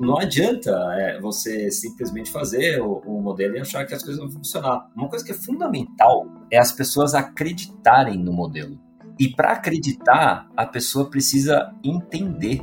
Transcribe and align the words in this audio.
não 0.00 0.18
adianta 0.18 0.70
é, 0.94 1.20
você 1.20 1.70
simplesmente 1.70 2.30
fazer 2.30 2.80
o, 2.80 3.02
o, 3.06 3.20
modelo 3.20 3.56
e 3.56 3.60
achar 3.60 3.86
que 3.86 3.94
as 3.94 4.02
coisas 4.02 4.18
vão 4.18 4.30
funcionar. 4.30 4.88
Uma 4.96 5.08
coisa 5.08 5.24
que 5.24 5.32
é 5.32 5.34
fundamental 5.34 6.26
é 6.50 6.58
as 6.58 6.72
pessoas 6.72 7.14
acreditarem 7.14 8.18
no 8.18 8.32
modelo. 8.32 8.78
E 9.18 9.28
para 9.28 9.52
acreditar, 9.52 10.48
a 10.56 10.64
pessoa 10.64 11.10
precisa 11.10 11.70
entender. 11.84 12.62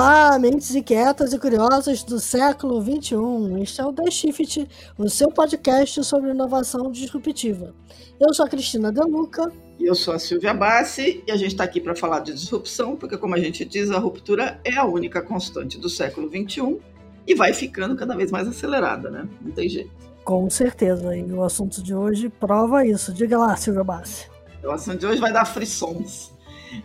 Olá, 0.00 0.38
mentes 0.38 0.74
inquietas 0.74 1.34
e 1.34 1.38
curiosas 1.38 2.02
do 2.02 2.18
século 2.18 2.80
XXI. 2.80 3.60
Este 3.60 3.82
é 3.82 3.84
o 3.84 3.92
The 3.92 4.10
Shift, 4.10 4.66
o 4.96 5.10
seu 5.10 5.28
podcast 5.28 6.02
sobre 6.04 6.30
inovação 6.30 6.90
disruptiva. 6.90 7.74
Eu 8.18 8.32
sou 8.32 8.46
a 8.46 8.48
Cristina 8.48 8.90
Deluca. 8.90 9.52
E 9.78 9.84
eu 9.84 9.94
sou 9.94 10.14
a 10.14 10.18
Silvia 10.18 10.54
Bassi, 10.54 11.22
e 11.26 11.30
a 11.30 11.36
gente 11.36 11.48
está 11.48 11.64
aqui 11.64 11.82
para 11.82 11.94
falar 11.94 12.20
de 12.20 12.32
disrupção, 12.32 12.96
porque, 12.96 13.18
como 13.18 13.34
a 13.34 13.38
gente 13.38 13.62
diz, 13.62 13.90
a 13.90 13.98
ruptura 13.98 14.58
é 14.64 14.74
a 14.74 14.86
única 14.86 15.20
constante 15.20 15.76
do 15.78 15.90
século 15.90 16.30
XXI 16.30 16.78
e 17.26 17.34
vai 17.34 17.52
ficando 17.52 17.94
cada 17.94 18.16
vez 18.16 18.30
mais 18.30 18.48
acelerada, 18.48 19.10
né? 19.10 19.28
Não 19.42 19.52
tem 19.52 19.68
jeito. 19.68 19.90
Com 20.24 20.48
certeza, 20.48 21.14
e 21.14 21.30
o 21.30 21.44
assunto 21.44 21.82
de 21.82 21.94
hoje 21.94 22.30
prova 22.30 22.86
isso. 22.86 23.12
Diga 23.12 23.36
lá, 23.36 23.54
Silvia 23.54 23.84
Bassi. 23.84 24.30
O 24.64 24.70
assunto 24.70 24.96
de 24.96 25.04
hoje 25.04 25.20
vai 25.20 25.30
dar 25.30 25.44
frições. 25.44 26.32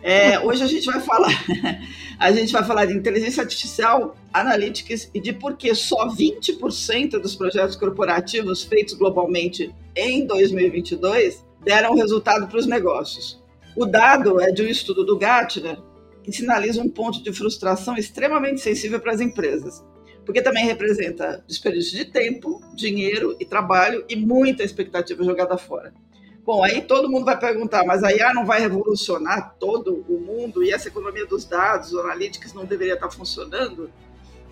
É, 0.02 0.38
hoje 0.40 0.62
a 0.62 0.66
gente 0.66 0.86
vai 0.86 1.00
falar, 1.00 1.32
a 2.18 2.32
gente 2.32 2.52
vai 2.52 2.64
falar 2.64 2.86
de 2.86 2.94
inteligência 2.94 3.42
artificial, 3.42 4.16
analytics 4.32 5.10
e 5.14 5.20
de 5.20 5.32
por 5.32 5.56
que 5.56 5.74
só 5.74 6.08
20% 6.08 7.20
dos 7.20 7.34
projetos 7.34 7.76
corporativos 7.76 8.64
feitos 8.64 8.94
globalmente 8.94 9.74
em 9.94 10.26
2022 10.26 11.44
deram 11.64 11.94
resultado 11.94 12.46
para 12.46 12.58
os 12.58 12.66
negócios. 12.66 13.42
O 13.76 13.84
dado 13.84 14.40
é 14.40 14.50
de 14.50 14.62
um 14.62 14.66
estudo 14.66 15.04
do 15.04 15.18
Gartner 15.18 15.78
que 16.22 16.32
sinaliza 16.32 16.82
um 16.82 16.88
ponto 16.88 17.22
de 17.22 17.32
frustração 17.32 17.96
extremamente 17.96 18.60
sensível 18.60 18.98
para 18.98 19.12
as 19.12 19.20
empresas, 19.20 19.84
porque 20.24 20.42
também 20.42 20.64
representa 20.64 21.44
desperdício 21.46 21.96
de 21.96 22.04
tempo, 22.06 22.60
dinheiro 22.74 23.36
e 23.38 23.44
trabalho 23.44 24.04
e 24.08 24.16
muita 24.16 24.64
expectativa 24.64 25.22
jogada 25.22 25.56
fora. 25.56 25.94
Bom, 26.46 26.62
aí 26.62 26.80
todo 26.82 27.10
mundo 27.10 27.24
vai 27.24 27.36
perguntar, 27.36 27.84
mas 27.84 28.04
a 28.04 28.12
IA 28.12 28.32
não 28.32 28.46
vai 28.46 28.60
revolucionar 28.60 29.56
todo 29.58 30.04
o 30.08 30.20
mundo 30.20 30.62
e 30.62 30.70
essa 30.70 30.86
economia 30.86 31.26
dos 31.26 31.44
dados, 31.44 31.92
o 31.92 31.98
analytics 31.98 32.54
não 32.54 32.64
deveria 32.64 32.94
estar 32.94 33.10
funcionando? 33.10 33.90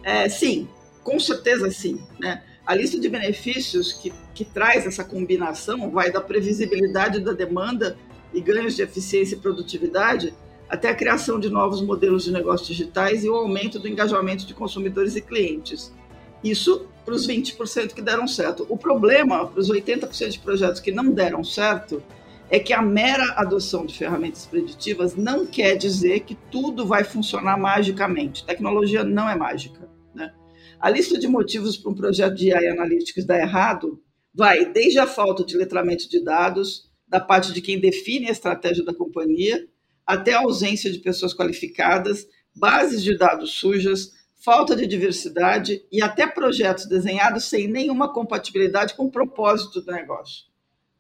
É, 0.02 0.28
sim, 0.28 0.68
com 1.04 1.20
certeza 1.20 1.70
sim. 1.70 2.04
Né? 2.18 2.42
A 2.66 2.74
lista 2.74 2.98
de 2.98 3.08
benefícios 3.08 3.92
que, 3.92 4.12
que 4.34 4.44
traz 4.44 4.84
essa 4.86 5.04
combinação 5.04 5.88
vai 5.88 6.10
da 6.10 6.20
previsibilidade 6.20 7.20
da 7.20 7.30
demanda 7.30 7.96
e 8.32 8.40
ganhos 8.40 8.74
de 8.74 8.82
eficiência 8.82 9.36
e 9.36 9.38
produtividade 9.38 10.34
até 10.68 10.88
a 10.88 10.94
criação 10.96 11.38
de 11.38 11.48
novos 11.48 11.80
modelos 11.80 12.24
de 12.24 12.32
negócios 12.32 12.66
digitais 12.66 13.22
e 13.22 13.28
o 13.28 13.36
aumento 13.36 13.78
do 13.78 13.86
engajamento 13.86 14.44
de 14.44 14.52
consumidores 14.52 15.14
e 15.14 15.20
clientes. 15.20 15.94
Isso 16.42 16.88
para 17.04 17.14
os 17.14 17.26
20% 17.26 17.92
que 17.92 18.02
deram 18.02 18.26
certo. 18.26 18.66
O 18.68 18.76
problema 18.76 19.46
para 19.46 19.60
os 19.60 19.70
80% 19.70 20.28
de 20.28 20.38
projetos 20.38 20.80
que 20.80 20.90
não 20.90 21.10
deram 21.10 21.44
certo 21.44 22.02
é 22.50 22.58
que 22.58 22.72
a 22.72 22.82
mera 22.82 23.34
adoção 23.36 23.86
de 23.86 23.96
ferramentas 23.96 24.46
preditivas 24.46 25.16
não 25.16 25.46
quer 25.46 25.76
dizer 25.76 26.20
que 26.20 26.34
tudo 26.50 26.86
vai 26.86 27.04
funcionar 27.04 27.58
magicamente. 27.58 28.44
Tecnologia 28.44 29.02
não 29.02 29.28
é 29.28 29.36
mágica. 29.36 29.88
Né? 30.14 30.32
A 30.78 30.90
lista 30.90 31.18
de 31.18 31.26
motivos 31.26 31.76
para 31.76 31.90
um 31.90 31.94
projeto 31.94 32.34
de 32.34 32.52
AI 32.52 32.68
Analytics 32.68 33.24
dar 33.24 33.40
errado 33.40 34.00
vai 34.34 34.72
desde 34.72 34.98
a 34.98 35.06
falta 35.06 35.44
de 35.44 35.56
letramento 35.56 36.08
de 36.08 36.22
dados, 36.22 36.90
da 37.06 37.20
parte 37.20 37.52
de 37.52 37.60
quem 37.60 37.80
define 37.80 38.28
a 38.28 38.32
estratégia 38.32 38.84
da 38.84 38.94
companhia, 38.94 39.66
até 40.06 40.34
a 40.34 40.40
ausência 40.40 40.90
de 40.90 40.98
pessoas 40.98 41.32
qualificadas, 41.32 42.26
bases 42.54 43.02
de 43.02 43.16
dados 43.16 43.52
sujas, 43.52 44.12
falta 44.44 44.76
de 44.76 44.86
diversidade 44.86 45.82
e 45.90 46.02
até 46.02 46.26
projetos 46.26 46.84
desenhados 46.84 47.44
sem 47.44 47.66
nenhuma 47.66 48.12
compatibilidade 48.12 48.92
com 48.92 49.06
o 49.06 49.10
propósito 49.10 49.80
do 49.80 49.90
negócio. 49.90 50.44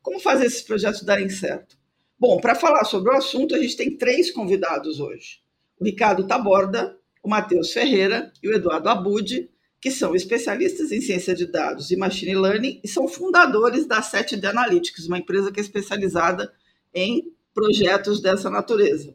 Como 0.00 0.18
fazer 0.18 0.46
esses 0.46 0.62
projetos 0.62 1.02
darem 1.02 1.28
certo? 1.28 1.76
Bom, 2.18 2.40
para 2.40 2.54
falar 2.54 2.84
sobre 2.84 3.12
o 3.12 3.16
assunto, 3.16 3.54
a 3.54 3.58
gente 3.58 3.76
tem 3.76 3.98
três 3.98 4.30
convidados 4.30 4.98
hoje: 4.98 5.42
o 5.78 5.84
Ricardo 5.84 6.26
Taborda, 6.26 6.98
o 7.22 7.28
Matheus 7.28 7.70
Ferreira 7.70 8.32
e 8.42 8.48
o 8.48 8.54
Eduardo 8.54 8.88
Abud, 8.88 9.50
que 9.78 9.90
são 9.90 10.14
especialistas 10.14 10.90
em 10.90 11.02
ciência 11.02 11.34
de 11.34 11.46
dados 11.46 11.90
e 11.90 11.96
machine 11.96 12.34
learning 12.34 12.80
e 12.82 12.88
são 12.88 13.06
fundadores 13.06 13.86
da 13.86 14.00
7D 14.00 14.46
Analytics, 14.46 15.06
uma 15.06 15.18
empresa 15.18 15.52
que 15.52 15.60
é 15.60 15.62
especializada 15.62 16.50
em 16.94 17.30
projetos 17.52 18.22
dessa 18.22 18.48
natureza. 18.48 19.14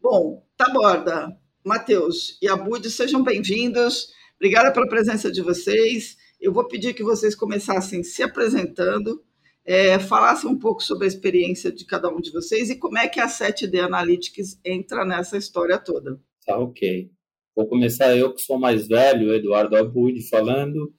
Bom, 0.00 0.46
Taborda, 0.56 1.36
Matheus 1.66 2.38
e 2.40 2.46
Abud, 2.46 2.88
sejam 2.88 3.24
bem-vindos. 3.24 4.12
Obrigada 4.36 4.72
pela 4.72 4.86
presença 4.86 5.32
de 5.32 5.42
vocês. 5.42 6.16
Eu 6.40 6.52
vou 6.52 6.68
pedir 6.68 6.94
que 6.94 7.02
vocês 7.02 7.34
começassem 7.34 8.04
se 8.04 8.22
apresentando, 8.22 9.20
é, 9.64 9.98
falassem 9.98 10.48
um 10.48 10.56
pouco 10.56 10.80
sobre 10.80 11.06
a 11.06 11.08
experiência 11.08 11.72
de 11.72 11.84
cada 11.84 12.08
um 12.08 12.20
de 12.20 12.30
vocês 12.30 12.70
e 12.70 12.78
como 12.78 12.98
é 12.98 13.08
que 13.08 13.18
a 13.18 13.26
7D 13.26 13.80
Analytics 13.80 14.60
entra 14.64 15.04
nessa 15.04 15.36
história 15.36 15.76
toda. 15.76 16.20
Tá, 16.46 16.56
ok. 16.56 17.10
Vou 17.56 17.66
começar 17.66 18.16
eu, 18.16 18.32
que 18.32 18.42
sou 18.42 18.60
mais 18.60 18.86
velho, 18.86 19.34
Eduardo 19.34 19.74
Abud, 19.74 20.22
falando. 20.28 20.94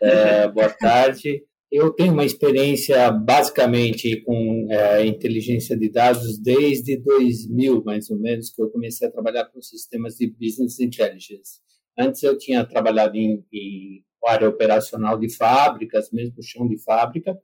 É, 0.00 0.46
boa 0.46 0.70
tarde. 0.70 1.42
Eu 1.76 1.92
tenho 1.92 2.12
uma 2.12 2.24
experiência 2.24 3.10
basicamente 3.10 4.22
com 4.22 4.68
é, 4.70 5.04
inteligência 5.04 5.76
de 5.76 5.90
dados 5.90 6.38
desde 6.38 6.96
2000, 6.96 7.82
mais 7.82 8.08
ou 8.10 8.16
menos, 8.16 8.50
que 8.50 8.62
eu 8.62 8.70
comecei 8.70 9.08
a 9.08 9.10
trabalhar 9.10 9.46
com 9.46 9.60
sistemas 9.60 10.14
de 10.14 10.28
business 10.28 10.78
intelligence. 10.78 11.58
Antes 11.98 12.22
eu 12.22 12.38
tinha 12.38 12.64
trabalhado 12.64 13.16
em, 13.16 13.44
em 13.52 14.04
área 14.24 14.48
operacional 14.48 15.18
de 15.18 15.28
fábricas, 15.34 16.12
mesmo 16.12 16.40
chão 16.44 16.68
de 16.68 16.78
fábrica, 16.78 17.36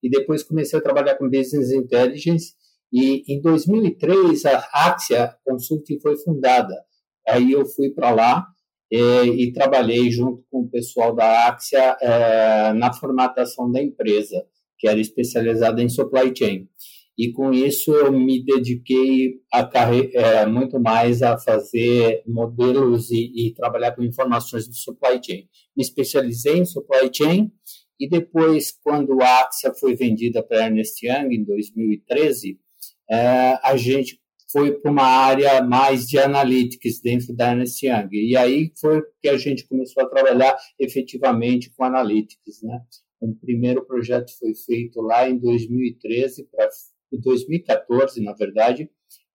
e 0.00 0.08
depois 0.08 0.44
comecei 0.44 0.78
a 0.78 0.82
trabalhar 0.82 1.16
com 1.16 1.28
business 1.28 1.72
intelligence. 1.72 2.54
E 2.92 3.24
em 3.26 3.40
2003 3.40 4.44
a 4.44 4.58
Axia 4.72 5.34
Consulting 5.44 5.98
foi 5.98 6.16
fundada. 6.18 6.84
Aí 7.26 7.50
eu 7.50 7.66
fui 7.66 7.90
para 7.90 8.12
lá 8.12 8.46
e, 8.92 9.44
e 9.44 9.52
trabalhei 9.54 10.10
junto 10.10 10.44
com 10.50 10.60
o 10.60 10.68
pessoal 10.68 11.14
da 11.14 11.48
Axia 11.48 11.96
é, 11.98 12.74
na 12.74 12.92
formatação 12.92 13.72
da 13.72 13.82
empresa, 13.82 14.44
que 14.78 14.86
era 14.86 15.00
especializada 15.00 15.82
em 15.82 15.88
supply 15.88 16.30
chain. 16.36 16.68
E 17.16 17.32
com 17.32 17.52
isso 17.54 17.90
eu 17.94 18.12
me 18.12 18.44
dediquei 18.44 19.40
a 19.50 19.66
é, 20.12 20.44
muito 20.44 20.78
mais 20.78 21.22
a 21.22 21.38
fazer 21.38 22.22
modelos 22.26 23.10
e, 23.10 23.32
e 23.34 23.54
trabalhar 23.54 23.92
com 23.92 24.02
informações 24.02 24.68
do 24.68 24.74
supply 24.74 25.18
chain. 25.24 25.48
Me 25.74 25.82
especializei 25.82 26.58
em 26.58 26.66
supply 26.66 27.10
chain 27.10 27.50
e 27.98 28.06
depois, 28.06 28.72
quando 28.82 29.22
a 29.22 29.40
Axia 29.40 29.72
foi 29.72 29.94
vendida 29.94 30.42
para 30.42 30.66
Ernest 30.66 31.06
Young 31.06 31.34
em 31.34 31.44
2013, 31.44 32.58
é, 33.10 33.58
a 33.62 33.74
gente 33.76 34.21
foi 34.52 34.72
para 34.72 34.90
uma 34.90 35.04
área 35.04 35.62
mais 35.62 36.06
de 36.06 36.18
analytics 36.18 37.00
dentro 37.00 37.34
da 37.34 37.52
Ernst 37.52 37.82
Young. 37.82 38.08
E 38.12 38.36
aí 38.36 38.70
foi 38.78 39.02
que 39.22 39.28
a 39.28 39.38
gente 39.38 39.66
começou 39.66 40.02
a 40.02 40.08
trabalhar 40.08 40.56
efetivamente 40.78 41.72
com 41.74 41.84
analytics, 41.84 42.62
né? 42.62 42.80
O 43.20 43.34
primeiro 43.34 43.84
projeto 43.86 44.30
foi 44.38 44.54
feito 44.54 45.00
lá 45.00 45.28
em 45.28 45.38
2013 45.38 46.48
para 46.50 46.68
2014, 47.12 48.20
na 48.22 48.32
verdade, 48.32 48.90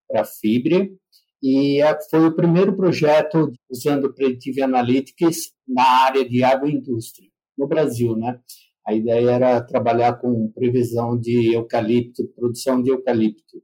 para 0.08 0.24
Fibre, 0.24 0.98
e 1.42 1.80
foi 2.10 2.26
o 2.28 2.36
primeiro 2.36 2.76
projeto 2.76 3.52
usando 3.70 4.14
Predictive 4.14 4.62
Analytics 4.62 5.54
na 5.68 5.84
área 5.84 6.28
de 6.28 6.44
agroindústria 6.44 7.30
no 7.58 7.68
Brasil, 7.68 8.16
né? 8.16 8.40
A 8.86 8.94
ideia 8.94 9.32
era 9.32 9.62
trabalhar 9.62 10.14
com 10.14 10.52
previsão 10.52 11.20
de 11.20 11.54
eucalipto, 11.54 12.28
produção 12.36 12.82
de 12.82 12.90
eucalipto. 12.90 13.62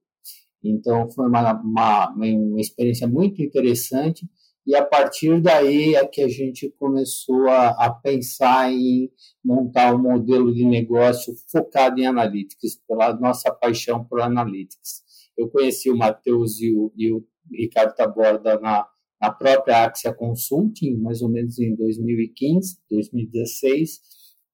Então, 0.64 1.10
foi 1.12 1.28
uma, 1.28 1.54
uma, 1.62 2.10
uma 2.14 2.62
experiência 2.62 3.08
muito 3.08 3.42
interessante. 3.42 4.28
E 4.66 4.76
a 4.76 4.86
partir 4.86 5.42
daí 5.42 5.94
é 5.96 6.08
que 6.08 6.22
a 6.22 6.30
gente 6.30 6.74
começou 6.80 7.50
a, 7.50 7.70
a, 7.72 7.92
pensar 7.92 8.72
em 8.72 9.12
montar 9.44 9.94
um 9.94 10.02
modelo 10.02 10.54
de 10.54 10.64
negócio 10.66 11.34
focado 11.52 12.00
em 12.00 12.06
analytics, 12.06 12.80
pela 12.88 13.14
nossa 13.14 13.52
paixão 13.52 14.06
por 14.06 14.22
analytics. 14.22 15.04
Eu 15.38 15.50
conheci 15.50 15.92
o 15.92 15.98
Matheus 15.98 16.62
e 16.62 16.74
o, 16.74 16.94
e 16.96 17.12
o 17.12 17.26
Ricardo 17.52 17.94
Taborda 17.94 18.58
na, 18.58 18.88
na 19.22 19.32
própria 19.32 19.84
Axia 19.84 20.14
Consulting, 20.14 20.96
mais 20.96 21.22
ou 21.22 21.30
menos 21.30 21.60
em 21.60 21.76
2015, 21.76 22.78
2016, 22.90 24.00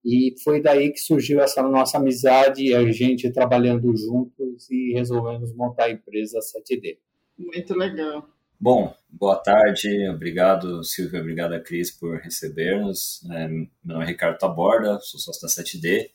e 0.04 0.34
foi 0.44 0.62
daí 0.62 0.92
que 0.92 1.00
surgiu 1.00 1.42
essa 1.42 1.62
nossa 1.62 1.98
amizade, 1.98 2.74
a 2.74 2.90
gente 2.92 3.32
trabalhando 3.32 3.96
juntos 3.96 4.70
e 4.70 4.94
resolvemos 4.94 5.54
montar 5.54 5.86
a 5.86 5.92
empresa 5.92 6.40
7D. 6.40 6.98
Muito 7.38 7.74
legal. 7.76 8.28
Bom, 8.60 8.94
boa 9.10 9.38
tarde, 9.38 10.08
obrigado 10.10 10.84
Silvia, 10.84 11.20
obrigado 11.20 11.62
Cris 11.64 11.92
por 11.92 12.18
receber-nos. 12.20 13.22
É, 13.32 13.48
meu 13.48 13.68
nome 13.84 14.04
é 14.04 14.08
Ricardo 14.08 14.38
Taborda, 14.38 15.00
sou 15.02 15.20
sócio 15.20 15.42
da 15.42 15.48
7D 15.48 16.10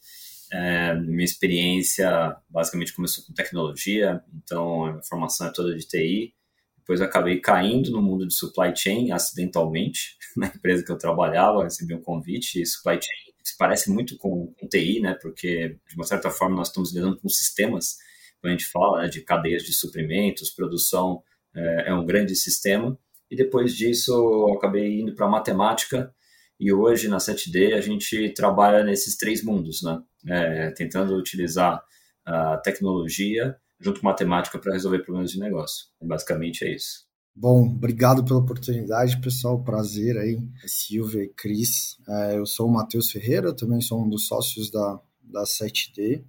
É, 0.52 0.94
minha 0.94 1.24
experiência 1.24 2.36
basicamente 2.48 2.94
começou 2.94 3.24
com 3.24 3.32
tecnologia, 3.32 4.22
então 4.34 4.84
a 4.84 5.02
formação 5.02 5.46
é 5.46 5.52
toda 5.52 5.74
de 5.74 5.86
TI. 5.86 6.34
Depois 6.78 7.00
acabei 7.00 7.40
caindo 7.40 7.90
no 7.90 8.02
mundo 8.02 8.26
de 8.26 8.34
supply 8.34 8.74
chain 8.76 9.10
acidentalmente, 9.10 10.18
na 10.36 10.46
empresa 10.46 10.84
que 10.84 10.92
eu 10.92 10.98
trabalhava, 10.98 11.64
recebi 11.64 11.94
um 11.94 12.02
convite 12.02 12.60
e 12.60 12.66
supply 12.66 12.98
chain 13.00 13.33
se 13.44 13.56
parece 13.58 13.90
muito 13.90 14.16
com, 14.16 14.52
com 14.58 14.66
TI, 14.66 15.00
né? 15.00 15.14
Porque 15.20 15.76
de 15.86 15.94
uma 15.94 16.04
certa 16.04 16.30
forma 16.30 16.56
nós 16.56 16.68
estamos 16.68 16.92
lidando 16.92 17.18
com 17.18 17.28
sistemas, 17.28 17.98
quando 18.40 18.54
a 18.54 18.56
gente 18.56 18.66
fala 18.66 19.02
né, 19.02 19.08
de 19.08 19.20
cadeias 19.20 19.62
de 19.62 19.72
suprimentos, 19.72 20.50
produção 20.50 21.22
é, 21.54 21.88
é 21.88 21.94
um 21.94 22.06
grande 22.06 22.34
sistema. 22.34 22.98
E 23.30 23.36
depois 23.36 23.76
disso 23.76 24.12
eu 24.12 24.54
acabei 24.54 25.00
indo 25.00 25.14
para 25.14 25.28
matemática 25.28 26.14
e 26.58 26.72
hoje 26.72 27.08
na 27.08 27.18
7D 27.18 27.74
a 27.74 27.80
gente 27.80 28.32
trabalha 28.34 28.82
nesses 28.82 29.16
três 29.16 29.42
mundos, 29.42 29.82
né? 29.82 30.02
É, 30.26 30.70
tentando 30.70 31.14
utilizar 31.16 31.82
a 32.24 32.56
tecnologia 32.58 33.56
junto 33.78 34.00
com 34.00 34.06
matemática 34.06 34.58
para 34.58 34.72
resolver 34.72 35.00
problemas 35.00 35.30
de 35.30 35.38
negócio. 35.38 35.86
Basicamente 36.00 36.64
é 36.64 36.74
isso. 36.74 37.04
Bom, 37.36 37.66
obrigado 37.66 38.24
pela 38.24 38.38
oportunidade, 38.38 39.20
pessoal. 39.20 39.60
Prazer 39.60 40.16
aí, 40.16 40.40
Silvia 40.66 41.24
e 41.24 41.28
Cris. 41.28 41.98
É, 42.08 42.38
eu 42.38 42.46
sou 42.46 42.68
o 42.68 42.72
Matheus 42.72 43.10
Ferreira, 43.10 43.52
também 43.52 43.80
sou 43.80 44.04
um 44.04 44.08
dos 44.08 44.28
sócios 44.28 44.70
da, 44.70 45.00
da 45.20 45.42
7D. 45.42 46.22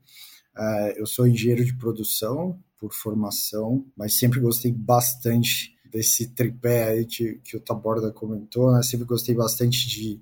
É, 0.57 0.99
eu 0.99 1.05
sou 1.05 1.27
engenheiro 1.27 1.63
de 1.63 1.75
produção 1.75 2.59
por 2.79 2.91
formação, 2.91 3.85
mas 3.95 4.17
sempre 4.17 4.39
gostei 4.39 4.71
bastante 4.71 5.77
desse 5.85 6.29
tripé 6.29 6.89
aí 6.89 7.05
que, 7.05 7.35
que 7.43 7.55
o 7.55 7.59
Taborda 7.59 8.11
comentou, 8.11 8.73
né? 8.73 8.81
Sempre 8.81 9.05
gostei 9.05 9.35
bastante 9.35 9.87
de, 9.87 10.19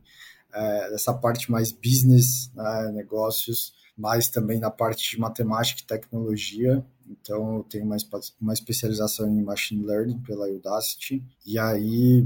é, 0.54 0.90
dessa 0.90 1.14
parte 1.14 1.50
mais 1.50 1.72
business, 1.72 2.52
né? 2.54 2.92
negócios, 2.92 3.74
mas 3.98 4.28
também 4.28 4.60
na 4.60 4.72
parte 4.72 5.12
de 5.12 5.20
matemática 5.20 5.82
e 5.82 5.86
tecnologia. 5.86 6.84
Então, 7.08 7.58
eu 7.58 7.64
tenho 7.64 7.86
uma, 7.86 7.98
uma 8.42 8.54
especialização 8.54 9.30
em 9.30 9.44
Machine 9.44 9.86
Learning 9.86 10.20
pela 10.20 10.50
Udacity. 10.50 11.24
E 11.46 11.60
aí, 11.60 12.26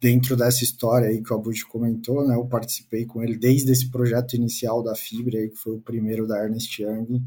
dentro 0.00 0.36
dessa 0.36 0.64
história 0.64 1.08
aí 1.08 1.22
que 1.22 1.32
o 1.32 1.36
Abud 1.36 1.64
comentou, 1.66 2.26
né, 2.26 2.34
eu 2.34 2.46
participei 2.46 3.04
com 3.04 3.22
ele 3.22 3.36
desde 3.36 3.70
esse 3.70 3.90
projeto 3.90 4.34
inicial 4.34 4.82
da 4.82 4.94
Fibra, 4.94 5.38
aí, 5.38 5.50
que 5.50 5.56
foi 5.56 5.74
o 5.74 5.80
primeiro 5.80 6.26
da 6.26 6.42
Ernest 6.42 6.82
Young, 6.82 7.22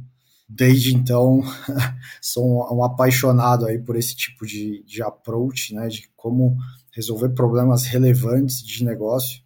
desde 0.50 0.96
então 0.96 1.42
sou 2.20 2.74
um, 2.74 2.84
apaixonado 2.84 3.66
aí 3.66 3.78
por 3.78 3.96
esse 3.96 4.16
tipo 4.16 4.46
de, 4.46 4.84
de 4.84 5.04
approach, 5.04 5.74
né, 5.76 5.88
de 5.88 6.10
como 6.16 6.58
resolver 6.92 7.30
problemas 7.30 7.84
relevantes 7.84 8.62
de 8.64 8.84
negócio, 8.84 9.43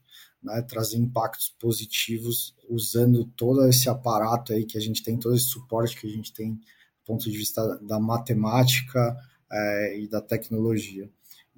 né, 0.47 0.61
trazer 0.61 0.97
impactos 0.97 1.53
positivos 1.59 2.55
usando 2.69 3.25
todo 3.35 3.67
esse 3.67 3.89
aparato 3.89 4.53
aí 4.53 4.65
que 4.65 4.77
a 4.77 4.81
gente 4.81 5.03
tem, 5.03 5.17
todo 5.17 5.35
esse 5.35 5.49
suporte 5.49 5.99
que 5.99 6.07
a 6.07 6.09
gente 6.09 6.33
tem 6.33 6.53
do 6.53 7.05
ponto 7.05 7.29
de 7.29 7.37
vista 7.37 7.77
da 7.81 7.99
matemática 7.99 9.15
é, 9.51 9.99
e 9.99 10.07
da 10.07 10.21
tecnologia. 10.21 11.09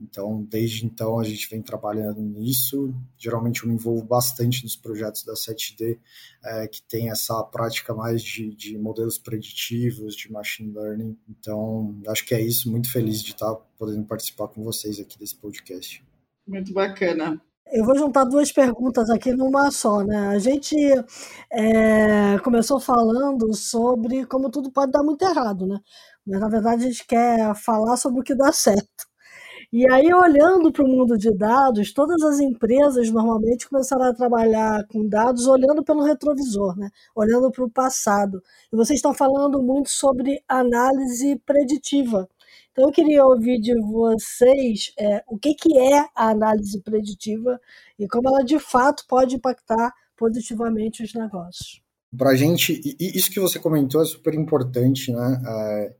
Então, 0.01 0.43
desde 0.43 0.85
então, 0.85 1.19
a 1.19 1.23
gente 1.23 1.49
vem 1.49 1.61
trabalhando 1.61 2.21
nisso. 2.21 2.93
Geralmente, 3.17 3.63
eu 3.63 3.67
me 3.67 3.75
envolvo 3.75 4.03
bastante 4.03 4.63
nos 4.63 4.75
projetos 4.75 5.23
da 5.23 5.33
7D, 5.33 5.99
é, 6.43 6.67
que 6.67 6.81
tem 6.83 7.09
essa 7.09 7.43
prática 7.43 7.93
mais 7.93 8.23
de, 8.23 8.55
de, 8.55 8.77
modelos 8.77 9.17
preditivos, 9.17 10.15
de 10.15 10.31
machine 10.31 10.71
learning. 10.71 11.17
Então, 11.27 11.99
acho 12.07 12.25
que 12.25 12.33
é 12.33 12.41
isso. 12.41 12.71
Muito 12.71 12.89
feliz 12.89 13.21
de 13.21 13.31
estar 13.31 13.53
podendo 13.77 14.05
participar 14.05 14.47
com 14.47 14.63
vocês 14.63 14.99
aqui 14.99 15.19
desse 15.19 15.35
podcast. 15.35 16.01
Muito 16.47 16.71
bacana. 16.71 17.41
Eu 17.71 17.85
vou 17.85 17.95
juntar 17.95 18.23
duas 18.25 18.51
perguntas 18.51 19.09
aqui 19.09 19.31
numa 19.31 19.69
só, 19.71 20.01
né? 20.03 20.29
A 20.29 20.39
gente 20.39 20.75
é, 21.51 22.39
começou 22.39 22.79
falando 22.79 23.53
sobre 23.53 24.25
como 24.25 24.49
tudo 24.49 24.71
pode 24.71 24.91
dar 24.91 25.03
muito 25.03 25.21
errado, 25.23 25.67
né? 25.67 25.79
Mas 26.25 26.39
na 26.39 26.49
verdade 26.49 26.85
a 26.85 26.87
gente 26.87 27.05
quer 27.05 27.53
falar 27.55 27.95
sobre 27.97 28.21
o 28.21 28.23
que 28.23 28.35
dá 28.35 28.51
certo. 28.53 29.07
E 29.71 29.91
aí, 29.91 30.11
olhando 30.13 30.71
para 30.71 30.83
o 30.83 30.87
mundo 30.87 31.17
de 31.17 31.31
dados, 31.35 31.93
todas 31.93 32.23
as 32.23 32.39
empresas 32.39 33.11
normalmente 33.11 33.69
começaram 33.69 34.05
a 34.05 34.13
trabalhar 34.13 34.85
com 34.87 35.07
dados 35.07 35.47
olhando 35.47 35.83
pelo 35.83 36.03
retrovisor, 36.03 36.75
né? 36.77 36.89
olhando 37.15 37.51
para 37.51 37.63
o 37.65 37.69
passado. 37.69 38.41
E 38.73 38.75
vocês 38.75 38.97
estão 38.97 39.13
falando 39.13 39.61
muito 39.61 39.89
sobre 39.89 40.43
análise 40.47 41.37
preditiva. 41.45 42.27
Então, 42.71 42.85
eu 42.85 42.91
queria 42.91 43.25
ouvir 43.25 43.59
de 43.59 43.73
vocês 43.79 44.93
é, 44.97 45.23
o 45.27 45.37
que, 45.37 45.53
que 45.53 45.77
é 45.77 45.99
a 46.15 46.29
análise 46.29 46.79
preditiva 46.81 47.59
e 47.97 48.07
como 48.07 48.29
ela 48.29 48.43
de 48.43 48.59
fato 48.59 49.05
pode 49.07 49.35
impactar 49.35 49.93
positivamente 50.15 51.03
os 51.03 51.13
negócios. 51.13 51.81
Para 52.17 52.31
a 52.31 52.35
gente, 52.35 52.81
isso 52.99 53.31
que 53.31 53.39
você 53.39 53.59
comentou 53.59 54.01
é 54.01 54.05
super 54.05 54.33
importante, 54.33 55.11
né? 55.11 55.41
É 55.45 55.99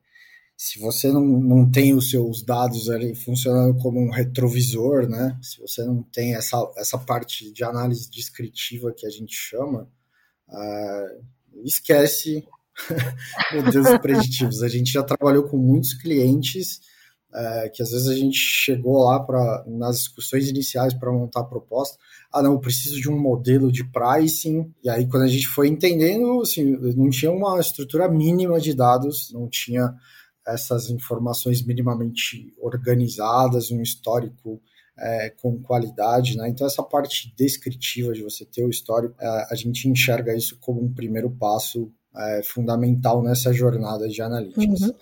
se 0.60 0.78
você 0.78 1.10
não, 1.10 1.26
não 1.26 1.72
tem 1.72 1.96
os 1.96 2.10
seus 2.10 2.44
dados 2.44 2.90
ali 2.90 3.16
funcionando 3.16 3.82
como 3.82 3.98
um 3.98 4.12
retrovisor, 4.12 5.08
né? 5.08 5.40
Se 5.42 5.58
você 5.58 5.86
não 5.86 6.04
tem 6.04 6.36
essa, 6.36 6.58
essa 6.76 6.98
parte 6.98 7.50
de 7.54 7.64
análise 7.64 8.12
descritiva 8.12 8.92
que 8.92 9.08
a 9.08 9.10
gente 9.10 9.34
chama, 9.34 9.90
uh, 10.50 11.24
esquece 11.64 12.46
modelos 13.54 13.98
preditivos. 14.00 14.64
A 14.64 14.68
gente 14.68 14.92
já 14.92 15.04
trabalhou 15.04 15.44
com 15.44 15.58
muitos 15.58 15.94
clientes 15.94 16.80
uh, 17.30 17.72
que 17.74 17.82
às 17.82 17.92
vezes 17.92 18.08
a 18.08 18.16
gente 18.16 18.38
chegou 18.38 19.04
lá 19.04 19.20
para 19.20 19.64
nas 19.68 19.98
discussões 19.98 20.48
iniciais 20.48 20.94
para 20.94 21.12
montar 21.12 21.42
a 21.42 21.46
proposta. 21.46 21.98
Ah, 22.32 22.42
não, 22.42 22.54
eu 22.54 22.60
preciso 22.60 23.00
de 23.00 23.10
um 23.10 23.20
modelo 23.20 23.72
de 23.72 23.84
pricing. 23.84 24.72
E 24.84 24.90
aí, 24.90 25.08
quando 25.08 25.24
a 25.24 25.28
gente 25.28 25.48
foi 25.48 25.68
entendendo, 25.68 26.42
assim, 26.42 26.78
não 26.96 27.10
tinha 27.10 27.32
uma 27.32 27.60
estrutura 27.60 28.10
mínima 28.10 28.60
de 28.60 28.74
dados, 28.74 29.32
não 29.34 29.48
tinha 29.48 29.94
essas 30.48 30.90
informações 30.90 31.64
minimamente 31.64 32.54
organizadas, 32.60 33.72
um 33.72 33.82
histórico 33.82 34.62
é, 34.98 35.30
com 35.30 35.62
qualidade, 35.62 36.36
né? 36.36 36.50
Então 36.50 36.68
essa 36.68 36.84
parte 36.84 37.34
descritiva 37.38 38.14
de 38.14 38.22
você 38.22 38.46
ter 38.46 38.66
o 38.66 38.70
histórico, 38.70 39.16
é, 39.20 39.48
a 39.52 39.56
gente 39.56 39.88
enxerga 39.88 40.36
isso 40.36 40.58
como 40.60 40.84
um 40.84 40.94
primeiro 40.94 41.30
passo 41.30 41.92
é, 42.16 42.42
fundamental 42.44 43.22
nessa 43.22 43.54
jornada 43.54 44.08
de 44.08 44.22
analytics. 44.22 44.82
Uhum. 44.82 44.94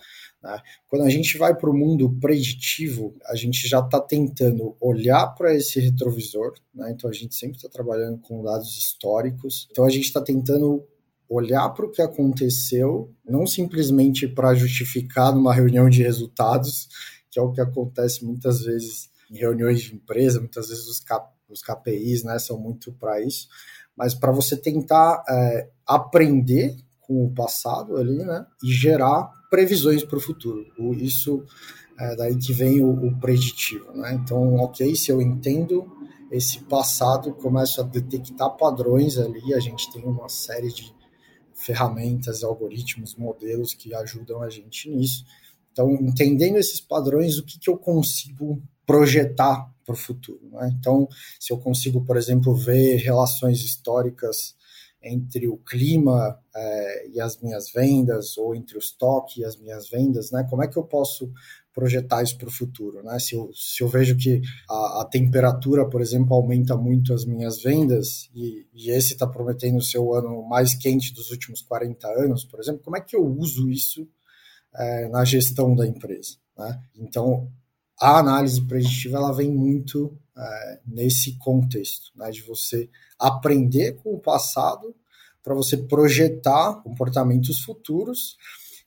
Né? 0.42 0.60
Quando 0.86 1.04
a 1.04 1.10
gente 1.10 1.36
vai 1.36 1.54
para 1.54 1.70
o 1.70 1.76
mundo 1.76 2.16
preditivo, 2.20 3.14
a 3.26 3.34
gente 3.34 3.68
já 3.68 3.80
está 3.80 4.00
tentando 4.00 4.76
olhar 4.80 5.26
para 5.28 5.54
esse 5.54 5.80
retrovisor, 5.80 6.54
né? 6.74 6.90
então 6.92 7.10
a 7.10 7.12
gente 7.12 7.34
sempre 7.34 7.56
está 7.56 7.68
trabalhando 7.68 8.18
com 8.18 8.42
dados 8.42 8.76
históricos, 8.76 9.68
então 9.70 9.84
a 9.84 9.90
gente 9.90 10.04
está 10.04 10.20
tentando 10.20 10.84
olhar 11.28 11.68
para 11.70 11.84
o 11.84 11.90
que 11.90 12.00
aconteceu, 12.00 13.12
não 13.28 13.46
simplesmente 13.46 14.26
para 14.26 14.54
justificar 14.54 15.34
numa 15.34 15.52
reunião 15.52 15.88
de 15.90 16.02
resultados, 16.02 16.88
que 17.30 17.38
é 17.38 17.42
o 17.42 17.52
que 17.52 17.60
acontece 17.60 18.24
muitas 18.24 18.62
vezes 18.62 19.10
em 19.30 19.36
reuniões 19.36 19.82
de 19.82 19.94
empresa, 19.94 20.40
muitas 20.40 20.68
vezes 20.68 20.86
os, 20.86 21.00
K, 21.00 21.22
os 21.50 21.60
KPIs 21.60 22.24
né, 22.24 22.38
são 22.38 22.58
muito 22.58 22.92
para 22.92 23.20
isso, 23.20 23.46
mas 23.94 24.14
para 24.14 24.32
você 24.32 24.56
tentar 24.56 25.22
é, 25.28 25.68
aprender 25.86 26.76
com 27.08 27.24
o 27.24 27.32
passado 27.32 27.96
ali, 27.96 28.18
né, 28.18 28.46
e 28.62 28.70
gerar 28.70 29.32
previsões 29.50 30.04
para 30.04 30.18
o 30.18 30.20
futuro. 30.20 30.66
Isso 30.94 31.42
é 31.98 32.14
daí 32.14 32.36
que 32.36 32.52
vem 32.52 32.84
o, 32.84 32.90
o 32.90 33.18
preditivo, 33.18 33.90
né? 33.92 34.14
Então, 34.14 34.56
ok, 34.56 34.94
se 34.94 35.10
eu 35.10 35.20
entendo 35.20 35.90
esse 36.30 36.60
passado, 36.60 37.32
começo 37.32 37.80
a 37.80 37.84
detectar 37.84 38.54
padrões 38.56 39.16
ali, 39.16 39.54
a 39.54 39.58
gente 39.58 39.90
tem 39.90 40.04
uma 40.04 40.28
série 40.28 40.68
de 40.68 40.94
ferramentas, 41.54 42.44
algoritmos, 42.44 43.16
modelos 43.16 43.72
que 43.74 43.94
ajudam 43.94 44.42
a 44.42 44.50
gente 44.50 44.88
nisso. 44.90 45.24
Então, 45.72 45.90
entendendo 45.92 46.58
esses 46.58 46.80
padrões, 46.80 47.38
o 47.38 47.44
que, 47.44 47.58
que 47.58 47.70
eu 47.70 47.78
consigo 47.78 48.62
projetar 48.86 49.68
para 49.84 49.94
o 49.94 49.96
futuro? 49.96 50.50
Né? 50.52 50.74
Então, 50.78 51.08
se 51.40 51.52
eu 51.52 51.58
consigo, 51.58 52.04
por 52.04 52.16
exemplo, 52.16 52.54
ver 52.54 52.96
relações 52.96 53.60
históricas 53.60 54.54
entre 55.02 55.46
o 55.48 55.56
clima 55.58 56.38
é, 56.54 57.08
e 57.08 57.20
as 57.20 57.40
minhas 57.40 57.70
vendas, 57.70 58.36
ou 58.36 58.54
entre 58.54 58.76
o 58.76 58.78
estoque 58.78 59.40
e 59.40 59.44
as 59.44 59.56
minhas 59.56 59.88
vendas, 59.88 60.30
né? 60.30 60.46
Como 60.48 60.62
é 60.62 60.68
que 60.68 60.76
eu 60.76 60.84
posso 60.84 61.30
projetar 61.72 62.22
isso 62.24 62.36
para 62.36 62.48
o 62.48 62.52
futuro, 62.52 63.02
né? 63.04 63.18
Se 63.20 63.36
eu, 63.36 63.50
se 63.54 63.82
eu 63.82 63.88
vejo 63.88 64.16
que 64.16 64.42
a, 64.68 65.02
a, 65.02 65.04
temperatura, 65.04 65.88
por 65.88 66.00
exemplo, 66.00 66.34
aumenta 66.34 66.76
muito 66.76 67.14
as 67.14 67.24
minhas 67.24 67.62
vendas 67.62 68.28
e, 68.34 68.66
e 68.74 68.90
esse 68.90 69.12
está 69.12 69.26
prometendo 69.26 69.80
ser 69.80 69.98
o 69.98 70.12
ano 70.12 70.42
mais 70.48 70.74
quente 70.74 71.14
dos 71.14 71.30
últimos 71.30 71.62
40 71.62 72.08
anos, 72.08 72.44
por 72.44 72.58
exemplo, 72.58 72.82
como 72.82 72.96
é 72.96 73.00
que 73.00 73.14
eu 73.14 73.24
uso 73.24 73.70
isso 73.70 74.08
é, 74.74 75.08
na 75.08 75.24
gestão 75.24 75.74
da 75.76 75.86
empresa, 75.86 76.36
né? 76.56 76.82
Então, 76.96 77.48
a 78.00 78.18
análise 78.18 78.60
preditiva 78.62 79.18
ela 79.18 79.32
vem 79.32 79.50
muito 79.50 80.16
é, 80.38 80.80
nesse 80.86 81.36
contexto, 81.38 82.10
né, 82.16 82.30
de 82.30 82.42
você 82.42 82.88
aprender 83.18 83.96
com 84.02 84.14
o 84.14 84.20
passado 84.20 84.94
para 85.42 85.54
você 85.54 85.76
projetar 85.76 86.82
comportamentos 86.82 87.60
futuros. 87.60 88.36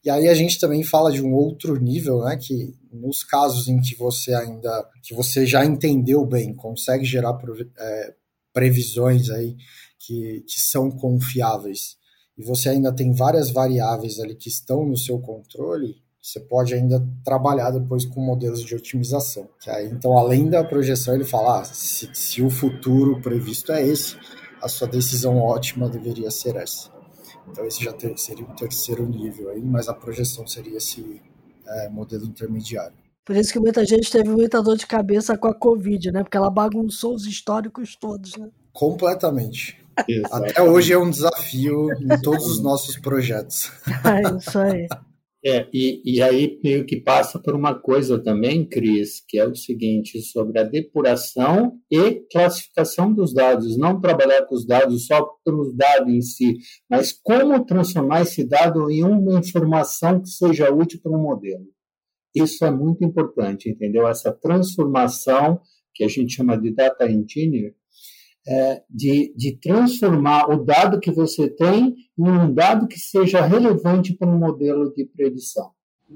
E 0.04 0.10
aí 0.10 0.28
a 0.28 0.34
gente 0.34 0.60
também 0.60 0.84
fala 0.84 1.12
de 1.12 1.22
um 1.22 1.34
outro 1.34 1.76
nível, 1.80 2.24
né, 2.24 2.38
que 2.38 2.74
nos 2.92 3.24
casos 3.24 3.68
em 3.68 3.82
que 3.82 3.96
você 3.96 4.34
ainda, 4.34 4.90
que 5.04 5.14
você 5.14 5.46
já 5.46 5.66
entendeu 5.66 6.26
bem, 6.26 6.54
consegue 6.56 7.06
gerar 7.06 7.38
é, 7.78 8.14
previsões 8.54 9.30
aí 9.30 9.56
que, 10.00 10.44
que 10.48 10.60
são 10.60 10.90
confiáveis 10.90 12.00
e 12.42 12.44
você 12.44 12.70
ainda 12.70 12.92
tem 12.92 13.14
várias 13.14 13.52
variáveis 13.52 14.20
ali 14.20 14.36
que 14.36 14.50
estão 14.50 14.84
no 14.84 14.98
seu 14.98 15.20
controle, 15.20 16.02
você 16.22 16.40
pode 16.40 16.74
ainda 16.74 17.04
trabalhar 17.24 17.72
depois 17.72 18.06
com 18.06 18.22
modelos 18.22 18.64
de 18.64 18.76
otimização. 18.76 19.50
Que 19.60 19.70
aí, 19.70 19.88
então, 19.88 20.18
além 20.18 20.50
da 20.50 20.64
projeção, 20.64 21.16
ele 21.16 21.26
fala: 21.26 21.62
ah, 21.62 21.64
se, 21.66 22.10
se 22.14 22.42
o 22.44 22.50
futuro 22.50 23.20
previsto 23.22 23.72
é 23.72 23.86
esse, 23.86 24.16
a 24.62 24.68
sua 24.68 24.88
decisão 24.88 25.40
ótima 25.40 25.90
deveria 25.90 26.30
ser 26.30 26.56
essa. 26.56 26.92
Então, 27.50 27.66
esse 27.66 27.84
já 27.84 27.92
ter, 27.92 28.16
seria 28.18 28.46
um 28.46 28.56
terceiro 28.56 29.08
nível 29.08 29.50
aí, 29.50 29.62
mas 29.62 29.90
a 29.90 29.94
projeção 29.94 30.46
seria 30.46 30.78
esse 30.78 31.20
é, 31.68 31.90
modelo 31.90 32.26
intermediário. 32.26 32.96
Por 33.26 33.36
isso 33.36 33.52
que 33.52 33.60
muita 33.60 33.86
gente 33.86 34.12
teve 34.12 34.30
muita 34.30 34.62
dor 34.62 34.78
de 34.78 34.86
cabeça 34.86 35.38
com 35.38 35.48
a 35.48 35.54
Covid, 35.54 36.12
né? 36.12 36.24
Porque 36.24 36.38
ela 36.38 36.50
bagunçou 36.50 37.16
os 37.16 37.26
históricos 37.26 37.96
todos, 37.96 38.36
né? 38.38 38.50
Completamente. 38.72 39.80
Até 40.32 40.62
hoje 40.62 40.94
é 40.94 40.98
um 40.98 41.10
desafio 41.10 41.92
em 41.92 42.22
todos 42.22 42.46
os 42.48 42.62
nossos 42.62 42.98
projetos. 42.98 43.72
É 44.06 44.38
isso 44.38 44.58
aí. 44.58 44.88
É, 45.44 45.68
e, 45.74 46.02
e 46.06 46.22
aí 46.22 46.60
meio 46.64 46.86
que 46.86 47.02
passa 47.02 47.40
por 47.40 47.56
uma 47.56 47.74
coisa 47.74 48.22
também, 48.22 48.64
Cris, 48.64 49.24
que 49.28 49.40
é 49.40 49.48
o 49.48 49.56
seguinte, 49.56 50.22
sobre 50.22 50.60
a 50.60 50.64
depuração 50.64 51.80
e 51.90 52.22
classificação 52.32 53.12
dos 53.12 53.34
dados, 53.34 53.76
não 53.76 54.00
trabalhar 54.00 54.46
com 54.46 54.54
os 54.54 54.68
dados 54.68 55.08
só 55.08 55.28
pelos 55.44 55.76
dados 55.76 56.14
em 56.14 56.22
si, 56.22 56.58
mas 56.88 57.12
como 57.12 57.66
transformar 57.66 58.22
esse 58.22 58.48
dado 58.48 58.92
em 58.92 59.04
uma 59.04 59.40
informação 59.40 60.22
que 60.22 60.30
seja 60.30 60.72
útil 60.72 61.00
para 61.02 61.12
um 61.12 61.24
modelo. 61.24 61.66
Isso 62.36 62.64
é 62.64 62.70
muito 62.70 63.04
importante, 63.04 63.68
entendeu? 63.68 64.08
Essa 64.08 64.32
transformação, 64.32 65.60
que 65.94 66.04
a 66.04 66.08
gente 66.08 66.34
chama 66.34 66.56
de 66.56 66.72
data 66.72 67.10
engineer, 67.10 67.74
é, 68.48 68.82
de, 68.90 69.34
de 69.36 69.56
transformar 69.58 70.50
o 70.50 70.64
dado 70.64 71.00
que 71.00 71.12
você 71.12 71.48
tem 71.50 71.96
em 72.18 72.30
um 72.30 72.54
dado 72.54 72.88
que 72.88 73.00
seja 73.00 73.42
relevante 73.42 74.14
para 74.14 74.28
um 74.28 74.38
modelo 74.38 74.94
de 74.94 75.06
predição. 75.06 75.72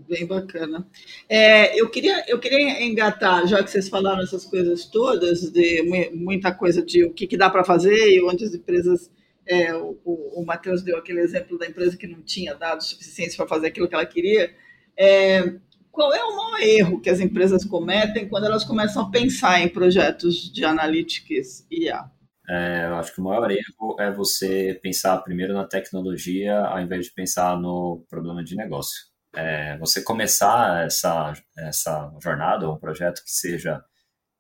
Bem 0.07 0.25
bacana. 0.25 0.85
É, 1.29 1.79
eu, 1.79 1.89
queria, 1.89 2.25
eu 2.27 2.37
queria 2.37 2.83
engatar, 2.83 3.47
já 3.47 3.63
que 3.63 3.71
vocês 3.71 3.87
falaram 3.87 4.21
essas 4.21 4.45
coisas 4.45 4.85
todas, 4.85 5.49
de 5.49 6.11
muita 6.13 6.51
coisa 6.51 6.81
de 6.81 7.05
o 7.05 7.13
que, 7.13 7.25
que 7.25 7.37
dá 7.37 7.49
para 7.49 7.63
fazer 7.63 8.09
e 8.09 8.21
onde 8.21 8.43
as 8.43 8.53
empresas. 8.53 9.09
É, 9.47 9.73
o, 9.75 9.95
o, 10.03 10.43
Matheus 10.43 10.81
deu 10.81 10.97
aquele 10.97 11.21
exemplo 11.21 11.57
da 11.57 11.67
empresa 11.67 11.95
que 11.95 12.07
não 12.07 12.19
tinha 12.23 12.55
dados 12.55 12.87
suficientes 12.87 13.35
para 13.35 13.47
fazer 13.47 13.67
aquilo 13.67 13.87
que 13.87 13.93
ela 13.93 14.05
queria. 14.05 14.51
É, 14.97 15.53
qual 15.91 16.13
é 16.13 16.23
o 16.23 16.35
maior 16.35 16.61
erro 16.61 16.99
que 16.99 17.11
as 17.11 17.19
empresas 17.19 17.63
cometem 17.63 18.27
quando 18.27 18.47
elas 18.47 18.63
começam 18.63 19.03
a 19.03 19.09
pensar 19.11 19.61
em 19.61 19.69
projetos 19.69 20.51
de 20.51 20.65
analytics 20.65 21.65
e 21.69 21.85
IA? 21.85 22.09
É, 22.49 22.85
eu 22.85 22.95
acho 22.95 23.13
que 23.13 23.19
o 23.19 23.23
maior 23.23 23.49
erro 23.49 23.95
é 23.99 24.11
você 24.11 24.79
pensar 24.81 25.17
primeiro 25.19 25.53
na 25.53 25.65
tecnologia 25.65 26.59
ao 26.59 26.79
invés 26.79 27.05
de 27.05 27.11
pensar 27.11 27.59
no 27.59 28.05
problema 28.09 28.43
de 28.43 28.55
negócio. 28.55 29.05
É, 29.35 29.77
você 29.77 30.01
começar 30.01 30.85
essa, 30.85 31.33
essa 31.57 32.11
jornada, 32.21 32.69
um 32.69 32.77
projeto 32.77 33.23
que 33.23 33.31
seja 33.31 33.83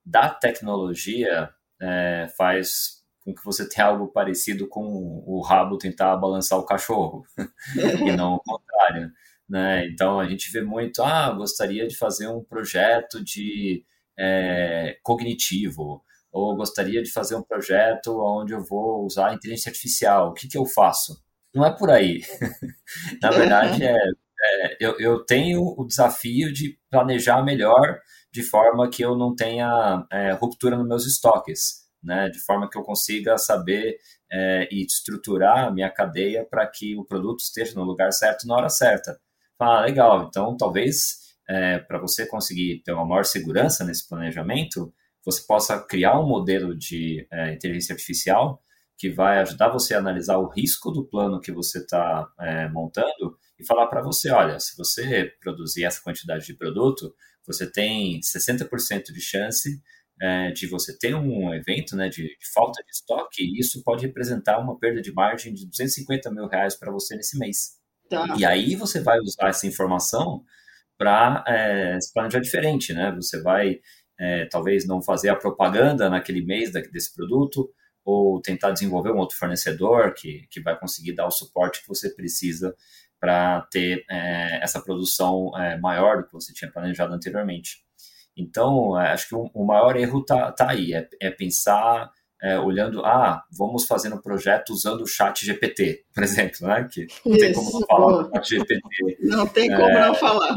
da 0.05 0.29
tecnologia, 0.29 1.49
é, 1.81 2.27
faz 2.37 3.03
com 3.25 3.33
que 3.33 3.43
você 3.43 3.67
tenha 3.67 3.87
algo 3.87 4.07
parecido 4.07 4.67
com 4.69 4.83
o 5.25 5.41
rabo 5.41 5.79
tentar 5.79 6.15
balançar 6.15 6.59
o 6.59 6.65
cachorro, 6.65 7.23
e 8.05 8.11
não 8.15 8.35
o 8.35 8.39
contrário. 8.39 9.11
Né? 9.49 9.87
Então 9.87 10.19
a 10.19 10.27
gente 10.27 10.51
vê 10.51 10.61
muito, 10.61 11.01
ah, 11.03 11.31
gostaria 11.31 11.87
de 11.87 11.97
fazer 11.97 12.27
um 12.27 12.43
projeto 12.43 13.23
de 13.23 13.83
é, 14.17 14.97
cognitivo, 15.01 16.04
ou 16.35 16.53
gostaria 16.53 17.01
de 17.01 17.09
fazer 17.09 17.33
um 17.35 17.41
projeto 17.41 18.19
onde 18.21 18.53
eu 18.53 18.61
vou 18.61 19.05
usar 19.05 19.33
inteligência 19.33 19.69
artificial, 19.69 20.29
o 20.29 20.33
que, 20.33 20.49
que 20.49 20.57
eu 20.57 20.65
faço? 20.65 21.17
Não 21.53 21.65
é 21.65 21.73
por 21.73 21.89
aí. 21.89 22.21
Na 23.23 23.31
verdade, 23.31 23.85
é, 23.85 23.95
é, 23.95 24.77
eu, 24.81 24.99
eu 24.99 25.25
tenho 25.25 25.61
o 25.61 25.85
desafio 25.87 26.51
de 26.51 26.77
planejar 26.91 27.41
melhor 27.41 28.01
de 28.33 28.43
forma 28.43 28.89
que 28.89 29.01
eu 29.01 29.17
não 29.17 29.33
tenha 29.33 30.05
é, 30.11 30.33
ruptura 30.33 30.75
nos 30.75 30.85
meus 30.85 31.07
estoques, 31.07 31.85
né? 32.03 32.27
de 32.27 32.39
forma 32.39 32.69
que 32.69 32.77
eu 32.77 32.83
consiga 32.83 33.37
saber 33.37 33.95
é, 34.29 34.67
e 34.69 34.85
estruturar 34.85 35.67
a 35.67 35.71
minha 35.71 35.89
cadeia 35.89 36.45
para 36.45 36.67
que 36.67 36.97
o 36.97 37.05
produto 37.05 37.39
esteja 37.39 37.75
no 37.75 37.85
lugar 37.85 38.11
certo 38.11 38.45
na 38.45 38.55
hora 38.55 38.69
certa. 38.69 39.17
Ah, 39.57 39.79
legal, 39.79 40.25
então 40.27 40.57
talvez 40.57 41.15
é, 41.47 41.79
para 41.79 41.97
você 41.97 42.27
conseguir 42.27 42.81
ter 42.83 42.91
uma 42.91 43.05
maior 43.05 43.23
segurança 43.23 43.85
nesse 43.85 44.05
planejamento, 44.05 44.93
você 45.25 45.43
possa 45.45 45.79
criar 45.79 46.19
um 46.19 46.27
modelo 46.27 46.77
de 46.77 47.27
é, 47.31 47.53
inteligência 47.53 47.93
artificial 47.93 48.61
que 48.97 49.09
vai 49.09 49.39
ajudar 49.39 49.69
você 49.69 49.93
a 49.93 49.99
analisar 49.99 50.37
o 50.37 50.47
risco 50.47 50.91
do 50.91 51.05
plano 51.05 51.41
que 51.41 51.51
você 51.51 51.79
está 51.79 52.31
é, 52.39 52.69
montando 52.69 53.37
e 53.59 53.65
falar 53.65 53.87
para 53.87 54.01
você, 54.01 54.31
olha, 54.31 54.59
se 54.59 54.77
você 54.77 55.31
produzir 55.41 55.83
essa 55.83 56.01
quantidade 56.01 56.45
de 56.45 56.53
produto, 56.53 57.13
você 57.45 57.69
tem 57.69 58.19
60% 58.19 59.11
de 59.11 59.21
chance 59.21 59.81
é, 60.21 60.51
de 60.51 60.67
você 60.67 60.97
ter 60.97 61.13
um 61.13 61.53
evento 61.53 61.95
né, 61.95 62.07
de, 62.07 62.23
de, 62.23 62.51
falta 62.53 62.81
de 62.83 62.91
estoque 62.91 63.43
e 63.43 63.59
isso 63.59 63.83
pode 63.83 64.05
representar 64.05 64.59
uma 64.59 64.77
perda 64.79 65.01
de 65.01 65.11
margem 65.11 65.53
de 65.53 65.67
250 65.67 66.31
mil 66.31 66.47
reais 66.47 66.75
para 66.75 66.91
você 66.91 67.15
nesse 67.15 67.37
mês. 67.37 67.77
Tá. 68.09 68.35
E 68.37 68.45
aí 68.45 68.75
você 68.75 69.01
vai 69.01 69.19
usar 69.19 69.49
essa 69.49 69.67
informação 69.67 70.43
para 70.97 71.43
é, 71.47 71.99
se 71.99 72.13
planejar 72.13 72.39
diferente, 72.39 72.93
né? 72.93 73.11
Você 73.15 73.41
vai 73.41 73.79
é, 74.19 74.45
talvez 74.45 74.87
não 74.87 75.01
fazer 75.01 75.29
a 75.29 75.35
propaganda 75.35 76.09
naquele 76.09 76.45
mês 76.45 76.71
desse 76.71 77.13
produto, 77.13 77.69
ou 78.03 78.39
tentar 78.39 78.71
desenvolver 78.71 79.11
um 79.11 79.17
outro 79.17 79.35
fornecedor 79.35 80.13
que, 80.13 80.47
que 80.51 80.61
vai 80.61 80.77
conseguir 80.77 81.13
dar 81.13 81.25
o 81.25 81.31
suporte 81.31 81.81
que 81.81 81.87
você 81.87 82.09
precisa 82.09 82.75
para 83.19 83.61
ter 83.71 84.05
é, 84.09 84.59
essa 84.61 84.79
produção 84.79 85.51
é, 85.57 85.77
maior 85.79 86.17
do 86.17 86.27
que 86.27 86.33
você 86.33 86.53
tinha 86.53 86.71
planejado 86.71 87.13
anteriormente. 87.13 87.83
Então, 88.37 88.99
é, 88.99 89.11
acho 89.11 89.29
que 89.29 89.35
o, 89.35 89.49
o, 89.53 89.65
maior 89.65 89.95
erro 89.95 90.19
está 90.19 90.51
tá 90.51 90.69
aí, 90.69 90.93
é, 90.93 91.07
é 91.19 91.31
pensar 91.31 92.11
é, 92.43 92.59
olhando, 92.59 93.03
ah, 93.03 93.43
vamos 93.57 93.85
fazer 93.85 94.13
um 94.13 94.21
projeto 94.21 94.71
usando 94.71 95.01
o 95.01 95.07
chat 95.07 95.43
GPT, 95.43 96.03
por 96.13 96.23
exemplo, 96.23 96.67
né? 96.67 96.87
Que 96.91 97.07
não 97.25 97.37
tem 97.37 97.53
como 97.53 97.71
não 97.71 97.87
falar 97.87 98.23
do 98.23 98.29
chat 98.35 98.49
GPT. 98.49 99.17
Não 99.21 99.47
tem 99.47 99.69
como 99.71 99.89
não 99.89 100.13
falar. 100.13 100.55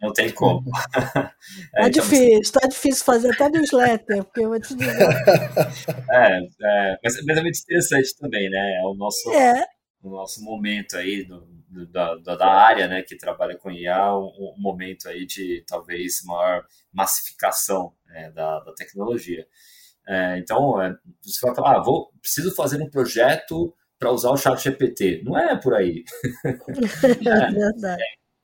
Não 0.00 0.12
tem 0.12 0.32
como. 0.32 0.64
é, 0.96 1.00
tá 1.02 1.34
então, 1.74 1.90
difícil, 1.90 2.52
tá 2.52 2.66
difícil 2.66 3.04
fazer 3.04 3.32
até 3.32 3.50
newsletter, 3.50 4.24
porque 4.24 4.40
eu 4.40 4.48
vou 4.48 4.60
te 4.60 4.74
dizer. 4.74 4.96
é, 6.10 6.38
é 6.62 6.98
mas, 7.04 7.24
mas, 7.26 7.36
é 7.36 7.42
muito 7.42 7.58
interessante 7.58 8.16
também, 8.16 8.48
né? 8.48 8.80
É 8.80 8.86
o 8.86 8.94
nosso, 8.94 9.30
é. 9.30 9.66
o 10.02 10.10
nosso 10.10 10.42
momento 10.42 10.96
aí 10.96 11.24
do, 11.24 11.46
do, 11.68 11.86
da, 11.86 12.14
da 12.16 12.50
área 12.50 12.88
né, 12.88 13.02
que 13.02 13.16
trabalha 13.16 13.56
com 13.56 13.70
IA, 13.70 14.16
um, 14.16 14.24
um 14.24 14.54
momento 14.56 15.06
aí 15.08 15.26
de 15.26 15.62
talvez 15.66 16.22
maior 16.24 16.64
massificação 16.92 17.92
né, 18.06 18.30
da, 18.30 18.60
da 18.60 18.72
tecnologia. 18.72 19.46
É, 20.08 20.38
então, 20.38 20.80
é, 20.80 20.96
você 21.22 21.46
vai 21.46 21.54
falar, 21.54 21.76
ah, 21.76 21.82
vou, 21.82 22.10
preciso 22.20 22.54
fazer 22.54 22.82
um 22.82 22.88
projeto 22.88 23.74
para 23.98 24.10
usar 24.10 24.30
o 24.30 24.36
chat 24.36 24.58
GPT. 24.62 25.22
Não 25.24 25.38
é 25.38 25.54
por 25.60 25.74
aí. 25.74 26.04
é, 26.34 27.52
verdade. 27.52 28.02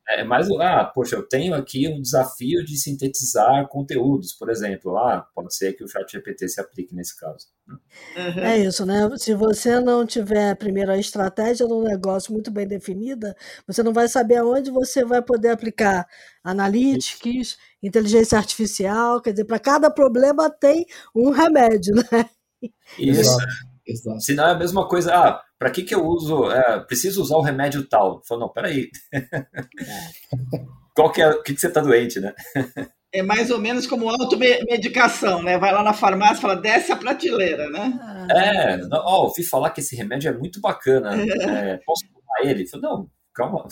É, 0.08 0.22
mais, 0.22 0.48
ah, 0.60 0.84
poxa, 0.84 1.16
eu 1.16 1.26
tenho 1.26 1.52
aqui 1.52 1.88
um 1.88 2.00
desafio 2.00 2.64
de 2.64 2.76
sintetizar 2.76 3.66
conteúdos, 3.68 4.32
por 4.32 4.48
exemplo. 4.48 4.96
Ah, 4.96 5.26
pode 5.34 5.52
ser 5.52 5.72
que 5.72 5.82
o 5.82 5.88
chat 5.88 6.10
GPT 6.10 6.48
se 6.48 6.60
aplique 6.60 6.94
nesse 6.94 7.18
caso. 7.18 7.48
Uhum. 7.68 8.40
É 8.40 8.56
isso, 8.58 8.86
né? 8.86 9.08
Se 9.16 9.34
você 9.34 9.80
não 9.80 10.06
tiver 10.06 10.54
primeiro 10.54 10.92
a 10.92 10.98
estratégia 10.98 11.66
do 11.66 11.82
negócio 11.82 12.32
muito 12.32 12.52
bem 12.52 12.68
definida, 12.68 13.36
você 13.66 13.82
não 13.82 13.92
vai 13.92 14.06
saber 14.06 14.36
aonde 14.36 14.70
você 14.70 15.04
vai 15.04 15.20
poder 15.20 15.48
aplicar 15.48 16.06
analytics, 16.44 17.26
isso. 17.26 17.56
inteligência 17.82 18.38
artificial, 18.38 19.20
quer 19.20 19.32
dizer, 19.32 19.44
para 19.44 19.58
cada 19.58 19.90
problema 19.90 20.48
tem 20.48 20.86
um 21.16 21.30
remédio, 21.30 21.96
né? 21.96 22.30
Isso. 22.96 23.36
Exato. 23.84 24.20
Se 24.20 24.34
não 24.34 24.48
é 24.48 24.52
a 24.52 24.58
mesma 24.58 24.88
coisa, 24.88 25.14
ah, 25.14 25.42
para 25.58 25.70
que, 25.70 25.82
que 25.82 25.94
eu 25.94 26.04
uso, 26.04 26.50
é, 26.50 26.80
preciso 26.80 27.22
usar 27.22 27.36
o 27.36 27.42
remédio 27.42 27.86
tal? 27.86 28.22
Falei, 28.26 28.40
não, 28.40 28.52
peraí. 28.52 28.90
Qual 30.94 31.12
que 31.12 31.20
é, 31.20 31.28
o 31.28 31.42
que, 31.42 31.54
que 31.54 31.60
você 31.60 31.68
está 31.68 31.80
doente, 31.80 32.20
né? 32.20 32.34
É 33.12 33.22
mais 33.22 33.50
ou 33.50 33.58
menos 33.58 33.86
como 33.86 34.08
automedicação, 34.08 35.42
né? 35.42 35.58
Vai 35.58 35.72
lá 35.72 35.82
na 35.82 35.92
farmácia 35.92 36.38
e 36.38 36.40
fala, 36.40 36.56
desce 36.56 36.92
a 36.92 36.96
prateleira, 36.96 37.68
né? 37.70 38.28
É, 38.30 38.80
ó, 38.92 39.25
ouvi 39.25 39.42
falar 39.42 39.70
que 39.70 39.80
esse 39.80 39.94
remédio 39.94 40.30
é 40.30 40.32
muito 40.32 40.60
bacana. 40.60 41.14
É, 41.14 41.78
posso 41.84 42.04
tomar 42.08 42.50
ele? 42.50 42.66
Falei, 42.66 42.88
não, 42.88 43.10
calma. 43.34 43.68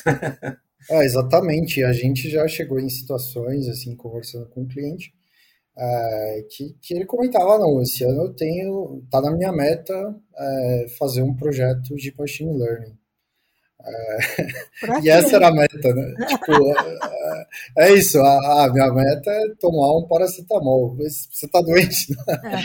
É, 0.90 1.04
exatamente. 1.04 1.82
A 1.82 1.92
gente 1.92 2.30
já 2.30 2.46
chegou 2.46 2.78
em 2.78 2.88
situações, 2.88 3.68
assim, 3.68 3.96
conversando 3.96 4.46
com 4.50 4.62
o 4.62 4.68
cliente, 4.68 5.12
é, 5.76 6.46
que, 6.50 6.74
que 6.80 6.94
ele 6.94 7.04
comentava, 7.04 7.58
não, 7.58 7.82
esse 7.82 8.04
ano 8.04 8.22
eu 8.24 8.34
tenho, 8.34 9.02
tá 9.10 9.20
na 9.20 9.30
minha 9.30 9.52
meta 9.52 9.94
é, 10.36 10.86
fazer 10.98 11.22
um 11.22 11.34
projeto 11.34 11.94
de 11.96 12.14
machine 12.16 12.56
learning. 12.56 12.96
É, 13.86 13.86
e 15.02 15.10
essa 15.10 15.36
era 15.36 15.48
a 15.48 15.52
meta, 15.52 15.94
né? 15.94 16.14
tipo, 16.26 16.52
é, 17.76 17.78
é, 17.78 17.92
isso, 17.94 18.18
a, 18.20 18.64
a, 18.64 18.72
minha 18.72 18.90
meta 18.92 19.30
é 19.30 19.54
tomar 19.60 19.96
um 19.98 20.06
paracetamol, 20.06 20.96
mas 20.98 21.28
você 21.30 21.46
tá 21.48 21.60
doente, 21.60 22.10
né? 22.10 22.16
É. 22.44 22.56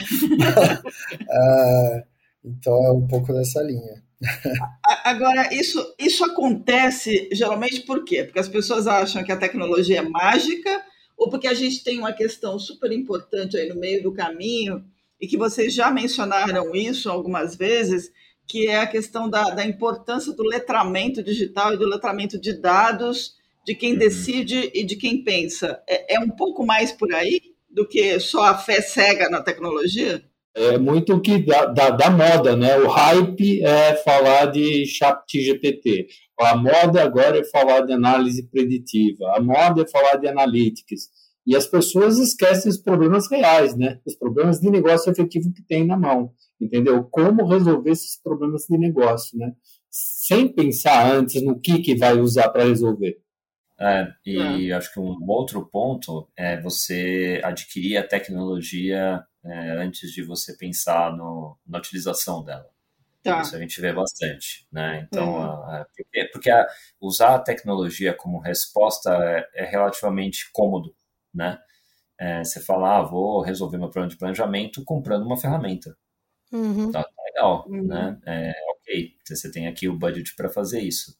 é, 1.97 2.03
então 2.45 2.73
é 2.85 2.91
um 2.91 3.07
pouco 3.07 3.33
dessa 3.33 3.61
linha. 3.61 4.03
Agora, 5.05 5.53
isso, 5.53 5.95
isso 5.97 6.25
acontece 6.25 7.29
geralmente 7.31 7.81
por 7.81 8.03
quê? 8.03 8.25
Porque 8.25 8.39
as 8.39 8.49
pessoas 8.49 8.85
acham 8.85 9.23
que 9.23 9.31
a 9.31 9.37
tecnologia 9.37 9.99
é 9.99 10.01
mágica 10.01 10.83
ou 11.19 11.29
porque 11.29 11.47
a 11.47 11.53
gente 11.53 11.83
tem 11.83 11.99
uma 11.99 12.13
questão 12.13 12.57
super 12.57 12.91
importante 12.93 13.57
aí 13.57 13.67
no 13.67 13.75
meio 13.75 14.01
do 14.01 14.13
caminho 14.13 14.83
e 15.19 15.27
que 15.27 15.37
vocês 15.37 15.73
já 15.73 15.91
mencionaram 15.91 16.73
isso 16.73 17.09
algumas 17.09 17.57
vezes, 17.57 18.09
que 18.47 18.67
é 18.67 18.77
a 18.77 18.87
questão 18.87 19.29
da, 19.29 19.49
da 19.49 19.65
importância 19.65 20.31
do 20.31 20.43
letramento 20.43 21.21
digital 21.21 21.73
e 21.73 21.77
do 21.77 21.85
letramento 21.85 22.39
de 22.39 22.53
dados 22.53 23.35
de 23.65 23.75
quem 23.75 23.91
uhum. 23.93 23.99
decide 23.99 24.71
e 24.73 24.85
de 24.85 24.95
quem 24.95 25.21
pensa. 25.21 25.83
É, 25.87 26.15
é 26.15 26.19
um 26.21 26.29
pouco 26.29 26.65
mais 26.65 26.93
por 26.93 27.13
aí 27.13 27.41
do 27.69 27.85
que 27.85 28.17
só 28.21 28.45
a 28.45 28.57
fé 28.57 28.81
cega 28.81 29.29
na 29.29 29.41
tecnologia? 29.41 30.23
é 30.55 30.77
muito 30.77 31.15
o 31.15 31.21
que 31.21 31.39
da, 31.39 32.09
moda, 32.09 32.55
né? 32.55 32.77
O 32.79 32.87
hype 32.87 33.63
é 33.63 33.95
falar 33.95 34.47
de 34.47 34.85
chat 34.85 35.41
GPT. 35.41 36.07
A 36.39 36.55
moda 36.55 37.03
agora 37.03 37.37
é 37.37 37.43
falar 37.43 37.81
de 37.81 37.91
análise 37.91 38.43
preditiva. 38.47 39.33
A 39.35 39.41
moda 39.41 39.81
é 39.81 39.87
falar 39.87 40.15
de 40.15 40.27
analytics. 40.27 41.09
E 41.45 41.55
as 41.55 41.65
pessoas 41.65 42.17
esquecem 42.17 42.69
os 42.69 42.77
problemas 42.77 43.29
reais, 43.29 43.75
né? 43.75 43.99
Os 44.05 44.15
problemas 44.15 44.59
de 44.59 44.69
negócio 44.69 45.11
efetivo 45.11 45.51
que 45.51 45.63
tem 45.63 45.85
na 45.85 45.97
mão, 45.97 46.31
entendeu? 46.61 47.03
Como 47.05 47.47
resolver 47.47 47.91
esses 47.91 48.21
problemas 48.21 48.65
de 48.69 48.77
negócio, 48.77 49.37
né? 49.37 49.53
Sem 49.89 50.47
pensar 50.47 51.11
antes 51.11 51.41
no 51.41 51.59
que, 51.59 51.79
que 51.79 51.95
vai 51.95 52.19
usar 52.19 52.49
para 52.49 52.65
resolver. 52.65 53.17
É, 53.79 54.07
e 54.25 54.69
é. 54.69 54.73
acho 54.73 54.93
que 54.93 54.99
um 54.99 55.17
outro 55.27 55.65
ponto 55.65 56.29
é 56.37 56.61
você 56.61 57.41
adquirir 57.43 57.97
a 57.97 58.07
tecnologia 58.07 59.23
é, 59.43 59.71
antes 59.81 60.11
de 60.11 60.21
você 60.21 60.55
pensar 60.55 61.15
no, 61.15 61.57
na 61.65 61.79
utilização 61.79 62.43
dela. 62.43 62.67
Tá. 63.23 63.41
Isso 63.41 63.55
a 63.55 63.59
gente 63.59 63.81
vê 63.81 63.91
bastante, 63.91 64.65
né? 64.71 65.05
Então, 65.05 65.33
uhum. 65.33 65.41
a, 65.41 65.81
a, 65.81 65.87
porque, 66.31 66.49
a, 66.49 66.65
usar 67.01 67.35
a 67.35 67.39
tecnologia 67.39 68.13
como 68.13 68.39
resposta 68.39 69.11
é, 69.13 69.63
é 69.63 69.65
relativamente 69.65 70.49
cômodo, 70.53 70.95
né? 71.33 71.59
É, 72.17 72.43
você 72.43 72.61
fala, 72.61 72.97
ah, 72.97 73.01
vou 73.01 73.41
resolver 73.41 73.77
meu 73.77 73.89
problema 73.89 74.09
de 74.09 74.17
planejamento 74.17 74.83
comprando 74.83 75.25
uma 75.25 75.37
ferramenta. 75.37 75.95
Uhum. 76.51 76.91
Tá, 76.91 77.03
tá, 77.03 77.23
legal, 77.25 77.65
uhum. 77.67 77.87
né? 77.87 78.19
É, 78.25 78.53
ok, 78.71 79.11
você 79.25 79.51
tem 79.51 79.67
aqui 79.67 79.87
o 79.87 79.97
budget 79.97 80.35
para 80.35 80.49
fazer 80.49 80.81
isso. 80.81 81.15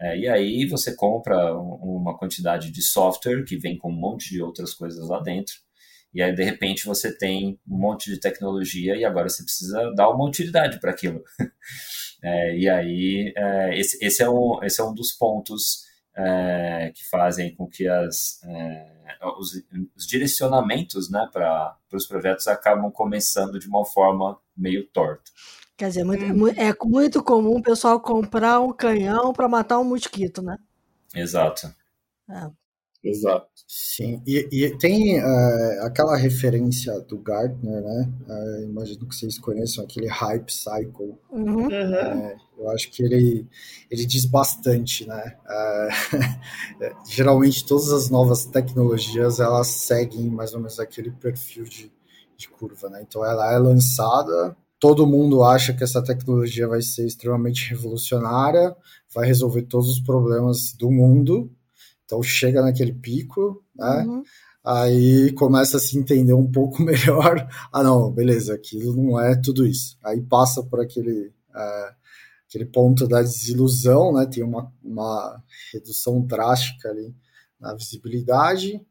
É, 0.00 0.16
e 0.18 0.28
aí 0.28 0.66
você 0.66 0.94
compra 0.96 1.56
uma 1.56 2.16
quantidade 2.16 2.70
de 2.70 2.82
software 2.82 3.44
que 3.44 3.56
vem 3.56 3.76
com 3.76 3.90
um 3.90 3.96
monte 3.96 4.30
de 4.30 4.42
outras 4.42 4.74
coisas 4.74 5.08
lá 5.08 5.20
dentro 5.20 5.54
e 6.14 6.20
aí, 6.20 6.34
de 6.34 6.42
repente, 6.42 6.84
você 6.84 7.16
tem 7.16 7.58
um 7.66 7.78
monte 7.78 8.10
de 8.10 8.20
tecnologia 8.20 8.94
e 8.96 9.04
agora 9.04 9.28
você 9.28 9.42
precisa 9.42 9.92
dar 9.94 10.10
uma 10.10 10.26
utilidade 10.26 10.78
para 10.80 10.90
aquilo. 10.90 11.22
É, 12.24 12.56
e 12.56 12.68
aí, 12.68 13.32
é, 13.36 13.76
esse, 13.76 13.98
esse, 14.00 14.22
é 14.22 14.30
um, 14.30 14.62
esse 14.62 14.80
é 14.80 14.84
um 14.84 14.94
dos 14.94 15.10
pontos 15.10 15.82
é, 16.14 16.92
que 16.94 17.04
fazem 17.08 17.52
com 17.52 17.66
que 17.66 17.88
as, 17.88 18.40
é, 18.44 19.16
os, 19.36 19.60
os, 19.96 20.06
direcionamentos 20.06 21.10
né, 21.10 21.28
para 21.32 21.76
os 21.92 22.06
projetos 22.06 22.46
acabam 22.46 22.92
começando 22.92 23.58
de 23.58 23.66
uma 23.66 23.84
forma 23.84 24.38
meio 24.56 24.86
torta. 24.86 25.32
Quer 25.76 25.88
dizer, 25.88 26.04
muito, 26.04 26.24
é 26.60 26.72
muito 26.84 27.24
comum 27.24 27.56
o 27.56 27.62
pessoal 27.62 27.98
comprar 28.00 28.60
um 28.60 28.72
canhão 28.72 29.32
para 29.32 29.48
matar 29.48 29.80
um 29.80 29.84
mosquito, 29.84 30.42
né? 30.42 30.56
Exato. 31.12 31.74
É. 32.30 32.61
Exato. 33.04 33.48
Sim, 33.66 34.22
e, 34.24 34.48
e 34.52 34.78
tem 34.78 35.18
uh, 35.18 35.82
aquela 35.82 36.16
referência 36.16 37.00
do 37.00 37.18
Gartner, 37.18 37.82
né? 37.82 38.12
Uh, 38.28 38.62
imagino 38.62 39.08
que 39.08 39.16
vocês 39.16 39.38
conheçam 39.38 39.82
aquele 39.82 40.06
hype 40.06 40.52
cycle. 40.52 41.18
Uhum. 41.30 41.66
Uh, 41.66 42.36
eu 42.58 42.70
acho 42.70 42.88
que 42.92 43.02
ele, 43.02 43.44
ele 43.90 44.06
diz 44.06 44.24
bastante, 44.24 45.06
né? 45.08 45.36
geralmente 47.10 47.66
todas 47.66 47.90
as 47.90 48.08
novas 48.08 48.44
tecnologias 48.44 49.40
elas 49.40 49.66
seguem 49.66 50.30
mais 50.30 50.52
ou 50.52 50.60
menos 50.60 50.78
aquele 50.78 51.10
perfil 51.10 51.64
de, 51.64 51.90
de 52.36 52.48
curva, 52.48 52.88
né? 52.88 53.02
Então 53.02 53.24
ela 53.24 53.52
é 53.52 53.58
lançada, 53.58 54.56
todo 54.78 55.08
mundo 55.08 55.42
acha 55.42 55.72
que 55.72 55.82
essa 55.82 56.04
tecnologia 56.04 56.68
vai 56.68 56.82
ser 56.82 57.04
extremamente 57.04 57.68
revolucionária, 57.70 58.76
vai 59.12 59.26
resolver 59.26 59.62
todos 59.62 59.88
os 59.88 60.00
problemas 60.00 60.72
do 60.78 60.88
mundo 60.88 61.50
então 62.12 62.22
chega 62.22 62.60
naquele 62.60 62.92
pico, 62.92 63.64
né? 63.74 64.04
Uhum. 64.06 64.22
Aí 64.62 65.32
começa 65.32 65.78
a 65.78 65.80
se 65.80 65.98
entender 65.98 66.34
um 66.34 66.50
pouco 66.50 66.82
melhor. 66.84 67.48
Ah, 67.72 67.82
não, 67.82 68.12
beleza, 68.12 68.54
aquilo 68.54 68.94
não 68.94 69.18
é 69.18 69.34
tudo 69.34 69.66
isso. 69.66 69.96
Aí 70.04 70.20
passa 70.20 70.62
por 70.62 70.78
aquele, 70.78 71.32
é, 71.56 71.94
aquele 72.46 72.66
ponto 72.66 73.08
da 73.08 73.22
desilusão, 73.22 74.12
né? 74.12 74.26
Tem 74.26 74.42
uma, 74.42 74.70
uma 74.84 75.42
redução 75.72 76.20
drástica 76.20 76.90
ali 76.90 77.14
na 77.58 77.74
visibilidade. 77.74 78.84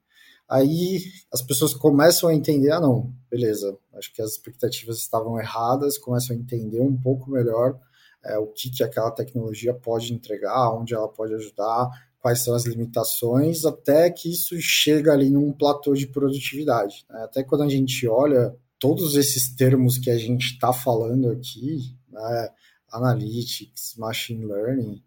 Aí 0.50 1.04
as 1.32 1.44
pessoas 1.44 1.76
começam 1.76 2.28
a 2.28 2.34
entender, 2.34 2.72
ah, 2.72 2.80
não, 2.82 3.14
beleza, 3.30 3.78
acho 3.94 4.12
que 4.14 4.22
as 4.22 4.32
expectativas 4.32 4.98
estavam 4.98 5.40
erradas, 5.40 5.98
começam 5.98 6.36
a 6.36 6.40
entender 6.40 6.82
um 6.82 6.98
pouco 6.98 7.30
melhor 7.30 7.80
é, 8.26 8.38
o 8.38 8.48
que, 8.48 8.70
que 8.70 8.84
aquela 8.84 9.12
tecnologia 9.12 9.74
pode 9.74 10.14
entregar, 10.14 10.74
onde 10.74 10.94
ela 10.94 11.08
pode 11.08 11.34
ajudar, 11.36 11.90
quais 12.22 12.44
são 12.44 12.54
as 12.54 12.66
limitações, 12.66 13.66
até 13.66 14.10
que 14.10 14.32
isso 14.32 14.56
chega 14.62 15.12
ali 15.12 15.30
num 15.30 15.52
platô 15.52 15.94
de 15.94 16.08
produtividade. 16.08 17.04
Né? 17.10 17.24
Até 17.24 17.44
quando 17.44 17.64
a 17.64 17.70
gente 17.70 18.08
olha 18.08 18.56
todos 18.80 19.16
esses 19.16 19.54
termos 19.56 19.98
que 19.98 20.10
a 20.10 20.18
gente 20.18 20.54
está 20.54 20.72
falando 20.72 21.30
aqui, 21.30 21.96
né? 22.10 22.50
analytics, 22.92 23.96
machine 23.98 24.46
learning, 24.46 25.02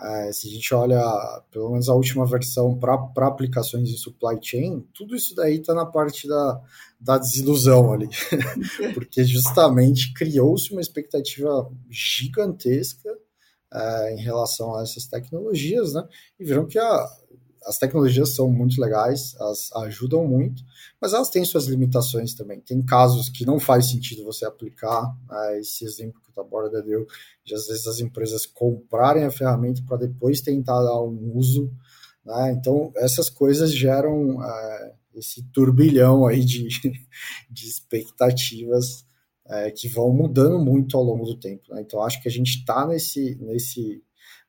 é, 0.00 0.32
se 0.32 0.46
a 0.46 0.50
gente 0.50 0.74
olha 0.74 1.02
pelo 1.50 1.70
menos 1.70 1.88
a 1.88 1.94
última 1.94 2.24
versão 2.24 2.78
para 2.78 3.26
aplicações 3.26 3.88
de 3.88 3.98
supply 3.98 4.38
chain, 4.40 4.86
tudo 4.94 5.16
isso 5.16 5.34
daí 5.34 5.56
está 5.56 5.74
na 5.74 5.86
parte 5.86 6.28
da, 6.28 6.60
da 7.00 7.18
desilusão 7.18 7.92
ali, 7.92 8.08
porque 8.94 9.24
justamente 9.24 10.12
criou-se 10.12 10.70
uma 10.70 10.80
expectativa 10.80 11.68
gigantesca 11.90 13.10
é, 13.72 14.14
em 14.14 14.20
relação 14.20 14.74
a 14.74 14.82
essas 14.82 15.06
tecnologias, 15.06 15.92
né? 15.92 16.06
E 16.38 16.44
viram 16.44 16.66
que 16.66 16.78
a, 16.78 17.06
as 17.64 17.78
tecnologias 17.78 18.34
são 18.34 18.50
muito 18.50 18.80
legais, 18.80 19.34
elas 19.38 19.70
ajudam 19.76 20.26
muito, 20.26 20.62
mas 21.00 21.12
elas 21.12 21.28
têm 21.28 21.44
suas 21.44 21.66
limitações 21.66 22.34
também. 22.34 22.60
Tem 22.60 22.82
casos 22.82 23.28
que 23.28 23.44
não 23.44 23.60
faz 23.60 23.90
sentido 23.90 24.24
você 24.24 24.46
aplicar, 24.46 25.14
né? 25.28 25.60
esse 25.60 25.84
exemplo 25.84 26.20
que 26.22 26.30
o 26.30 26.32
Taborda 26.32 26.82
deu, 26.82 27.06
de 27.44 27.54
às 27.54 27.66
vezes 27.66 27.86
as 27.86 28.00
empresas 28.00 28.46
comprarem 28.46 29.24
a 29.24 29.30
ferramenta 29.30 29.82
para 29.86 29.98
depois 29.98 30.40
tentar 30.40 30.82
dar 30.82 31.02
um 31.02 31.32
uso, 31.34 31.70
né? 32.24 32.52
Então, 32.52 32.92
essas 32.96 33.28
coisas 33.28 33.72
geram 33.72 34.42
é, 34.42 34.94
esse 35.14 35.42
turbilhão 35.52 36.26
aí 36.26 36.44
de, 36.44 36.68
de 37.50 37.68
expectativas 37.68 39.07
é, 39.48 39.70
que 39.70 39.88
vão 39.88 40.12
mudando 40.12 40.58
muito 40.58 40.96
ao 40.96 41.02
longo 41.02 41.24
do 41.24 41.38
tempo. 41.38 41.72
Né? 41.72 41.80
Então, 41.80 42.02
acho 42.02 42.20
que 42.22 42.28
a 42.28 42.30
gente 42.30 42.58
está 42.58 42.86
nesse, 42.86 43.36
nesse 43.40 44.02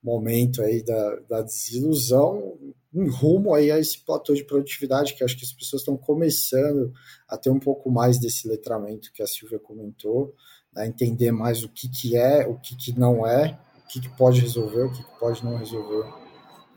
momento 0.03 0.61
aí 0.61 0.83
da, 0.83 1.15
da 1.29 1.41
desilusão 1.41 2.57
em 2.93 3.07
rumo 3.07 3.53
aí 3.53 3.71
a 3.71 3.77
esse 3.77 4.03
platô 4.03 4.33
de 4.33 4.43
produtividade, 4.43 5.13
que 5.13 5.23
acho 5.23 5.37
que 5.37 5.45
as 5.45 5.53
pessoas 5.53 5.81
estão 5.81 5.95
começando 5.95 6.91
a 7.27 7.37
ter 7.37 7.49
um 7.49 7.59
pouco 7.59 7.91
mais 7.91 8.19
desse 8.19 8.47
letramento 8.47 9.11
que 9.13 9.21
a 9.21 9.27
Silvia 9.27 9.59
comentou, 9.59 10.33
né? 10.73 10.87
entender 10.87 11.31
mais 11.31 11.63
o 11.63 11.69
que, 11.69 11.87
que 11.87 12.17
é, 12.17 12.47
o 12.47 12.55
que, 12.55 12.75
que 12.75 12.97
não 12.97 13.27
é, 13.27 13.59
o 13.83 13.87
que, 13.87 14.01
que 14.01 14.09
pode 14.17 14.41
resolver, 14.41 14.83
o 14.83 14.91
que, 14.91 15.03
que 15.03 15.19
pode 15.19 15.43
não 15.43 15.57
resolver. 15.57 16.09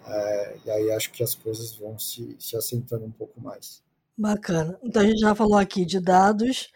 É, 0.05 0.57
e 0.67 0.71
aí 0.71 0.91
acho 0.91 1.13
que 1.13 1.23
as 1.23 1.35
coisas 1.35 1.75
vão 1.77 1.99
se, 1.99 2.37
se 2.39 2.57
assentando 2.57 3.05
um 3.05 3.11
pouco 3.11 3.41
mais. 3.41 3.83
Bacana. 4.17 4.79
Então 4.83 5.03
a 5.03 5.07
gente 5.07 5.21
já 5.21 5.35
falou 5.35 5.57
aqui 5.57 5.85
de 5.85 6.01
dados, 6.01 6.71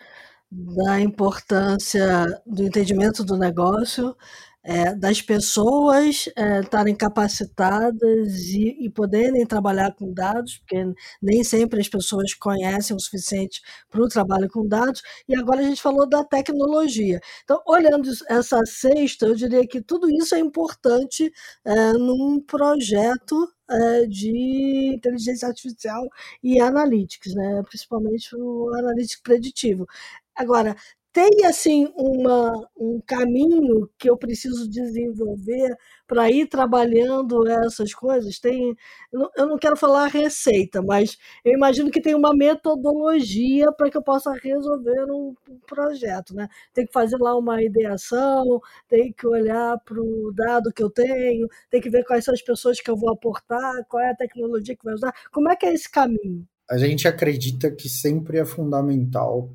da 0.56 1.00
importância 1.00 2.24
do 2.46 2.62
entendimento 2.62 3.22
do 3.22 3.36
negócio, 3.36 4.16
é, 4.62 4.94
das 4.96 5.22
pessoas 5.22 6.28
é, 6.34 6.60
estarem 6.60 6.94
capacitadas 6.94 8.48
e, 8.48 8.86
e, 8.86 8.90
poderem 8.90 9.46
trabalhar 9.46 9.94
com 9.94 10.12
dados, 10.12 10.58
porque 10.58 10.82
nem 11.22 11.44
sempre 11.44 11.80
as 11.80 11.88
pessoas 11.88 12.34
conhecem 12.34 12.96
o 12.96 13.00
suficiente 13.00 13.60
para 13.88 14.02
o 14.02 14.08
trabalho 14.08 14.48
com 14.48 14.66
dados, 14.66 15.02
e 15.28 15.36
agora 15.36 15.60
a 15.60 15.64
gente 15.64 15.80
falou 15.80 16.08
da 16.08 16.24
tecnologia. 16.24 17.20
Então, 17.44 17.62
olhando 17.66 18.10
essa 18.28 18.64
sexta, 18.66 19.26
eu 19.26 19.36
diria 19.36 19.66
que 19.68 19.80
tudo 19.80 20.10
isso 20.10 20.34
é 20.34 20.40
importante 20.40 21.30
é, 21.64 21.92
num 21.92 22.40
projeto 22.40 23.48
é, 23.70 24.06
de 24.06 24.94
inteligência 24.94 25.48
artificial 25.48 26.08
e 26.42 26.60
analytics, 26.60 27.34
né? 27.34 27.62
principalmente 27.68 28.34
o 28.36 28.72
analítico 28.74 29.22
preditivo. 29.22 29.86
Agora, 30.34 30.76
tem 31.16 31.46
assim 31.46 31.90
uma, 31.96 32.68
um 32.78 33.00
caminho 33.00 33.88
que 33.98 34.10
eu 34.10 34.18
preciso 34.18 34.68
desenvolver 34.68 35.74
para 36.06 36.30
ir 36.30 36.46
trabalhando 36.46 37.48
essas 37.48 37.94
coisas? 37.94 38.38
Tem, 38.38 38.76
eu 39.10 39.46
não 39.46 39.56
quero 39.56 39.78
falar 39.78 40.08
receita, 40.08 40.82
mas 40.82 41.16
eu 41.42 41.54
imagino 41.54 41.90
que 41.90 42.02
tem 42.02 42.14
uma 42.14 42.36
metodologia 42.36 43.72
para 43.72 43.88
que 43.88 43.96
eu 43.96 44.02
possa 44.02 44.30
resolver 44.34 45.10
um, 45.10 45.34
um 45.48 45.58
projeto, 45.66 46.34
né? 46.34 46.48
Tem 46.74 46.84
que 46.84 46.92
fazer 46.92 47.16
lá 47.16 47.34
uma 47.34 47.62
ideação, 47.62 48.44
tem 48.86 49.10
que 49.10 49.26
olhar 49.26 49.78
para 49.86 49.98
o 49.98 50.30
dado 50.36 50.70
que 50.70 50.82
eu 50.82 50.90
tenho, 50.90 51.48
tem 51.70 51.80
que 51.80 51.88
ver 51.88 52.04
quais 52.04 52.26
são 52.26 52.34
as 52.34 52.42
pessoas 52.42 52.78
que 52.78 52.90
eu 52.90 52.96
vou 52.96 53.10
aportar, 53.10 53.72
qual 53.88 54.02
é 54.02 54.10
a 54.10 54.16
tecnologia 54.16 54.76
que 54.76 54.84
vai 54.84 54.92
usar. 54.92 55.14
Como 55.32 55.48
é 55.48 55.56
que 55.56 55.64
é 55.64 55.72
esse 55.72 55.90
caminho? 55.90 56.46
A 56.68 56.76
gente 56.76 57.08
acredita 57.08 57.70
que 57.70 57.88
sempre 57.88 58.36
é 58.36 58.44
fundamental 58.44 59.48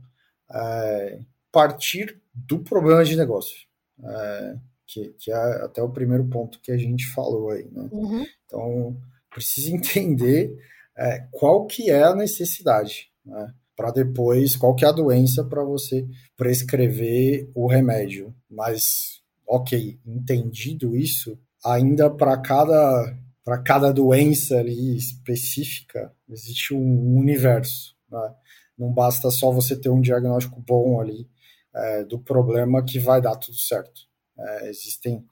é, 0.52 1.20
partir 1.52 2.22
do 2.34 2.60
problema 2.60 3.04
de 3.04 3.16
negócio, 3.16 3.58
é, 4.04 4.56
que, 4.88 5.10
que, 5.20 5.32
é 5.32 5.36
até 5.64 5.82
o 5.82 5.92
primeiro 5.92 6.26
ponto 6.26 6.60
que 6.62 6.72
a 6.72 6.78
gente 6.78 7.08
falou 7.08 7.52
aí. 7.52 7.68
Né? 7.72 7.90
Uhum. 7.92 8.26
Então, 8.46 8.98
precisa 9.30 9.70
entender 9.72 10.58
é, 10.98 11.28
qual 11.32 11.66
que 11.66 11.90
é 11.90 12.04
a 12.04 12.16
necessidade, 12.16 13.12
né? 13.26 13.54
para 13.76 13.92
depois, 13.92 14.56
qual 14.56 14.76
que 14.76 14.86
é 14.86 14.88
a 14.88 14.94
doença 14.94 15.44
para 15.44 15.64
você 15.64 16.08
prescrever 16.38 17.50
o 17.56 17.68
remédio. 17.68 18.34
Mas, 18.50 19.22
ok, 19.48 20.00
entendido 20.06 20.96
isso, 20.96 21.38
ainda 21.64 22.10
para 22.10 22.38
cada 22.38 23.18
para 23.44 23.58
cada 23.58 23.92
doença 23.92 24.58
ali 24.58 24.96
específica 24.96 26.14
existe 26.30 26.76
um 26.76 27.18
universo. 27.18 27.96
Né? 28.10 28.36
Não 28.78 28.94
basta 28.94 29.32
só 29.32 29.52
você 29.52 29.76
ter 29.76 29.90
um 29.90 30.00
diagnóstico 30.00 30.62
bom 30.62 31.02
ali 31.02 31.28
é, 31.74 32.04
do 32.04 32.20
problema 32.20 32.84
que 32.84 33.00
vai 33.00 33.22
dar 33.22 33.36
tudo 33.36 33.58
certo. 33.58 34.02
É, 34.38 34.70
existem 34.70 35.26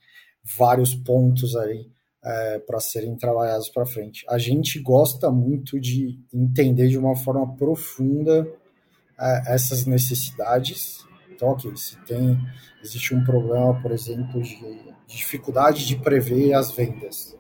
vários 0.58 0.96
pontos 0.96 1.56
aí 1.56 1.90
é, 2.24 2.60
para 2.60 2.80
serem 2.80 3.16
trabalhados 3.16 3.70
para 3.70 3.86
frente. 3.86 4.26
A 4.30 4.38
gente 4.38 4.80
gosta 4.80 5.32
muito 5.32 5.80
de 5.80 6.20
entender 6.34 6.88
de 6.88 6.98
uma 6.98 7.16
forma 7.16 7.56
profunda 7.56 8.48
é, 9.20 9.54
essas 9.54 9.86
necessidades. 9.86 11.06
Então, 11.30 11.50
ok, 11.50 11.76
se 11.76 11.98
tem 12.06 12.38
existe 12.82 13.14
um 13.14 13.24
problema, 13.24 13.82
por 13.82 13.92
exemplo, 13.92 14.42
de, 14.42 14.56
de 14.56 15.18
dificuldade 15.18 15.86
de 15.86 15.98
prever 15.98 16.54
as 16.54 16.72
vendas, 16.72 17.38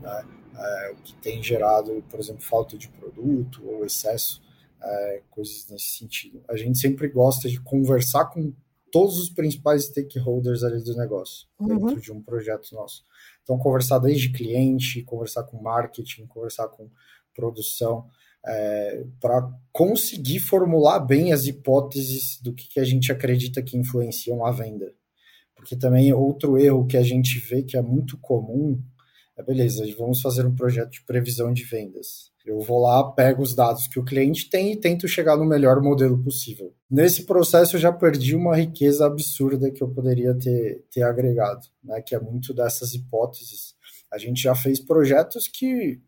né? 0.00 0.24
É, 0.56 0.92
o 0.92 0.96
que 1.02 1.14
tem 1.16 1.42
gerado, 1.42 2.04
por 2.08 2.20
exemplo, 2.20 2.42
falta 2.42 2.78
de 2.78 2.88
produto 2.88 3.60
ou 3.66 3.84
excesso 3.84 4.40
é, 4.84 5.22
coisas 5.30 5.66
nesse 5.70 5.98
sentido. 5.98 6.42
A 6.48 6.56
gente 6.56 6.78
sempre 6.78 7.08
gosta 7.08 7.48
de 7.48 7.60
conversar 7.60 8.26
com 8.26 8.52
todos 8.92 9.18
os 9.18 9.28
principais 9.28 9.86
stakeholders 9.86 10.62
ali 10.62 10.82
do 10.82 10.96
negócio, 10.96 11.48
uhum. 11.58 11.68
dentro 11.68 12.00
de 12.00 12.12
um 12.12 12.22
projeto 12.22 12.72
nosso. 12.72 13.02
Então, 13.42 13.58
conversar 13.58 13.98
desde 13.98 14.30
cliente, 14.30 15.02
conversar 15.02 15.42
com 15.44 15.60
marketing, 15.60 16.26
conversar 16.26 16.68
com 16.68 16.88
produção, 17.34 18.06
é, 18.46 19.04
para 19.20 19.50
conseguir 19.72 20.38
formular 20.38 21.00
bem 21.00 21.32
as 21.32 21.46
hipóteses 21.46 22.40
do 22.40 22.54
que, 22.54 22.68
que 22.68 22.78
a 22.78 22.84
gente 22.84 23.10
acredita 23.10 23.62
que 23.62 23.76
influenciam 23.76 24.44
a 24.44 24.52
venda. 24.52 24.92
Porque 25.56 25.74
também 25.74 26.12
outro 26.12 26.58
erro 26.58 26.86
que 26.86 26.96
a 26.96 27.02
gente 27.02 27.38
vê 27.38 27.62
que 27.62 27.76
é 27.76 27.82
muito 27.82 28.18
comum 28.18 28.80
é 28.80 28.93
beleza, 29.42 29.84
vamos 29.98 30.20
fazer 30.20 30.46
um 30.46 30.54
projeto 30.54 30.90
de 30.90 31.04
previsão 31.04 31.52
de 31.52 31.64
vendas. 31.64 32.32
Eu 32.44 32.60
vou 32.60 32.82
lá, 32.82 33.10
pego 33.12 33.42
os 33.42 33.54
dados 33.54 33.86
que 33.86 33.98
o 33.98 34.04
cliente 34.04 34.50
tem 34.50 34.72
e 34.72 34.76
tento 34.76 35.08
chegar 35.08 35.36
no 35.36 35.46
melhor 35.46 35.82
modelo 35.82 36.22
possível. 36.22 36.74
Nesse 36.90 37.24
processo, 37.24 37.76
eu 37.76 37.80
já 37.80 37.90
perdi 37.90 38.36
uma 38.36 38.54
riqueza 38.54 39.06
absurda 39.06 39.70
que 39.70 39.82
eu 39.82 39.88
poderia 39.88 40.34
ter, 40.34 40.84
ter 40.90 41.02
agregado, 41.02 41.66
né? 41.82 42.02
que 42.02 42.14
é 42.14 42.20
muito 42.20 42.52
dessas 42.52 42.92
hipóteses. 42.92 43.74
A 44.12 44.18
gente 44.18 44.42
já 44.42 44.54
fez 44.54 44.78
projetos 44.78 45.48
que 45.48 46.00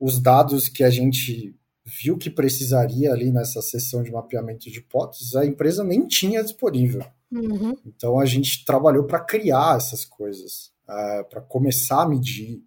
os 0.00 0.18
dados 0.18 0.68
que 0.68 0.82
a 0.82 0.90
gente 0.90 1.54
viu 1.84 2.16
que 2.16 2.30
precisaria 2.30 3.12
ali 3.12 3.30
nessa 3.30 3.60
sessão 3.60 4.02
de 4.02 4.10
mapeamento 4.10 4.70
de 4.70 4.78
hipóteses, 4.78 5.36
a 5.36 5.44
empresa 5.44 5.84
nem 5.84 6.06
tinha 6.06 6.42
disponível. 6.42 7.04
Uhum. 7.30 7.76
Então 7.84 8.18
a 8.18 8.24
gente 8.24 8.64
trabalhou 8.64 9.04
para 9.04 9.20
criar 9.20 9.76
essas 9.76 10.04
coisas, 10.04 10.72
uh, 10.88 11.20
é, 11.20 11.24
para 11.24 11.40
começar 11.40 12.02
a 12.02 12.08
medir. 12.08 12.62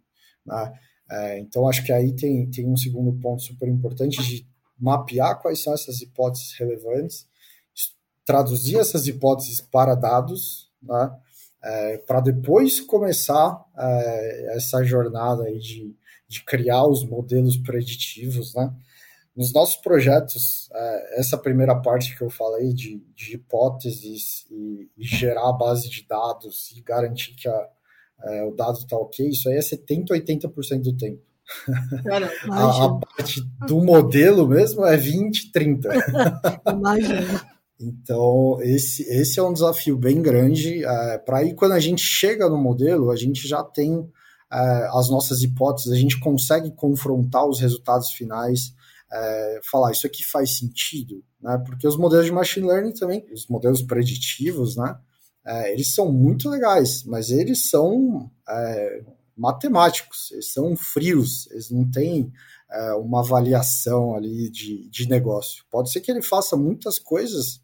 Né? 0.45 0.73
É, 1.09 1.39
então, 1.39 1.67
acho 1.67 1.83
que 1.85 1.91
aí 1.91 2.13
tem, 2.15 2.49
tem 2.49 2.67
um 2.67 2.75
segundo 2.75 3.17
ponto 3.19 3.41
super 3.41 3.67
importante 3.67 4.21
de 4.23 4.47
mapear 4.77 5.41
quais 5.41 5.63
são 5.63 5.73
essas 5.73 6.01
hipóteses 6.01 6.53
relevantes, 6.57 7.27
traduzir 8.25 8.77
essas 8.77 9.07
hipóteses 9.07 9.61
para 9.61 9.95
dados, 9.95 10.69
né, 10.81 11.17
é, 11.63 11.97
para 11.99 12.19
depois 12.19 12.81
começar 12.81 13.65
é, 13.77 14.55
essa 14.55 14.83
jornada 14.83 15.43
aí 15.43 15.57
de, 15.57 15.95
de 16.27 16.43
criar 16.43 16.85
os 16.85 17.05
modelos 17.05 17.57
preditivos, 17.57 18.53
né? 18.53 18.71
Nos 19.35 19.53
nossos 19.53 19.75
projetos, 19.77 20.67
essa 21.11 21.37
primeira 21.37 21.79
parte 21.79 22.17
que 22.17 22.23
eu 22.23 22.29
falei 22.29 22.73
de, 22.73 23.05
de 23.13 23.35
hipóteses 23.35 24.47
e, 24.49 24.89
e, 24.97 25.03
gerar 25.03 25.49
a 25.49 25.53
base 25.53 25.87
de 25.87 26.07
dados 26.07 26.71
e 26.75 26.81
garantir 26.81 27.35
que 27.35 27.47
a, 27.47 27.69
é, 28.23 28.43
o 28.43 28.51
dado 28.51 28.79
está 28.79 28.97
ok, 28.97 29.29
isso 29.29 29.49
aí 29.49 29.55
é 29.55 29.59
70%, 29.59 30.07
80% 30.09 30.81
do 30.81 30.95
tempo. 30.95 31.21
Cara, 32.03 32.31
a, 32.51 32.85
a, 32.85 32.99
parte 32.99 33.41
do 33.67 33.83
modelo 33.83 34.47
mesmo 34.47 34.85
é 34.85 34.97
20, 34.97 35.51
30. 35.51 35.89
Imagina. 36.71 37.57
Então, 37.79 38.57
esse, 38.61 39.03
esse 39.03 39.39
é 39.39 39.43
um 39.43 39.53
desafio 39.53 39.97
bem 39.97 40.21
grande. 40.21 40.83
É, 40.83 41.17
Para 41.19 41.39
aí, 41.39 41.53
quando 41.53 41.73
a 41.73 41.79
gente 41.79 42.01
chega 42.01 42.49
no 42.49 42.57
modelo, 42.57 43.11
a 43.11 43.15
gente 43.15 43.47
já 43.47 43.63
tem 43.63 44.09
é, 44.51 44.89
as 44.93 45.09
nossas 45.09 45.41
hipóteses, 45.41 45.91
a 45.91 45.95
gente 45.95 46.19
consegue 46.19 46.71
confrontar 46.71 47.45
os 47.45 47.59
resultados 47.59 48.11
finais, 48.11 48.73
é, 49.11 49.59
falar 49.69 49.91
isso 49.91 50.07
aqui 50.07 50.23
faz 50.23 50.57
sentido, 50.57 51.23
né? 51.41 51.61
Porque 51.65 51.87
os 51.87 51.97
modelos 51.97 52.25
de 52.25 52.31
machine 52.31 52.67
learning 52.67 52.93
também, 52.93 53.25
os 53.31 53.47
modelos 53.47 53.81
preditivos, 53.81 54.75
né? 54.75 54.97
É, 55.47 55.71
eles 55.71 55.95
são 55.95 56.11
muito 56.11 56.49
legais, 56.49 57.05
mas 57.05 57.31
eles 57.31 57.69
são 57.69 58.29
é, 58.49 59.01
matemáticos, 59.35 60.29
eles 60.31 60.51
são 60.51 60.75
frios, 60.75 61.49
eles 61.51 61.71
não 61.71 61.89
têm 61.89 62.33
é, 62.69 62.93
uma 62.95 63.21
avaliação 63.21 64.13
ali 64.13 64.49
de, 64.49 64.89
de 64.89 65.07
negócio. 65.07 65.63
Pode 65.71 65.89
ser 65.89 66.01
que 66.01 66.11
ele 66.11 66.21
faça 66.21 66.57
muitas 66.57 66.99
coisas 66.99 67.61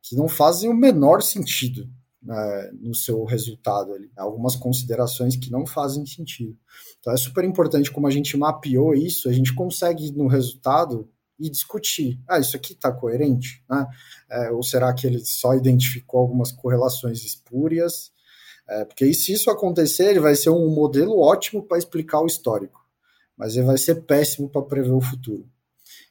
que 0.00 0.16
não 0.16 0.28
fazem 0.28 0.70
o 0.70 0.74
menor 0.74 1.20
sentido 1.20 1.86
né, 2.22 2.70
no 2.80 2.94
seu 2.94 3.22
resultado 3.24 3.92
ali, 3.92 4.10
algumas 4.16 4.56
considerações 4.56 5.36
que 5.36 5.50
não 5.50 5.66
fazem 5.66 6.06
sentido. 6.06 6.56
Então 7.00 7.12
é 7.12 7.16
super 7.18 7.44
importante 7.44 7.90
como 7.90 8.06
a 8.06 8.10
gente 8.10 8.36
mapeou 8.36 8.94
isso, 8.94 9.28
a 9.28 9.32
gente 9.32 9.54
consegue 9.54 10.10
no 10.12 10.26
resultado 10.26 11.06
e 11.38 11.50
discutir. 11.50 12.18
Ah, 12.28 12.38
isso 12.38 12.56
aqui 12.56 12.72
está 12.72 12.92
coerente? 12.92 13.62
Né? 13.68 13.86
É, 14.30 14.50
ou 14.50 14.62
será 14.62 14.92
que 14.94 15.06
ele 15.06 15.24
só 15.24 15.54
identificou 15.54 16.20
algumas 16.20 16.52
correlações 16.52 17.24
espúrias? 17.24 18.10
É, 18.68 18.84
porque 18.84 19.12
se 19.14 19.32
isso 19.32 19.50
acontecer, 19.50 20.10
ele 20.10 20.20
vai 20.20 20.34
ser 20.34 20.50
um 20.50 20.68
modelo 20.68 21.20
ótimo 21.20 21.62
para 21.62 21.78
explicar 21.78 22.20
o 22.20 22.26
histórico, 22.26 22.84
mas 23.36 23.56
ele 23.56 23.66
vai 23.66 23.78
ser 23.78 24.06
péssimo 24.06 24.48
para 24.48 24.62
prever 24.62 24.92
o 24.92 25.00
futuro. 25.00 25.48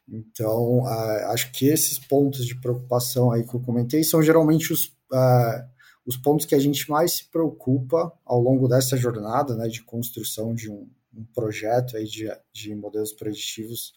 Então, 0.07 0.85
acho 1.31 1.51
que 1.51 1.67
esses 1.67 1.97
pontos 1.97 2.45
de 2.45 2.55
preocupação 2.55 3.31
aí 3.31 3.43
que 3.43 3.55
eu 3.55 3.59
comentei 3.59 4.03
são 4.03 4.21
geralmente 4.21 4.71
os, 4.71 4.85
uh, 5.11 5.65
os 6.05 6.15
pontos 6.15 6.45
que 6.45 6.53
a 6.53 6.59
gente 6.59 6.89
mais 6.89 7.17
se 7.17 7.29
preocupa 7.31 8.13
ao 8.23 8.39
longo 8.39 8.67
dessa 8.67 8.95
jornada 8.95 9.55
né, 9.55 9.67
de 9.67 9.83
construção 9.83 10.53
de 10.53 10.69
um, 10.69 10.87
um 11.11 11.25
projeto 11.33 11.97
aí 11.97 12.05
de, 12.05 12.29
de 12.53 12.75
modelos 12.75 13.13
preditivos 13.13 13.93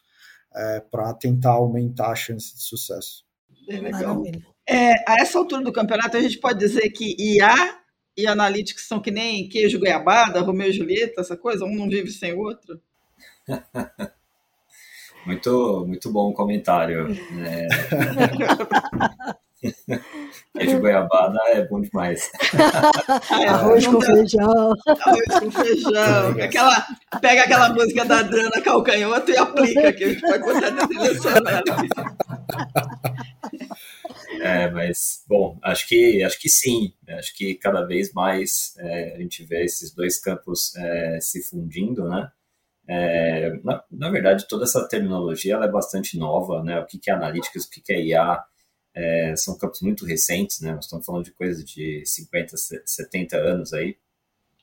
é, 0.55 0.81
para 0.81 1.13
tentar 1.15 1.53
aumentar 1.53 2.11
a 2.11 2.17
chance 2.17 2.55
de 2.55 2.63
sucesso. 2.63 3.25
Bem 3.67 3.81
legal. 3.81 4.23
É, 4.69 4.93
a 5.11 5.21
essa 5.21 5.39
altura 5.39 5.63
do 5.63 5.73
campeonato, 5.73 6.17
a 6.17 6.21
gente 6.21 6.39
pode 6.39 6.59
dizer 6.59 6.91
que 6.91 7.17
IA 7.19 7.79
e 8.17 8.27
Analytics 8.27 8.87
são 8.87 9.01
que 9.01 9.11
nem 9.11 9.49
queijo 9.49 9.79
goiabada, 9.79 10.41
Romeu 10.41 10.69
e 10.69 10.73
Julieta, 10.73 11.21
essa 11.21 11.37
coisa? 11.37 11.65
Um 11.65 11.75
não 11.75 11.89
vive 11.89 12.11
sem 12.11 12.35
o 12.35 12.41
outro? 12.41 12.81
muito, 15.25 15.85
muito 15.87 16.13
bom 16.13 16.33
comentário. 16.33 17.09
É... 17.47 17.69
Queijo 20.57 20.81
goiabada 20.81 21.39
é 21.49 21.67
bom 21.67 21.81
demais. 21.81 22.31
Arroz 23.49 23.87
com 23.87 24.01
feijão. 24.01 24.75
Arroz 24.87 25.41
com 25.41 25.51
feijão. 25.51 26.31
Aquela, 26.43 26.87
pega 27.21 27.43
aquela 27.43 27.69
música 27.71 28.05
da 28.05 28.21
Adriana 28.21 28.61
Calcanhoto 28.61 29.31
e 29.31 29.37
aplica, 29.37 29.93
que 29.93 30.05
a 30.05 30.09
gente 30.09 30.21
vai 30.21 30.39
botar 30.39 30.71
na 30.71 30.87
trilha 30.87 31.15
sonora. 31.21 31.63
É, 34.41 34.71
mas, 34.71 35.25
bom, 35.27 35.59
acho 35.63 35.89
que, 35.89 36.23
acho 36.23 36.41
que 36.41 36.49
sim. 36.49 36.95
Acho 37.09 37.35
que 37.37 37.55
cada 37.57 37.85
vez 37.85 38.13
mais 38.13 38.75
é, 38.79 39.17
a 39.17 39.19
gente 39.19 39.45
vê 39.45 39.65
esses 39.65 39.93
dois 39.93 40.21
campos 40.21 40.75
é, 40.77 41.19
se 41.21 41.43
fundindo, 41.43 42.09
né? 42.09 42.31
É, 42.91 43.51
na, 43.65 43.85
na, 43.91 44.11
verdade, 44.11 44.47
toda 44.49 44.65
essa 44.65 44.89
terminologia 44.89 45.55
ela 45.55 45.67
é 45.67 45.71
bastante 45.71 46.17
nova, 46.17 46.63
né? 46.63 46.79
O 46.81 46.87
que, 46.87 46.99
que 46.99 47.11
é 47.11 47.15
analytics, 47.15 47.65
o 47.65 47.71
que, 47.71 47.83
que 47.83 47.93
é 47.93 48.01
IA, 48.01 48.43
é, 48.99 49.37
são 49.37 49.57
campos 49.57 49.81
muito 49.81 50.05
recentes, 50.05 50.61
né? 50.61 50.75
Nós 50.75 50.87
estamos 50.87 51.07
falando 51.07 51.25
de 51.25 51.31
coisa 51.31 51.63
de 51.65 52.03
50, 52.05 52.57
70 52.85 53.37
anos 53.37 53.73
aí. 53.73 53.97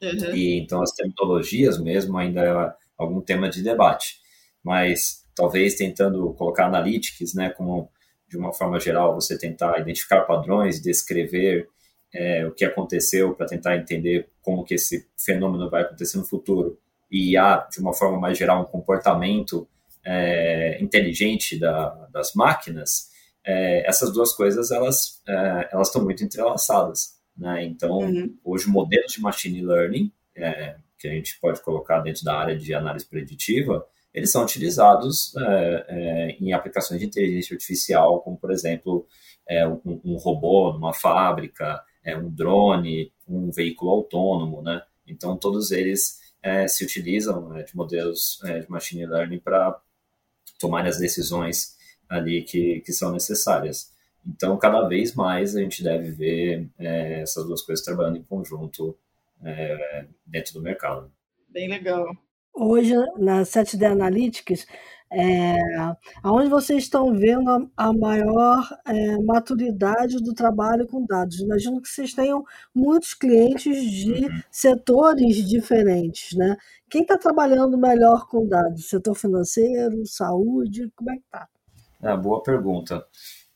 Uhum. 0.02 0.36
E 0.36 0.60
então 0.60 0.82
as 0.82 0.92
terminologias 0.92 1.80
mesmo 1.80 2.18
ainda 2.18 2.42
é 2.44 2.74
algum 2.98 3.22
tema 3.22 3.50
de 3.50 3.64
debate. 3.64 4.20
Mas 4.62 5.24
talvez 5.34 5.76
tentando 5.76 6.34
colocar 6.34 6.66
analytics, 6.66 7.34
né, 7.34 7.50
como 7.50 7.90
de 8.28 8.38
uma 8.38 8.52
forma 8.52 8.78
geral 8.78 9.16
você 9.16 9.38
tentar 9.38 9.80
identificar 9.80 10.22
padrões, 10.22 10.82
descrever 10.82 11.70
é, 12.14 12.46
o 12.46 12.52
que 12.52 12.66
aconteceu 12.66 13.34
para 13.36 13.46
tentar 13.46 13.78
entender 13.78 14.28
como 14.42 14.66
que 14.66 14.74
esse 14.74 15.08
fenômeno 15.18 15.70
vai 15.70 15.84
acontecer 15.84 16.18
no 16.18 16.26
futuro 16.26 16.78
e 17.10 17.38
há 17.38 17.68
de 17.72 17.80
uma 17.80 17.94
forma 17.94 18.20
mais 18.20 18.38
geral 18.38 18.62
um 18.62 18.66
comportamento 18.66 19.66
é, 20.04 20.78
inteligente 20.82 21.58
da, 21.58 21.90
das 22.12 22.34
máquinas, 22.34 23.15
é, 23.46 23.88
essas 23.88 24.12
duas 24.12 24.34
coisas 24.34 24.72
elas 24.72 25.22
é, 25.28 25.70
elas 25.72 25.88
estão 25.88 26.04
muito 26.04 26.24
entrelaçadas, 26.24 27.16
né? 27.38 27.64
Então 27.66 28.00
uhum. 28.00 28.38
hoje 28.44 28.68
modelos 28.68 29.12
de 29.12 29.22
machine 29.22 29.62
learning 29.62 30.12
é, 30.36 30.78
que 30.98 31.08
a 31.08 31.12
gente 31.12 31.40
pode 31.40 31.62
colocar 31.62 32.00
dentro 32.02 32.24
da 32.24 32.38
área 32.38 32.58
de 32.58 32.74
análise 32.74 33.06
preditiva 33.06 33.86
eles 34.16 34.32
são 34.32 34.44
utilizados 34.44 35.36
é, 35.36 35.86
é, 35.90 36.30
em 36.40 36.54
aplicações 36.54 37.02
de 37.02 37.06
inteligência 37.06 37.54
artificial, 37.54 38.22
como, 38.22 38.38
por 38.38 38.50
exemplo, 38.50 39.06
é, 39.46 39.68
um, 39.68 39.82
um, 40.06 40.16
robô 40.16 40.72
numa 40.72 40.94
fábrica, 40.94 41.84
é, 42.02 42.18
um 42.18 42.30
drone, 42.34 43.12
um 43.28 43.52
veículo 43.52 43.92
autônomo, 43.92 44.62
né? 44.62 44.82
Então, 45.06 45.38
todos 45.38 45.70
eles 45.72 46.24
se 46.68 46.84
utilizam 46.84 47.50
né, 47.50 47.64
de 47.64 47.76
modelos 47.76 48.40
de 48.44 48.70
machine 48.70 49.04
learning 49.08 49.40
para 49.40 49.82
tomar 50.60 50.86
as 50.86 51.00
decisões 51.00 51.75
ali 52.10 52.44
que, 52.44 52.82
que 52.82 52.94
são 52.94 53.12
necessárias. 53.12 53.94
Então, 54.26 54.58
cada 54.58 54.88
vez 54.88 55.14
mais 55.14 55.56
a 55.56 55.62
gente 55.62 55.84
deve 55.84 56.12
ver 56.12 56.70
essas 56.78 57.46
duas 57.46 57.62
coisas 57.62 57.86
trabalhando 57.86 58.18
em 58.18 58.24
conjunto 58.24 58.98
dentro 60.26 60.54
do 60.54 60.62
mercado. 60.62 61.12
Bem 61.50 61.70
legal 61.70 62.08
hoje 62.56 62.94
na 63.18 63.42
7D 63.44 63.86
Analytics, 63.92 64.66
é, 65.12 65.56
aonde 66.24 66.50
vocês 66.50 66.84
estão 66.84 67.14
vendo 67.14 67.50
a, 67.50 67.68
a 67.78 67.94
maior 67.94 68.68
é, 68.88 69.18
maturidade 69.22 70.18
do 70.18 70.34
trabalho 70.34 70.88
com 70.88 71.06
dados? 71.06 71.40
Imagino 71.40 71.82
que 71.82 71.90
vocês 71.90 72.14
tenham 72.14 72.44
muitos 72.74 73.14
clientes 73.14 73.80
de 73.80 74.26
uhum. 74.26 74.42
setores 74.50 75.48
diferentes, 75.48 76.36
né? 76.36 76.58
Quem 76.90 77.02
está 77.02 77.18
trabalhando 77.18 77.78
melhor 77.78 78.28
com 78.28 78.48
dados? 78.48 78.90
Setor 78.90 79.16
financeiro, 79.16 80.06
saúde, 80.06 80.92
como 80.96 81.12
é 81.12 81.16
que 81.16 81.24
está? 81.26 81.48
É, 82.06 82.16
boa 82.16 82.44
pergunta. 82.44 83.04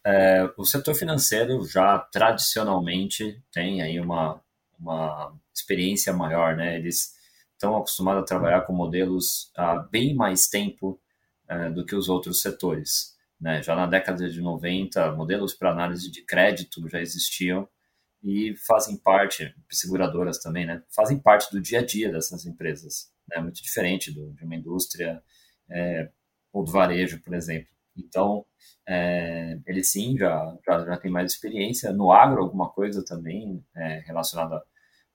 É, 0.04 0.50
o 0.58 0.66
setor 0.66 0.96
financeiro 0.96 1.64
já 1.68 2.00
tradicionalmente 2.00 3.40
tem 3.52 3.84
aí 3.84 4.00
uma, 4.00 4.42
uma 4.80 5.40
experiência 5.54 6.12
maior, 6.12 6.58
né? 6.58 6.76
Eles 6.76 7.14
estão 7.54 7.78
acostumados 7.78 8.24
a 8.24 8.26
trabalhar 8.26 8.62
com 8.62 8.74
modelos 8.74 9.52
há 9.56 9.76
bem 9.78 10.16
mais 10.16 10.48
tempo 10.48 11.00
uh, 11.48 11.72
do 11.72 11.86
que 11.86 11.96
os 11.96 12.10
outros 12.10 12.42
setores. 12.42 13.16
Né? 13.40 13.62
Já 13.62 13.76
na 13.76 13.86
década 13.86 14.28
de 14.28 14.42
90, 14.42 15.12
modelos 15.12 15.54
para 15.54 15.72
análise 15.72 16.10
de 16.10 16.26
crédito 16.26 16.90
já 16.90 17.00
existiam 17.00 17.70
e 18.24 18.56
fazem 18.66 18.98
parte, 18.98 19.54
seguradoras 19.70 20.40
também, 20.40 20.66
né? 20.66 20.82
fazem 20.90 21.20
parte 21.20 21.52
do 21.52 21.62
dia 21.62 21.82
a 21.82 21.86
dia 21.86 22.12
dessas 22.12 22.48
empresas. 22.48 23.12
É 23.32 23.38
né? 23.38 23.44
muito 23.44 23.62
diferente 23.62 24.12
do, 24.12 24.34
de 24.34 24.44
uma 24.44 24.56
indústria 24.56 25.22
é, 25.70 26.10
ou 26.52 26.64
do 26.64 26.72
varejo, 26.72 27.22
por 27.22 27.36
exemplo. 27.36 27.79
Então, 28.06 28.46
é, 28.88 29.60
ele 29.68 29.84
sim 29.84 30.18
já, 30.18 30.58
já, 30.66 30.86
já 30.86 30.98
tem 30.98 31.12
mais 31.12 31.32
experiência. 31.32 31.92
No 31.94 32.12
agro, 32.12 32.42
alguma 32.42 32.70
coisa 32.70 33.04
também 33.06 33.64
é, 33.76 34.00
relacionada 34.06 34.62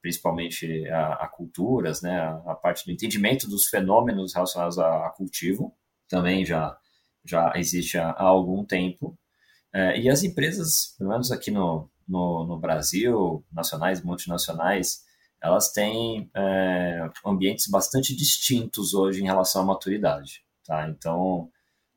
principalmente 0.01 0.87
a, 0.91 1.15
a 1.15 1.29
culturas, 1.29 2.03
né, 2.03 2.21
a, 2.21 2.53
a, 2.53 2.55
parte 2.55 2.85
do 2.85 2.93
entendimento 2.93 3.49
dos 3.49 3.69
fenômenos 3.69 4.35
relacionados 4.35 4.79
a, 4.79 5.07
a 5.07 5.11
cultivo, 5.11 5.75
também 6.07 6.45
já, 6.45 6.77
já 7.25 7.55
existe 7.57 7.97
há, 7.97 8.11
há 8.11 8.25
algum 8.25 8.63
tempo. 8.67 9.19
É, 9.73 9.99
e 9.99 10.11
as 10.11 10.23
empresas, 10.23 10.95
pelo 10.99 11.09
menos 11.09 11.33
aqui 11.33 11.51
no, 11.51 11.91
no, 12.07 12.47
no 12.47 12.59
Brasil, 12.59 13.43
nacionais 13.51 14.03
multinacionais, 14.03 15.05
elas 15.43 15.73
têm 15.73 16.31
é, 16.35 17.11
ambientes 17.25 17.67
bastante 17.69 18.15
distintos 18.15 18.93
hoje 18.93 19.23
em 19.23 19.27
relação 19.27 19.63
à 19.63 19.65
maturidade. 19.65 20.45
Tá? 20.67 20.89
Então, 20.89 21.51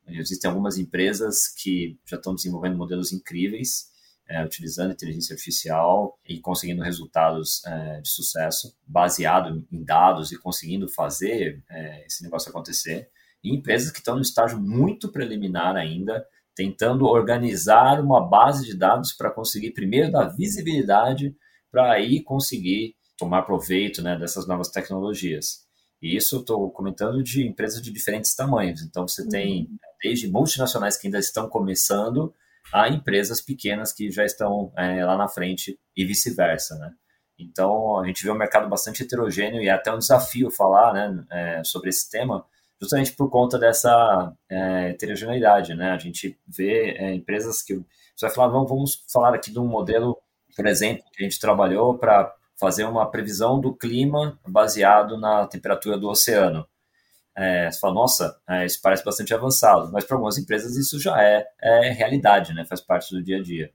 existem 0.10 0.50
algumas 0.50 0.78
empresas 0.78 1.48
que 1.48 2.00
já 2.06 2.18
estão 2.18 2.36
desenvolvendo 2.36 2.78
modelos 2.78 3.12
incríveis, 3.12 3.88
é, 4.30 4.44
utilizando 4.44 4.92
inteligência 4.92 5.34
artificial 5.34 6.20
e 6.28 6.40
conseguindo 6.40 6.84
resultados 6.84 7.64
é, 7.66 8.02
de 8.02 8.10
sucesso 8.10 8.76
baseado 8.86 9.66
em 9.72 9.84
dados 9.84 10.32
e 10.32 10.38
conseguindo 10.38 10.88
fazer 10.90 11.64
é, 11.70 12.06
esse 12.06 12.24
negócio 12.24 12.50
acontecer. 12.50 13.10
E 13.44 13.56
empresas 13.56 13.92
que 13.92 14.00
estão 14.00 14.16
no 14.16 14.22
estágio 14.22 14.60
muito 14.60 15.12
preliminar 15.12 15.76
ainda, 15.76 16.26
tentando 16.56 17.06
organizar 17.06 18.02
uma 18.02 18.28
base 18.28 18.66
de 18.66 18.76
dados 18.76 19.14
para 19.14 19.32
conseguir 19.32 19.72
primeiro 19.72 20.12
dar 20.12 20.30
visibilidade 20.36 21.36
para 21.72 21.92
aí 21.92 22.24
conseguir 22.24 22.96
tomar 23.18 23.44
proveito 23.44 24.02
né, 24.02 24.18
dessas 24.18 24.48
novas 24.48 24.70
tecnologias. 24.70 25.67
E 26.02 26.16
isso 26.16 26.38
estou 26.38 26.70
comentando 26.72 27.24
de 27.24 27.48
empresas 27.48 27.82
de 27.82 27.92
diferentes 27.92 28.36
tamanhos. 28.36 28.82
Então, 28.82 29.08
você 29.08 29.28
tem 29.28 29.64
uhum. 29.64 29.78
desde 30.02 30.30
multinacionais 30.30 30.98
que 30.98 31.08
ainda 31.08 31.20
estão 31.20 31.50
começando 31.50 32.34
a 32.72 32.88
empresas 32.90 33.42
pequenas 33.42 33.94
que 33.94 34.12
já 34.12 34.26
estão 34.26 34.72
é, 34.78 35.04
lá 35.04 35.18
na 35.18 35.28
frente 35.28 35.80
e 35.96 36.06
vice-versa, 36.06 36.76
né? 36.78 36.92
Então, 37.40 38.00
a 38.00 38.08
gente 38.08 38.24
vê 38.24 38.32
um 38.32 38.38
mercado 38.38 38.68
bastante 38.68 39.04
heterogêneo 39.04 39.62
e 39.62 39.68
é 39.68 39.72
até 39.72 39.94
um 39.94 40.00
desafio 40.00 40.50
falar 40.50 40.94
né, 40.94 41.26
é, 41.32 41.64
sobre 41.64 41.90
esse 41.90 42.10
tema, 42.10 42.44
justamente 42.82 43.14
por 43.14 43.30
conta 43.30 43.60
dessa 43.60 44.34
é, 44.50 44.90
heterogeneidade, 44.90 45.76
né? 45.76 45.92
A 45.92 45.98
gente 45.98 46.38
vê 46.48 46.96
é, 46.98 47.14
empresas 47.14 47.62
que... 47.62 47.76
Você 47.76 48.26
vai 48.26 48.32
falar, 48.32 48.48
vamos, 48.48 48.70
vamos 48.70 49.06
falar 49.12 49.36
aqui 49.36 49.52
de 49.52 49.60
um 49.60 49.68
modelo, 49.68 50.18
por 50.56 50.66
exemplo, 50.66 51.04
que 51.14 51.24
a 51.24 51.24
gente 51.24 51.40
trabalhou 51.40 51.98
para 51.98 52.34
fazer 52.60 52.86
uma 52.86 53.10
previsão 53.10 53.60
do 53.60 53.76
clima 53.76 54.40
baseado 54.48 55.18
na 55.18 55.46
temperatura 55.48 55.98
do 55.98 56.10
oceano 56.10 56.68
é, 57.38 57.70
você 57.70 57.80
fala, 57.80 57.94
nossa, 57.94 58.36
é, 58.50 58.66
isso 58.66 58.82
parece 58.82 59.06
bastante 59.06 59.32
avançado, 59.32 59.92
mas 59.92 60.04
para 60.04 60.16
algumas 60.16 60.40
empresas 60.40 60.76
isso 60.76 61.00
já 61.00 61.22
é, 61.22 61.48
é, 61.62 61.92
realidade, 61.92 62.52
né? 62.52 62.66
faz 62.66 62.82
parte 62.82 63.14
do 63.14 63.22
dia 63.22 63.38
a 63.38 63.44
dia. 63.44 63.72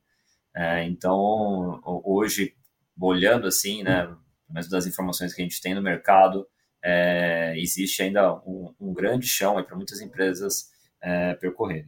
É, 0.54 0.84
então, 0.84 1.80
hoje, 2.04 2.56
olhando 3.00 3.46
assim, 3.46 3.84
né, 3.84 4.12
mas 4.48 4.68
das 4.68 4.84
informações 4.84 5.32
que 5.32 5.40
a 5.40 5.44
gente 5.44 5.62
tem 5.62 5.76
no 5.76 5.80
mercado, 5.80 6.44
é, 6.82 7.54
existe 7.56 8.02
ainda 8.02 8.34
um, 8.44 8.74
um, 8.80 8.92
grande 8.92 9.28
chão 9.28 9.62
para 9.62 9.76
muitas 9.76 10.00
empresas 10.00 10.68
é, 11.00 11.34
percorrerem. 11.34 11.86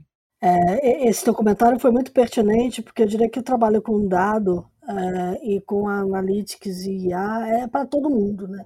esse 0.80 1.24
teu 1.24 1.34
comentário 1.34 1.80
foi 1.80 1.90
muito 1.90 2.12
pertinente, 2.12 2.82
porque 2.82 3.02
eu 3.02 3.06
diria 3.06 3.28
que 3.28 3.40
o 3.40 3.44
trabalho 3.44 3.82
com 3.82 4.06
dado 4.06 4.64
e 5.42 5.60
com 5.62 5.88
analytics 5.88 6.84
e 6.84 7.08
IA 7.08 7.62
é 7.62 7.68
para 7.68 7.86
todo 7.86 8.10
mundo, 8.10 8.48
né? 8.48 8.64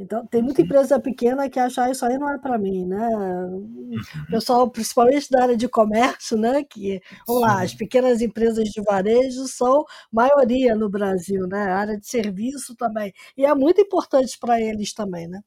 Então, 0.00 0.26
tem 0.26 0.40
muita 0.40 0.62
empresa 0.62 0.98
pequena 0.98 1.50
que 1.50 1.60
acha 1.60 1.84
ah, 1.84 1.90
isso 1.90 2.06
aí 2.06 2.16
não 2.16 2.30
é 2.30 2.38
para 2.38 2.56
mim, 2.56 2.86
né? 2.86 3.06
O 3.14 3.56
uhum. 3.56 4.00
pessoal, 4.30 4.70
principalmente 4.70 5.28
da 5.30 5.42
área 5.42 5.56
de 5.56 5.68
comércio, 5.68 6.38
né? 6.38 6.64
Que, 6.64 7.02
vamos 7.26 7.42
lá, 7.42 7.62
as 7.62 7.74
pequenas 7.74 8.22
empresas 8.22 8.64
de 8.70 8.80
varejo 8.82 9.46
são 9.46 9.84
maioria 10.10 10.74
no 10.74 10.88
Brasil, 10.88 11.46
né? 11.46 11.64
A 11.64 11.76
área 11.76 11.98
de 11.98 12.06
serviço 12.06 12.74
também. 12.76 13.12
E 13.36 13.44
é 13.44 13.54
muito 13.54 13.82
importante 13.82 14.38
para 14.38 14.58
eles 14.58 14.94
também, 14.94 15.28
né? 15.28 15.40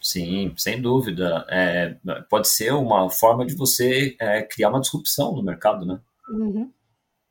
Sim, 0.00 0.54
sem 0.56 0.80
dúvida. 0.80 1.44
É, 1.50 1.96
pode 2.30 2.46
ser 2.46 2.72
uma 2.74 3.10
forma 3.10 3.44
de 3.44 3.56
você 3.56 4.14
é, 4.20 4.40
criar 4.42 4.68
uma 4.68 4.80
disrupção 4.80 5.34
no 5.34 5.42
mercado, 5.42 5.84
né? 5.84 5.98
Uhum. 6.28 6.70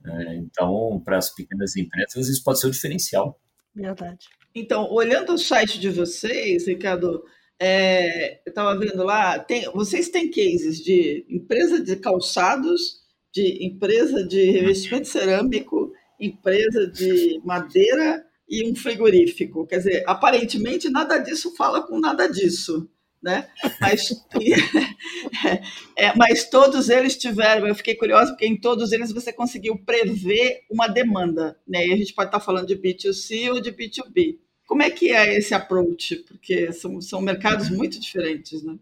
É, 0.07 0.35
então, 0.35 1.01
para 1.03 1.17
as 1.17 1.33
pequenas 1.33 1.75
empresas, 1.75 2.27
isso 2.27 2.43
pode 2.43 2.59
ser 2.59 2.67
o 2.67 2.71
diferencial. 2.71 3.39
Verdade. 3.73 4.27
Então, 4.53 4.89
olhando 4.91 5.33
o 5.33 5.37
site 5.37 5.79
de 5.79 5.89
vocês, 5.89 6.67
Ricardo, 6.67 7.23
é, 7.59 8.35
eu 8.45 8.49
estava 8.49 8.77
vendo 8.77 9.03
lá, 9.03 9.39
tem, 9.39 9.65
vocês 9.71 10.09
têm 10.09 10.29
cases 10.29 10.79
de 10.79 11.25
empresa 11.29 11.81
de 11.83 11.95
calçados, 11.97 13.03
de 13.33 13.65
empresa 13.65 14.25
de 14.25 14.51
revestimento 14.51 15.07
cerâmico, 15.07 15.91
empresa 16.19 16.87
de 16.87 17.41
madeira 17.43 18.25
e 18.47 18.69
um 18.69 18.75
frigorífico. 18.75 19.65
Quer 19.67 19.77
dizer, 19.77 20.03
aparentemente 20.07 20.89
nada 20.89 21.17
disso 21.17 21.53
fala 21.55 21.85
com 21.85 21.99
nada 21.99 22.27
disso 22.27 22.89
né? 23.25 23.49
Mas, 23.81 24.11
é, 25.97 26.15
mas 26.15 26.47
todos 26.47 26.89
eles 26.89 27.17
tiveram, 27.17 27.67
eu 27.67 27.73
fiquei 27.73 27.95
curiosa, 27.95 28.31
porque 28.31 28.45
em 28.45 28.55
todos 28.55 28.91
eles 28.91 29.11
você 29.11 29.33
conseguiu 29.33 29.75
prever 29.79 30.61
uma 30.69 30.87
demanda, 30.87 31.57
né? 31.67 31.87
E 31.87 31.91
a 31.91 31.97
gente 31.97 32.13
pode 32.13 32.27
estar 32.27 32.39
falando 32.39 32.67
de 32.67 32.75
B2C 32.75 33.51
ou 33.51 33.59
de 33.59 33.71
B2B. 33.71 34.37
Como 34.67 34.83
é 34.83 34.91
que 34.91 35.11
é 35.11 35.35
esse 35.35 35.55
approach? 35.55 36.17
Porque 36.27 36.71
são, 36.71 37.01
são 37.01 37.19
mercados 37.19 37.71
muito 37.71 37.99
diferentes, 37.99 38.61
né? 38.61 38.77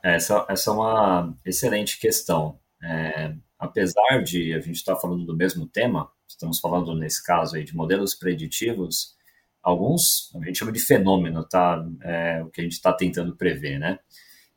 Essa, 0.00 0.46
essa 0.48 0.70
é 0.70 0.72
uma 0.72 1.36
excelente 1.44 1.98
questão. 1.98 2.56
É, 2.80 3.34
apesar 3.58 4.22
de 4.22 4.54
a 4.54 4.60
gente 4.60 4.76
estar 4.76 4.94
falando 4.94 5.26
do 5.26 5.36
mesmo 5.36 5.66
tema, 5.66 6.08
estamos 6.28 6.60
falando 6.60 6.94
nesse 6.94 7.20
caso 7.24 7.56
aí 7.56 7.64
de 7.64 7.74
modelos 7.74 8.14
preditivos, 8.14 9.16
alguns 9.68 10.34
a 10.34 10.44
gente 10.44 10.58
chama 10.58 10.72
de 10.72 10.80
fenômeno, 10.80 11.44
tá? 11.44 11.84
É, 12.02 12.42
o 12.42 12.50
que 12.50 12.60
a 12.60 12.64
gente 12.64 12.72
está 12.72 12.92
tentando 12.92 13.36
prever, 13.36 13.78
né? 13.78 13.98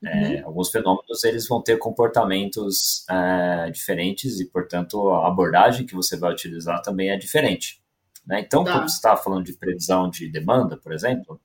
É, 0.04 0.40
uhum. 0.40 0.48
Alguns 0.48 0.72
fenômenos 0.72 1.24
eles 1.24 1.48
vão 1.48 1.62
ter 1.62 1.78
comportamentos 1.78 3.06
é, 3.08 3.70
diferentes 3.70 4.40
e, 4.40 4.50
portanto, 4.50 5.10
a 5.10 5.28
abordagem 5.28 5.86
que 5.86 5.94
você 5.94 6.18
vai 6.18 6.32
utilizar 6.32 6.82
também 6.82 7.12
é 7.12 7.18
diferente. 7.18 7.80
Né? 8.26 8.40
Então, 8.40 8.64
tá. 8.64 8.72
quando 8.72 8.90
você 8.90 8.96
está 8.96 9.16
falando 9.16 9.46
de 9.46 9.54
previsão 9.54 10.10
de 10.10 10.28
demanda, 10.28 10.76
por 10.76 10.92
exemplo, 10.92 11.40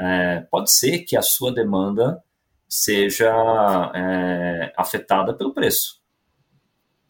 é, 0.00 0.40
pode 0.50 0.72
ser 0.72 1.00
que 1.00 1.16
a 1.16 1.22
sua 1.22 1.54
demanda 1.54 2.20
seja 2.68 3.32
é, 3.94 4.72
afetada 4.76 5.32
pelo 5.32 5.54
preço 5.54 6.02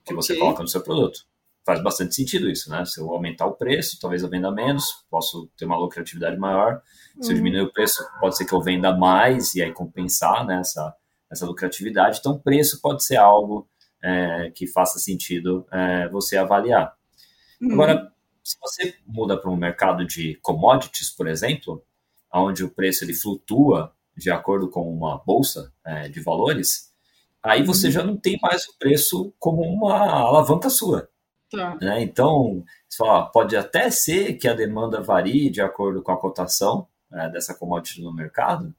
que 0.04 0.12
okay. 0.12 0.16
você 0.16 0.36
coloca 0.36 0.62
no 0.62 0.68
seu 0.68 0.82
produto. 0.82 1.20
Faz 1.64 1.82
bastante 1.82 2.14
sentido 2.14 2.50
isso, 2.50 2.68
né? 2.70 2.84
Se 2.84 3.00
eu 3.00 3.10
aumentar 3.10 3.46
o 3.46 3.54
preço, 3.54 3.98
talvez 3.98 4.22
eu 4.22 4.28
venda 4.28 4.50
menos, 4.50 5.04
posso 5.10 5.48
ter 5.56 5.64
uma 5.64 5.78
lucratividade 5.78 6.36
maior. 6.36 6.82
Se 7.20 7.28
eu 7.28 7.36
uhum. 7.36 7.36
diminuir 7.36 7.62
o 7.62 7.72
preço, 7.72 8.04
pode 8.20 8.36
ser 8.36 8.44
que 8.44 8.52
eu 8.52 8.60
venda 8.60 8.94
mais 8.94 9.54
e 9.54 9.62
aí 9.62 9.72
compensar 9.72 10.46
né, 10.46 10.60
essa, 10.60 10.94
essa 11.30 11.46
lucratividade. 11.46 12.18
Então, 12.18 12.38
preço 12.38 12.80
pode 12.82 13.02
ser 13.02 13.16
algo 13.16 13.66
é, 14.02 14.50
que 14.54 14.66
faça 14.66 14.98
sentido 14.98 15.66
é, 15.72 16.08
você 16.10 16.36
avaliar. 16.36 16.94
Uhum. 17.60 17.72
Agora, 17.72 18.12
se 18.42 18.58
você 18.60 18.94
muda 19.06 19.40
para 19.40 19.50
um 19.50 19.56
mercado 19.56 20.06
de 20.06 20.38
commodities, 20.42 21.10
por 21.10 21.26
exemplo, 21.26 21.82
onde 22.32 22.62
o 22.62 22.70
preço 22.70 23.04
ele 23.04 23.14
flutua 23.14 23.94
de 24.14 24.30
acordo 24.30 24.68
com 24.68 24.92
uma 24.92 25.18
bolsa 25.24 25.72
é, 25.84 26.08
de 26.08 26.20
valores, 26.20 26.92
aí 27.42 27.62
você 27.62 27.86
uhum. 27.86 27.92
já 27.92 28.04
não 28.04 28.16
tem 28.18 28.38
mais 28.42 28.66
o 28.66 28.78
preço 28.78 29.32
como 29.38 29.62
uma 29.62 29.96
alavanca 29.96 30.68
sua. 30.68 31.08
Tá. 31.56 31.76
Né? 31.80 32.02
Então, 32.02 32.64
fala, 32.96 33.26
pode 33.26 33.56
até 33.56 33.90
ser 33.90 34.34
que 34.34 34.48
a 34.48 34.54
demanda 34.54 35.00
varie 35.00 35.50
de 35.50 35.60
acordo 35.60 36.02
com 36.02 36.12
a 36.12 36.20
cotação 36.20 36.86
é, 37.12 37.28
dessa 37.30 37.54
commodity 37.54 38.02
no 38.02 38.14
mercado, 38.14 38.74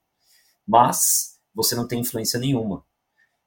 mas 0.68 1.40
você 1.54 1.76
não 1.76 1.88
tem 1.88 2.00
influência 2.00 2.40
nenhuma. 2.40 2.84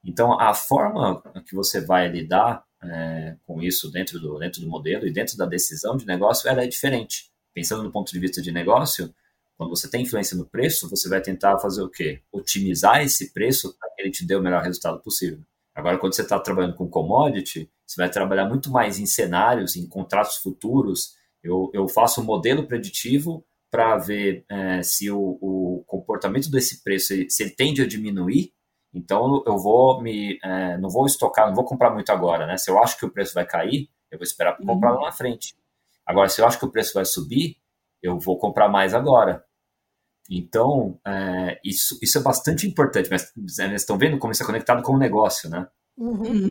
Então, 0.05 0.39
a 0.41 0.55
forma 0.55 1.23
que 1.47 1.55
você 1.55 1.81
vai 1.81 2.09
lidar 2.09 2.65
é, 2.83 3.37
com 3.47 3.61
isso 3.61 3.91
dentro 3.91 4.19
do, 4.21 4.39
dentro 4.39 4.61
do 4.61 4.69
modelo 4.69 5.07
e 5.07 5.13
dentro 5.13 5.37
da 5.37 5.45
decisão 5.45 5.97
de 5.97 6.07
negócio, 6.07 6.49
ela 6.49 6.63
é 6.63 6.67
diferente. 6.67 7.31
Pensando 7.53 7.83
do 7.83 7.91
ponto 7.91 8.13
de 8.13 8.19
vista 8.19 8.41
de 8.41 8.53
negócio, 8.53 9.13
quando 9.57 9.71
você 9.71 9.91
tem 9.91 10.03
influência 10.03 10.37
no 10.37 10.47
preço, 10.47 10.89
você 10.89 11.09
vai 11.09 11.21
tentar 11.21 11.59
fazer 11.59 11.83
o 11.83 11.89
quê? 11.89 12.23
Otimizar 12.31 13.03
esse 13.03 13.33
preço 13.33 13.77
para 13.79 13.91
que 13.91 14.03
ele 14.03 14.11
te 14.11 14.25
dê 14.25 14.37
o 14.37 14.43
melhor 14.43 14.63
resultado 14.63 15.01
possível. 15.01 15.41
Agora, 15.75 15.99
quando 15.99 16.15
você 16.15 16.23
está 16.23 16.39
trabalhando 16.39 16.77
com 16.77 16.89
commodity, 16.89 17.71
você 17.89 18.03
vai 18.03 18.11
trabalhar 18.11 18.45
muito 18.47 18.71
mais 18.71 18.99
em 18.99 19.07
cenários, 19.07 19.75
em 19.75 19.89
contratos 19.89 20.37
futuros. 20.37 21.15
Eu, 21.43 21.71
eu 21.73 21.89
faço 21.89 22.21
um 22.21 22.25
modelo 22.25 22.67
preditivo 22.67 23.45
para 23.71 23.97
ver 23.97 24.45
é, 24.51 24.83
se 24.83 25.11
o, 25.11 25.39
o, 25.41 25.85
comportamento 25.87 26.51
desse 26.51 26.83
preço 26.83 27.15
se 27.29 27.43
ele 27.43 27.51
tende 27.51 27.81
a 27.81 27.89
diminuir. 27.89 28.53
Então, 28.93 29.43
eu 29.47 29.57
vou 29.59 30.03
me, 30.03 30.39
é, 30.43 30.77
não 30.79 30.91
vou 30.91 31.07
estocar, 31.07 31.47
não 31.47 31.55
vou 31.55 31.65
comprar 31.65 31.91
muito 31.91 32.11
agora, 32.11 32.47
né? 32.47 32.57
Se 32.59 32.71
eu 32.71 32.79
acho 32.79 32.99
que 32.99 33.07
o 33.07 33.11
preço 33.11 33.35
vai 33.35 33.47
cair, 33.47 33.89
eu 34.11 34.19
vou 34.19 34.25
esperar 34.25 34.55
para 34.55 34.67
comprar 34.67 34.93
uhum. 34.93 35.01
lá 35.01 35.07
na 35.07 35.13
frente. 35.13 35.55
Agora, 36.07 36.29
se 36.29 36.41
eu 36.41 36.47
acho 36.47 36.59
que 36.59 36.65
o 36.65 36.71
preço 36.71 36.95
vai 36.95 37.05
subir, 37.05 37.57
eu 38.03 38.19
vou 38.19 38.39
comprar 38.39 38.69
mais 38.69 38.95
agora. 38.95 39.45
Então, 40.31 40.99
é, 41.07 41.59
isso, 41.65 41.99
isso 42.03 42.19
é 42.19 42.23
bastante 42.23 42.67
importante, 42.67 43.09
mas 43.11 43.33
vocês 43.37 43.73
estão 43.73 43.97
vendo 43.97 44.19
como 44.19 44.33
isso 44.33 44.43
é 44.43 44.47
conectado 44.47 44.83
com 44.83 44.93
o 44.93 44.99
negócio, 44.99 45.49
né? 45.49 45.67
Uhum. 45.97 46.49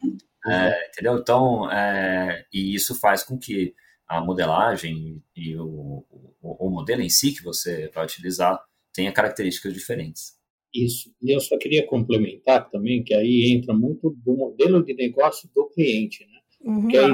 É, 0.50 0.88
entendeu? 0.88 1.18
Então, 1.18 1.72
é, 1.72 2.46
e 2.54 2.76
isso 2.76 2.96
faz 3.00 3.24
com 3.24 3.38
que 3.38 3.74
a 4.08 4.22
modelagem 4.22 5.22
e 5.36 5.56
o, 5.58 6.06
o, 6.42 6.68
o, 6.68 6.70
modelo 6.70 7.02
em 7.02 7.10
si 7.10 7.34
que 7.34 7.44
você 7.44 7.90
vai 7.94 8.06
utilizar 8.06 8.58
tenha 8.94 9.12
características 9.12 9.74
diferentes. 9.74 10.38
Isso. 10.74 11.14
E 11.22 11.36
eu 11.36 11.40
só 11.40 11.58
queria 11.58 11.86
complementar 11.86 12.70
também 12.70 13.04
que 13.04 13.14
aí 13.14 13.52
entra 13.52 13.74
muito 13.74 14.16
do 14.24 14.36
modelo 14.36 14.84
de 14.84 14.94
negócio 14.94 15.50
do 15.54 15.68
cliente, 15.70 16.26
né? 16.26 16.40
Uhum. 16.62 16.88
Que 16.88 16.98
aí 16.98 17.12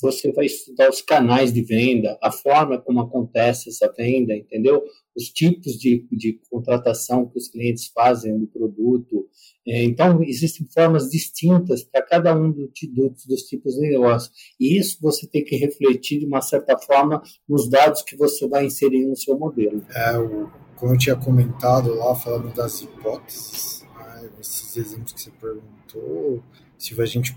você 0.00 0.32
vai 0.32 0.46
estudar 0.46 0.88
os 0.88 1.02
canais 1.02 1.52
de 1.52 1.62
venda, 1.62 2.18
a 2.22 2.30
forma 2.30 2.80
como 2.80 3.00
acontece 3.00 3.68
essa 3.68 3.92
venda, 3.92 4.34
entendeu? 4.34 4.82
Os 5.16 5.24
tipos 5.24 5.78
de, 5.78 6.06
de 6.10 6.40
contratação 6.50 7.26
que 7.26 7.38
os 7.38 7.48
clientes 7.48 7.88
fazem 7.88 8.38
do 8.38 8.46
produto. 8.46 9.28
É, 9.66 9.84
então, 9.84 10.22
existem 10.22 10.66
formas 10.72 11.10
distintas 11.10 11.82
para 11.82 12.02
cada 12.02 12.34
um 12.34 12.50
do, 12.50 12.70
do, 12.92 13.14
dos 13.28 13.42
tipos 13.42 13.74
de 13.74 13.80
negócio. 13.80 14.30
E 14.58 14.78
isso 14.78 14.98
você 15.00 15.26
tem 15.26 15.44
que 15.44 15.56
refletir, 15.56 16.20
de 16.20 16.26
uma 16.26 16.40
certa 16.40 16.78
forma, 16.78 17.22
nos 17.48 17.68
dados 17.68 18.02
que 18.02 18.16
você 18.16 18.48
vai 18.48 18.66
inserir 18.66 19.04
no 19.06 19.16
seu 19.16 19.38
modelo. 19.38 19.84
É, 19.94 20.18
o, 20.18 20.48
como 20.76 20.94
eu 20.94 20.98
tinha 20.98 21.16
comentado 21.16 21.94
lá, 21.94 22.14
falando 22.14 22.54
das 22.54 22.80
hipóteses, 22.80 23.84
né, 23.94 24.30
esses 24.40 24.76
exemplos 24.76 25.12
que 25.12 25.20
você 25.20 25.30
perguntou, 25.32 26.42
se 26.78 26.98
a 26.98 27.04
gente 27.04 27.36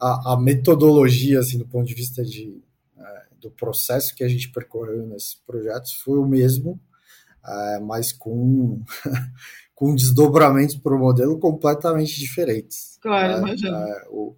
a, 0.00 0.32
a 0.32 0.40
metodologia, 0.40 1.40
assim, 1.40 1.58
do 1.58 1.66
ponto 1.66 1.86
de 1.86 1.94
vista 1.94 2.24
de, 2.24 2.62
é, 2.98 3.22
do 3.40 3.50
processo 3.50 4.14
que 4.14 4.24
a 4.24 4.28
gente 4.28 4.50
percorreu 4.50 5.06
nesses 5.06 5.34
projetos 5.34 5.94
foi 5.94 6.18
o 6.18 6.26
mesmo, 6.26 6.80
é, 7.44 7.80
mas 7.80 8.12
com, 8.12 8.82
com 9.74 9.94
desdobramentos 9.94 10.76
para 10.76 10.94
o 10.94 10.98
modelo 10.98 11.38
completamente 11.38 12.18
diferentes. 12.18 12.98
Claro, 13.02 13.34
é, 13.34 13.38
imagina. 13.38 13.78
É, 13.78 14.08
o, 14.08 14.34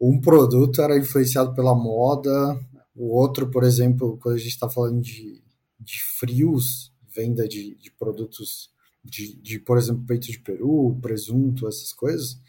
um 0.00 0.20
produto 0.20 0.82
era 0.82 0.98
influenciado 0.98 1.54
pela 1.54 1.74
moda, 1.74 2.58
o 2.94 3.16
outro, 3.16 3.48
por 3.50 3.64
exemplo, 3.64 4.18
quando 4.20 4.34
a 4.34 4.38
gente 4.38 4.50
está 4.50 4.68
falando 4.68 5.00
de, 5.00 5.42
de 5.78 6.02
frios, 6.18 6.92
venda 7.14 7.46
de, 7.46 7.76
de 7.76 7.90
produtos 7.90 8.72
de, 9.04 9.36
de, 9.36 9.58
por 9.58 9.78
exemplo, 9.78 10.04
peito 10.06 10.30
de 10.30 10.38
peru, 10.38 10.96
presunto, 11.00 11.66
essas 11.66 11.92
coisas, 11.92 12.40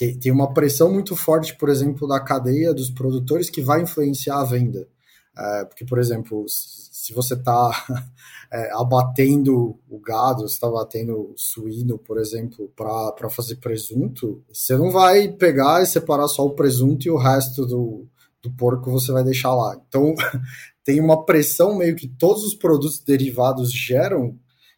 tem, 0.00 0.18
tem 0.18 0.32
uma 0.32 0.54
pressão 0.54 0.90
muito 0.90 1.14
forte, 1.14 1.54
por 1.54 1.68
exemplo, 1.68 2.08
da 2.08 2.18
cadeia 2.18 2.72
dos 2.72 2.90
produtores 2.90 3.50
que 3.50 3.60
vai 3.60 3.82
influenciar 3.82 4.40
a 4.40 4.44
venda. 4.44 4.88
É, 5.36 5.64
porque, 5.66 5.84
por 5.84 5.98
exemplo, 5.98 6.46
se 6.48 7.12
você 7.12 7.34
está 7.34 7.70
é, 8.50 8.72
abatendo 8.72 9.78
o 9.90 10.00
gado, 10.00 10.48
você 10.48 10.54
está 10.54 10.68
abatendo 10.68 11.34
suíno, 11.36 11.98
por 11.98 12.18
exemplo, 12.18 12.72
para 12.74 13.28
fazer 13.28 13.56
presunto, 13.56 14.42
você 14.50 14.74
não 14.74 14.90
vai 14.90 15.28
pegar 15.28 15.82
e 15.82 15.86
separar 15.86 16.28
só 16.28 16.46
o 16.46 16.54
presunto 16.54 17.06
e 17.06 17.10
o 17.10 17.18
resto 17.18 17.66
do, 17.66 18.06
do 18.40 18.50
porco 18.52 18.90
você 18.90 19.12
vai 19.12 19.22
deixar 19.22 19.54
lá. 19.54 19.78
Então, 19.86 20.14
tem 20.82 20.98
uma 20.98 21.26
pressão 21.26 21.76
meio 21.76 21.94
que 21.94 22.08
todos 22.08 22.42
os 22.42 22.54
produtos 22.54 23.00
derivados 23.00 23.70
geram 23.70 24.34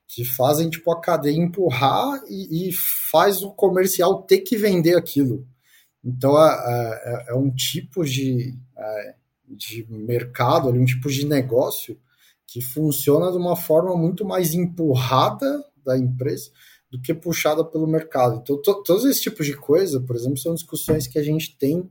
que 0.08 0.24
fazem 0.24 0.68
tipo 0.68 0.90
a 0.90 1.00
cadeia 1.00 1.36
empurrar 1.36 2.22
e, 2.28 2.68
e 2.68 2.72
faz 3.10 3.42
o 3.42 3.50
comercial 3.52 4.22
ter 4.22 4.38
que 4.38 4.56
vender 4.56 4.96
aquilo. 4.96 5.46
Então 6.04 6.36
é, 6.36 7.00
é, 7.04 7.32
é 7.32 7.34
um 7.34 7.50
tipo 7.50 8.04
de, 8.04 8.54
é, 8.76 9.14
de 9.48 9.86
mercado, 9.88 10.68
um 10.68 10.84
tipo 10.84 11.08
de 11.08 11.26
negócio 11.26 11.98
que 12.46 12.60
funciona 12.60 13.30
de 13.30 13.38
uma 13.38 13.56
forma 13.56 13.96
muito 13.96 14.24
mais 14.24 14.52
empurrada 14.52 15.64
da 15.84 15.96
empresa 15.96 16.50
do 16.90 17.00
que 17.00 17.14
puxada 17.14 17.64
pelo 17.64 17.86
mercado. 17.86 18.40
Então, 18.42 18.60
to, 18.60 18.82
todos 18.82 19.06
esses 19.06 19.22
tipos 19.22 19.46
de 19.46 19.56
coisa, 19.56 19.98
por 19.98 20.14
exemplo, 20.14 20.36
são 20.36 20.54
discussões 20.54 21.06
que 21.06 21.18
a 21.18 21.22
gente 21.22 21.56
tem 21.56 21.90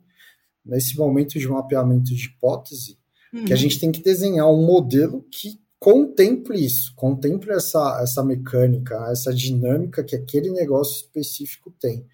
nesse 0.64 0.96
momento 0.96 1.40
de 1.40 1.48
mapeamento 1.48 2.14
de 2.14 2.28
hipótese, 2.28 3.00
uhum. 3.34 3.46
que 3.46 3.52
a 3.52 3.56
uhum. 3.56 3.62
gente 3.62 3.80
tem 3.80 3.92
que 3.92 4.04
desenhar 4.04 4.48
um 4.48 4.64
modelo 4.64 5.26
que 5.32 5.60
contemple 5.82 6.64
isso, 6.64 6.94
contemple 6.96 7.52
essa, 7.52 8.00
essa 8.04 8.24
mecânica, 8.24 9.08
essa 9.12 9.34
dinâmica 9.34 10.04
que 10.04 10.16
aquele 10.16 10.52
negócio 10.52 10.96
específico 10.98 11.74
tem. 11.82 12.06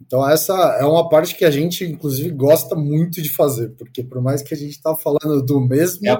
Então 0.00 0.26
essa 0.26 0.54
é 0.80 0.84
uma 0.86 1.06
parte 1.06 1.36
que 1.36 1.44
a 1.44 1.50
gente 1.50 1.84
inclusive 1.84 2.30
gosta 2.30 2.74
muito 2.74 3.20
de 3.20 3.28
fazer, 3.28 3.68
porque 3.76 4.02
por 4.02 4.22
mais 4.22 4.40
que 4.40 4.54
a 4.54 4.56
gente 4.56 4.70
está 4.70 4.96
falando 4.96 5.42
do 5.44 5.60
mesmo, 5.60 6.00
é 6.08 6.16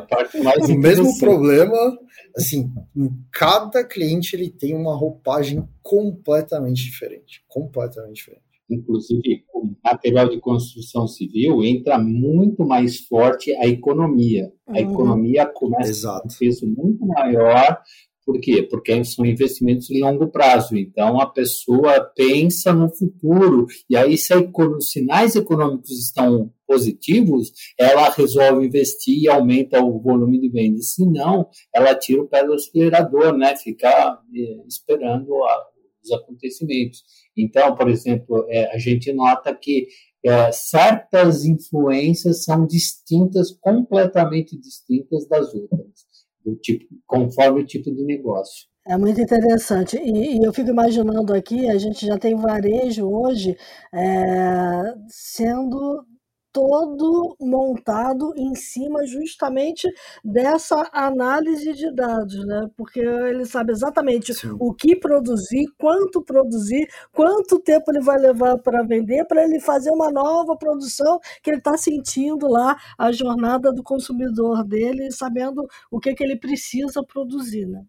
do 0.58 0.76
mesmo 0.76 1.18
problema, 1.18 1.98
assim, 2.36 2.70
em 2.94 3.10
cada 3.32 3.82
cliente 3.82 4.36
ele 4.36 4.50
tem 4.50 4.76
uma 4.76 4.94
roupagem 4.94 5.66
completamente 5.82 6.84
diferente, 6.84 7.42
completamente 7.48 8.16
diferente 8.16 8.49
inclusive 8.70 9.44
o 9.54 9.70
material 9.84 10.28
de 10.28 10.38
construção 10.38 11.06
civil, 11.06 11.62
entra 11.64 11.98
muito 11.98 12.64
mais 12.64 12.98
forte 13.00 13.54
a 13.56 13.66
economia. 13.66 14.52
A 14.66 14.72
uhum. 14.72 14.76
economia 14.78 15.46
começa 15.46 15.90
Exato. 15.90 16.22
com 16.22 16.28
um 16.28 16.38
peso 16.38 16.66
muito 16.66 17.06
maior. 17.06 17.78
Por 18.24 18.38
quê? 18.40 18.62
Porque 18.62 19.02
são 19.04 19.26
investimentos 19.26 19.90
em 19.90 20.00
longo 20.00 20.28
prazo. 20.28 20.76
Então, 20.76 21.20
a 21.20 21.26
pessoa 21.26 22.00
pensa 22.14 22.72
no 22.72 22.88
futuro. 22.88 23.66
E 23.88 23.96
aí, 23.96 24.16
se 24.16 24.32
os 24.34 24.90
sinais 24.92 25.34
econômicos 25.34 25.90
estão 25.90 26.52
positivos, 26.66 27.50
ela 27.76 28.08
resolve 28.10 28.64
investir 28.64 29.18
e 29.22 29.28
aumenta 29.28 29.82
o 29.82 29.98
volume 30.00 30.38
de 30.38 30.48
vendas. 30.48 30.92
Se 30.92 31.04
não, 31.04 31.48
ela 31.74 31.94
tira 31.94 32.22
o 32.22 32.28
pé 32.28 32.46
do 32.46 32.52
acelerador, 32.52 33.36
né? 33.36 33.56
Fica 33.56 33.88
eh, 34.32 34.62
esperando 34.68 35.34
a, 35.42 35.66
dos 36.02 36.12
acontecimentos. 36.12 37.02
Então, 37.36 37.74
por 37.74 37.88
exemplo, 37.88 38.46
é, 38.48 38.74
a 38.74 38.78
gente 38.78 39.12
nota 39.12 39.54
que 39.54 39.88
é, 40.24 40.52
certas 40.52 41.44
influências 41.44 42.44
são 42.44 42.66
distintas, 42.66 43.52
completamente 43.60 44.58
distintas 44.58 45.26
das 45.26 45.54
outras, 45.54 46.06
do 46.44 46.56
tipo, 46.56 46.86
conforme 47.06 47.62
o 47.62 47.66
tipo 47.66 47.90
de 47.94 48.04
negócio. 48.04 48.68
É 48.86 48.96
muito 48.96 49.20
interessante. 49.20 49.96
E, 49.96 50.38
e, 50.38 50.44
eu 50.44 50.52
fico 50.52 50.70
imaginando 50.70 51.34
aqui, 51.34 51.68
a 51.68 51.78
gente 51.78 52.04
já 52.06 52.18
tem 52.18 52.34
varejo 52.34 53.06
hoje 53.06 53.56
é, 53.94 54.94
sendo 55.08 56.04
todo 56.52 57.36
montado 57.40 58.32
em 58.36 58.54
cima 58.54 59.06
justamente 59.06 59.88
dessa 60.24 60.88
análise 60.92 61.72
de 61.72 61.94
dados, 61.94 62.44
né? 62.46 62.68
Porque 62.76 63.00
ele 63.00 63.44
sabe 63.44 63.72
exatamente 63.72 64.34
Sim. 64.34 64.56
o 64.58 64.74
que 64.74 64.96
produzir, 64.96 65.66
quanto 65.78 66.22
produzir, 66.22 66.88
quanto 67.12 67.60
tempo 67.60 67.90
ele 67.90 68.00
vai 68.00 68.18
levar 68.18 68.58
para 68.58 68.82
vender, 68.82 69.24
para 69.26 69.44
ele 69.44 69.60
fazer 69.60 69.90
uma 69.90 70.10
nova 70.10 70.56
produção 70.56 71.18
que 71.42 71.50
ele 71.50 71.58
está 71.58 71.76
sentindo 71.76 72.48
lá 72.48 72.76
a 72.98 73.12
jornada 73.12 73.72
do 73.72 73.82
consumidor 73.82 74.64
dele, 74.64 75.10
sabendo 75.12 75.66
o 75.90 75.98
que, 76.00 76.14
que 76.14 76.24
ele 76.24 76.36
precisa 76.36 77.02
produzir, 77.02 77.66
né? 77.66 77.84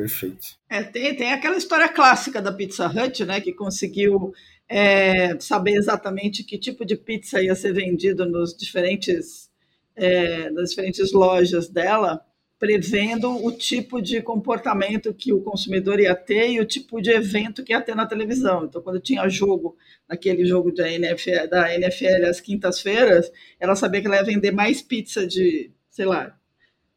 Perfeito. 0.00 0.58
É, 0.70 0.82
tem, 0.82 1.14
tem 1.14 1.32
aquela 1.32 1.58
história 1.58 1.86
clássica 1.86 2.40
da 2.40 2.50
Pizza 2.50 2.86
Hut, 2.86 3.22
né, 3.26 3.38
que 3.38 3.52
conseguiu 3.52 4.32
é, 4.66 5.38
saber 5.38 5.72
exatamente 5.72 6.42
que 6.42 6.56
tipo 6.56 6.86
de 6.86 6.96
pizza 6.96 7.42
ia 7.42 7.54
ser 7.54 7.74
vendido 7.74 8.24
nos 8.24 8.56
diferentes, 8.56 9.50
é, 9.94 10.48
nas 10.50 10.70
diferentes 10.70 11.12
lojas 11.12 11.68
dela, 11.68 12.24
prevendo 12.58 13.44
o 13.44 13.52
tipo 13.52 14.00
de 14.00 14.22
comportamento 14.22 15.12
que 15.12 15.34
o 15.34 15.42
consumidor 15.42 16.00
ia 16.00 16.14
ter 16.14 16.50
e 16.50 16.60
o 16.60 16.64
tipo 16.64 17.02
de 17.02 17.10
evento 17.10 17.62
que 17.62 17.74
ia 17.74 17.80
ter 17.82 17.94
na 17.94 18.06
televisão. 18.06 18.64
Então, 18.64 18.80
quando 18.80 19.00
tinha 19.00 19.28
jogo, 19.28 19.76
aquele 20.08 20.46
jogo 20.46 20.72
da 20.72 20.90
NFL, 20.90 21.46
da 21.50 21.74
NFL 21.74 22.24
às 22.26 22.40
quintas-feiras, 22.40 23.30
ela 23.58 23.76
sabia 23.76 24.00
que 24.00 24.06
ela 24.06 24.16
ia 24.16 24.24
vender 24.24 24.50
mais 24.50 24.80
pizza 24.80 25.26
de, 25.26 25.70
sei 25.90 26.06
lá, 26.06 26.39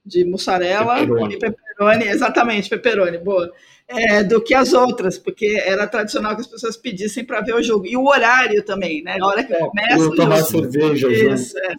de 0.06 0.26
mussarela 0.26 0.96
pepperoni. 0.96 1.36
e 1.36 1.40
pepperoni, 1.40 2.06
exatamente, 2.06 2.70
pepperoni, 2.70 3.18
boa, 3.18 3.52
é, 3.88 4.24
do 4.24 4.42
que 4.42 4.54
as 4.54 4.74
outras, 4.74 5.18
porque 5.18 5.62
era 5.66 5.88
tradicional 5.88 6.36
que 6.36 6.42
as 6.42 6.48
pessoas 6.48 6.76
pedissem 6.76 7.24
para 7.24 7.42
ver 7.42 7.56
o 7.56 7.64
jogo. 7.64 7.86
E 7.86 7.96
o 7.96 8.06
horário 8.06 8.64
também, 8.64 9.04
né? 9.04 9.18
A 9.20 9.26
hora 9.26 9.44
que 9.44 9.54
é, 9.54 9.60
começa 9.60 10.04
o 10.04 10.16
tomar 10.16 10.38
jogo. 10.38 10.72
cerveja. 10.72 11.12
Isso, 11.12 11.58
é. 11.58 11.74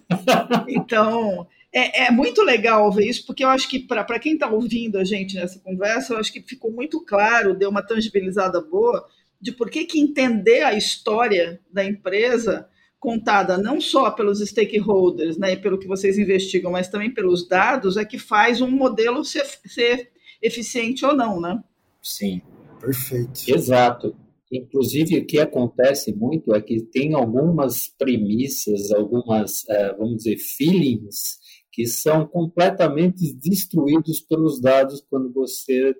Então, 0.68 1.46
é, 1.72 2.04
é, 2.04 2.10
muito 2.10 2.42
legal 2.42 2.90
ver 2.92 3.06
isso, 3.06 3.26
porque 3.26 3.44
eu 3.44 3.48
acho 3.48 3.68
que 3.68 3.80
para 3.80 4.18
quem 4.18 4.34
está 4.34 4.48
ouvindo 4.48 4.96
a 4.96 5.04
gente 5.04 5.34
nessa 5.34 5.58
conversa, 5.58 6.14
eu 6.14 6.18
acho 6.18 6.32
que 6.32 6.40
ficou 6.40 6.70
muito 6.70 7.04
claro, 7.04 7.54
deu 7.54 7.68
uma 7.68 7.82
tangibilizada 7.82 8.60
boa, 8.60 9.04
de 9.40 9.52
por 9.52 9.68
que 9.68 9.86
entender 9.98 10.62
a 10.62 10.72
história 10.72 11.60
da 11.70 11.84
empresa 11.84 12.66
contada 13.04 13.58
não 13.58 13.82
só 13.82 14.10
pelos 14.10 14.40
stakeholders, 14.40 15.36
né, 15.36 15.52
e 15.52 15.56
pelo 15.58 15.78
que 15.78 15.86
vocês 15.86 16.18
investigam, 16.18 16.72
mas 16.72 16.88
também 16.88 17.12
pelos 17.12 17.46
dados, 17.46 17.98
é 17.98 18.04
que 18.04 18.18
faz 18.18 18.62
um 18.62 18.70
modelo 18.70 19.22
ser, 19.22 19.44
ser 19.66 20.10
eficiente 20.40 21.04
ou 21.04 21.14
não, 21.14 21.38
né? 21.38 21.62
Sim. 22.02 22.40
Perfeito. 22.80 23.42
Exato. 23.46 24.16
Inclusive, 24.50 25.18
o 25.18 25.26
que 25.26 25.38
acontece 25.38 26.14
muito 26.14 26.54
é 26.54 26.62
que 26.62 26.80
tem 26.80 27.12
algumas 27.12 27.88
premissas, 27.88 28.90
algumas, 28.90 29.68
eh, 29.68 29.94
vamos 29.98 30.18
dizer, 30.18 30.38
feelings, 30.38 31.38
que 31.70 31.86
são 31.86 32.26
completamente 32.26 33.34
destruídos 33.34 34.20
pelos 34.20 34.60
dados 34.62 35.04
quando 35.10 35.30
você 35.30 35.94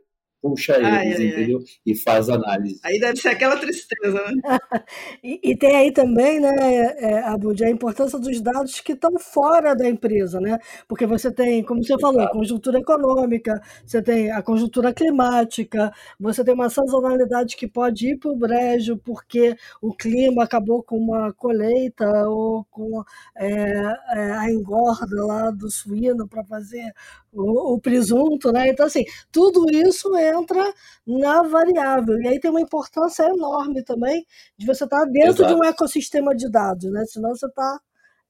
puxa 0.45 0.75
eles, 0.75 0.87
ai, 0.87 1.27
entendeu? 1.27 1.59
Ai. 1.59 1.65
E 1.87 1.97
faz 1.97 2.29
análise. 2.29 2.79
Aí 2.85 3.01
deve 3.01 3.17
ser 3.17 3.31
aquela 3.31 3.57
tristeza, 3.57 4.13
né? 4.13 4.43
e, 5.25 5.41
e, 5.43 5.57
tem 5.57 5.75
aí 5.75 5.91
também, 5.91 6.39
né, 6.39 6.55
é, 6.99 7.19
Abud, 7.21 7.65
a 7.65 7.71
importância 7.71 8.19
dos 8.19 8.43
dados 8.43 8.79
que 8.81 8.93
estão 8.93 9.19
fora 9.19 9.75
da 9.75 9.89
empresa, 9.89 10.39
né? 10.41 10.59
Porque 10.87 11.07
você 11.07 11.33
tem, 11.33 11.65
como 11.65 11.83
você 11.83 11.99
falou, 11.99 12.21
a 12.21 12.31
conjuntura 12.31 12.79
econômica, 12.79 13.59
você 13.87 14.03
tem 14.03 14.31
a 14.31 14.43
conjuntura 14.43 14.93
climática, 14.93 15.91
você 16.21 16.45
tem 16.45 16.53
uma 16.53 16.69
sazonalidade 16.69 17.57
que 17.57 17.67
pode 17.67 18.11
ir 18.11 18.19
para 18.19 18.31
o 18.31 18.37
brejo 18.37 18.99
porque 18.99 19.57
o 19.81 19.95
clima 19.95 20.45
acabou 20.45 20.83
com 20.83 20.99
uma 20.99 21.33
colheita 21.33 22.07
ou 22.29 22.65
com 22.71 23.03
é, 23.35 23.49
é, 23.49 24.33
a 24.33 24.51
engorda 24.51 25.25
lá 25.25 25.51
do 25.51 25.71
suíno 25.71 26.29
para 26.29 26.45
fazer 26.45 26.93
o, 27.35 27.75
o, 27.75 27.81
presunto, 27.81 28.53
né? 28.53 28.69
Então, 28.69 28.87
assim, 28.87 29.05
tudo 29.33 29.67
isso 29.71 30.09
entra 30.35 30.73
na 31.07 31.43
variável. 31.43 32.21
E 32.21 32.29
aí 32.29 32.41
tem 32.41 32.51
uma 32.51 32.61
importância 32.61 33.25
enorme 33.25 33.83
também 33.83 34.27
de 34.59 34.67
você 34.67 34.85
estar 34.85 35.05
dentro 35.07 35.45
Exato. 35.45 35.55
de 35.55 35.61
um 35.61 35.65
ecossistema 35.65 36.35
de 36.35 36.51
dados, 36.51 36.91
né? 36.91 37.05
Senão 37.07 37.31
você 37.31 37.47
está 37.47 37.81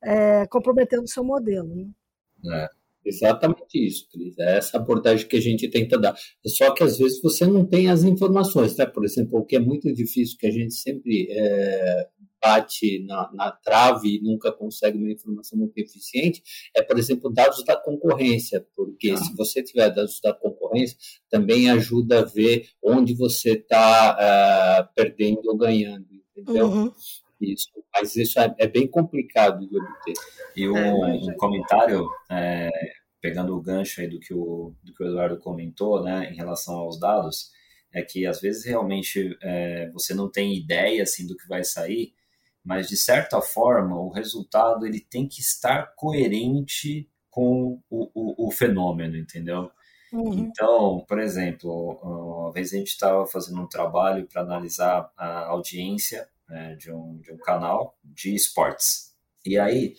é, 0.03 0.47
comprometendo 0.47 1.05
o 1.05 1.09
seu 1.09 1.25
modelo. 1.25 1.75
Né? 1.75 1.87
É. 2.53 2.85
Exatamente 3.05 3.87
isso, 3.87 4.09
Cris. 4.11 4.39
É 4.39 4.57
essa 4.57 4.79
abordagem 4.79 5.29
que 5.29 5.37
a 5.37 5.41
gente 5.41 5.69
tenta 5.69 5.99
dar. 5.99 6.17
Só 6.47 6.73
que 6.73 6.83
às 6.83 6.97
vezes 6.97 7.21
você 7.21 7.47
não 7.47 7.65
tem 7.67 7.91
as 7.91 8.03
informações, 8.03 8.75
né? 8.77 8.87
Por 8.87 9.05
exemplo, 9.05 9.41
o 9.41 9.45
que 9.45 9.57
é 9.57 9.61
muito 9.61 9.93
difícil, 9.93 10.39
que 10.39 10.47
a 10.47 10.51
gente 10.51 10.73
sempre 10.73 11.29
é, 11.31 12.09
bate 12.45 13.03
na, 13.07 13.31
na 13.33 13.51
trave 13.51 14.17
e 14.17 14.21
nunca 14.21 14.53
consegue 14.53 14.99
uma 14.99 15.11
informação 15.11 15.59
muito 15.59 15.79
eficiente, 15.79 16.43
é, 16.77 16.83
por 16.83 16.99
exemplo, 16.99 17.33
dados 17.33 17.65
da 17.65 17.75
concorrência, 17.75 18.67
porque 18.77 19.13
ah. 19.13 19.17
se 19.17 19.35
você 19.35 19.63
tiver 19.63 19.89
dados 19.89 20.21
da 20.21 20.35
concorrência, 20.35 20.99
também 21.31 21.71
ajuda 21.71 22.21
a 22.21 22.25
ver 22.25 22.69
onde 22.83 23.15
você 23.15 23.53
está 23.53 24.13
uh, 24.13 24.17
ah, 24.21 24.91
perdendo 24.95 25.41
ou 25.47 25.57
ganhando, 25.57 26.07
entendeu? 26.37 26.67
Uhum. 26.67 26.93
Isso, 27.41 27.69
mas 27.93 28.15
isso 28.15 28.39
é, 28.39 28.55
é, 28.59 28.67
bem 28.67 28.87
complicado 28.87 29.67
de 29.67 29.77
obter. 29.77 30.15
E 30.57 30.69
um, 30.69 30.77
é, 30.77 31.15
um 31.15 31.37
comentário, 31.37 32.09
é, 32.31 32.71
pegando 33.21 33.57
o 33.57 33.61
gancho 33.61 34.01
aí 34.01 34.09
do 34.09 34.21
que 34.21 34.35
o, 34.35 34.75
do 34.83 34.95
que 34.95 35.03
o 35.03 35.07
Eduardo 35.07 35.39
comentou, 35.39 36.03
né, 36.03 36.31
em 36.31 36.37
relação 36.37 36.75
aos 36.75 36.99
dados, 37.01 37.51
é 37.93 38.03
que 38.03 38.27
às 38.27 38.41
vezes 38.41 38.65
realmente 38.65 39.37
é, 39.43 39.89
você 39.91 40.13
não 40.15 40.31
tem 40.31 40.57
ideia 40.57 41.03
assim 41.03 41.27
do 41.27 41.37
que 41.37 41.47
vai 41.47 41.65
sair, 41.65 42.13
mas 42.65 42.89
de 42.89 42.97
certa 42.97 43.41
forma 43.41 43.97
o 44.01 44.09
resultado 44.09 44.87
ele 44.87 45.01
tem 45.01 45.29
que 45.29 45.41
estar 45.41 45.95
coerente 45.95 47.09
com 47.31 47.81
o, 47.91 48.11
o, 48.15 48.49
o 48.49 48.51
fenômeno, 48.51 49.17
entendeu? 49.17 49.71
Uhum. 50.13 50.35
Então, 50.35 51.05
por 51.09 51.19
exemplo, 51.19 51.99
uma 52.03 52.53
vez 52.53 52.73
a 52.73 52.77
gente 52.77 52.89
estava 52.89 53.27
fazendo 53.27 53.61
um 53.61 53.67
trabalho 53.67 54.27
para 54.27 54.43
analisar 54.43 55.11
a 55.17 55.47
audiência 55.47 56.29
né, 56.49 56.77
de, 56.77 56.93
um, 56.93 57.19
de 57.19 57.33
um 57.33 57.37
canal 57.37 57.99
de 58.05 58.35
esportes. 58.35 59.13
E 59.45 59.59
aí, 59.59 59.95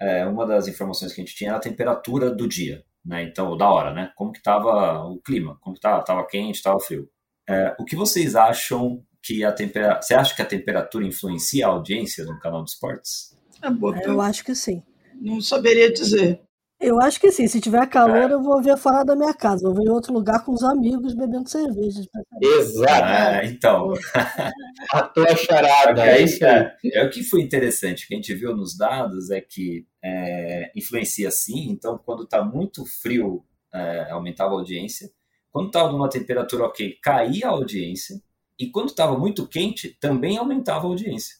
é, 0.00 0.26
uma 0.26 0.44
das 0.44 0.66
informações 0.66 1.12
que 1.12 1.20
a 1.20 1.24
gente 1.24 1.36
tinha 1.36 1.50
era 1.50 1.58
a 1.58 1.62
temperatura 1.62 2.30
do 2.30 2.48
dia, 2.48 2.84
né? 3.04 3.22
Então, 3.22 3.56
da 3.56 3.70
hora, 3.70 3.94
né? 3.94 4.12
Como 4.16 4.32
que 4.32 4.38
estava 4.38 5.04
o 5.04 5.20
clima, 5.20 5.56
como 5.60 5.74
que 5.74 5.78
estava, 5.78 6.00
estava 6.00 6.26
quente, 6.26 6.56
estava 6.56 6.80
frio. 6.80 7.08
É, 7.48 7.76
o 7.78 7.84
que 7.84 7.94
vocês 7.94 8.34
acham 8.34 9.04
que 9.22 9.44
a 9.44 9.52
temperatura. 9.52 10.02
Você 10.02 10.14
acha 10.14 10.34
que 10.34 10.42
a 10.42 10.46
temperatura 10.46 11.06
influencia 11.06 11.66
a 11.66 11.70
audiência 11.70 12.24
no 12.24 12.38
canal 12.38 12.64
de 12.64 12.70
esportes? 12.70 13.36
É 13.62 13.70
boa, 13.70 13.98
eu 14.02 14.20
acho 14.20 14.44
que 14.44 14.54
sim. 14.54 14.82
Não 15.20 15.40
saberia 15.40 15.92
dizer. 15.92 16.40
Eu 16.80 16.98
acho 16.98 17.20
que 17.20 17.30
sim. 17.30 17.46
Se 17.46 17.60
tiver 17.60 17.86
calor, 17.88 18.30
é. 18.30 18.32
eu 18.32 18.42
vou 18.42 18.62
ver 18.62 18.76
fora 18.78 19.04
da 19.04 19.14
minha 19.14 19.34
casa. 19.34 19.68
Vou 19.68 19.74
ver 19.74 19.84
em 19.84 19.90
outro 19.90 20.14
lugar 20.14 20.42
com 20.42 20.52
os 20.52 20.62
amigos 20.62 21.14
bebendo 21.14 21.46
cerveja. 21.46 22.00
Exato. 22.40 23.04
É, 23.04 23.44
então. 23.44 23.92
a 24.90 25.02
tua 25.02 25.36
charada. 25.36 26.06
É, 26.06 26.22
isso 26.22 26.42
é, 26.42 26.74
é 26.94 27.04
o 27.04 27.10
que 27.10 27.22
foi 27.22 27.42
interessante. 27.42 28.04
O 28.04 28.08
que 28.08 28.14
a 28.14 28.16
gente 28.16 28.34
viu 28.34 28.56
nos 28.56 28.74
dados 28.74 29.30
é 29.30 29.42
que 29.42 29.86
é, 30.02 30.72
influencia 30.74 31.30
sim. 31.30 31.68
Então, 31.70 31.98
quando 31.98 32.22
está 32.22 32.42
muito 32.42 32.86
frio, 32.86 33.44
é, 33.74 34.10
aumentava 34.10 34.52
a 34.52 34.54
audiência. 34.54 35.10
Quando 35.50 35.66
estava 35.66 35.92
numa 35.92 36.08
temperatura 36.08 36.64
ok, 36.64 36.98
caía 37.02 37.48
a 37.48 37.50
audiência. 37.50 38.16
E 38.60 38.70
quando 38.70 38.90
estava 38.90 39.18
muito 39.18 39.48
quente, 39.48 39.96
também 39.98 40.36
aumentava 40.36 40.86
a 40.86 40.90
audiência. 40.90 41.36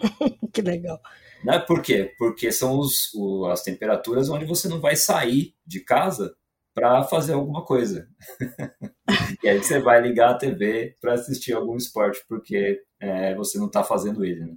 que 0.50 0.62
legal. 0.62 0.98
Né? 1.44 1.58
Por 1.58 1.82
quê? 1.82 2.14
Porque 2.16 2.50
são 2.50 2.78
os, 2.78 3.12
o, 3.14 3.44
as 3.46 3.62
temperaturas 3.62 4.30
onde 4.30 4.46
você 4.46 4.66
não 4.66 4.80
vai 4.80 4.96
sair 4.96 5.54
de 5.66 5.80
casa 5.80 6.34
para 6.74 7.04
fazer 7.04 7.34
alguma 7.34 7.62
coisa. 7.66 8.08
e 9.44 9.48
aí 9.48 9.62
você 9.62 9.78
vai 9.78 10.00
ligar 10.00 10.30
a 10.30 10.38
TV 10.38 10.96
para 11.02 11.12
assistir 11.12 11.52
algum 11.52 11.76
esporte, 11.76 12.24
porque 12.26 12.80
é, 12.98 13.34
você 13.34 13.58
não 13.58 13.66
está 13.66 13.84
fazendo 13.84 14.24
ele. 14.24 14.46
Né? 14.46 14.56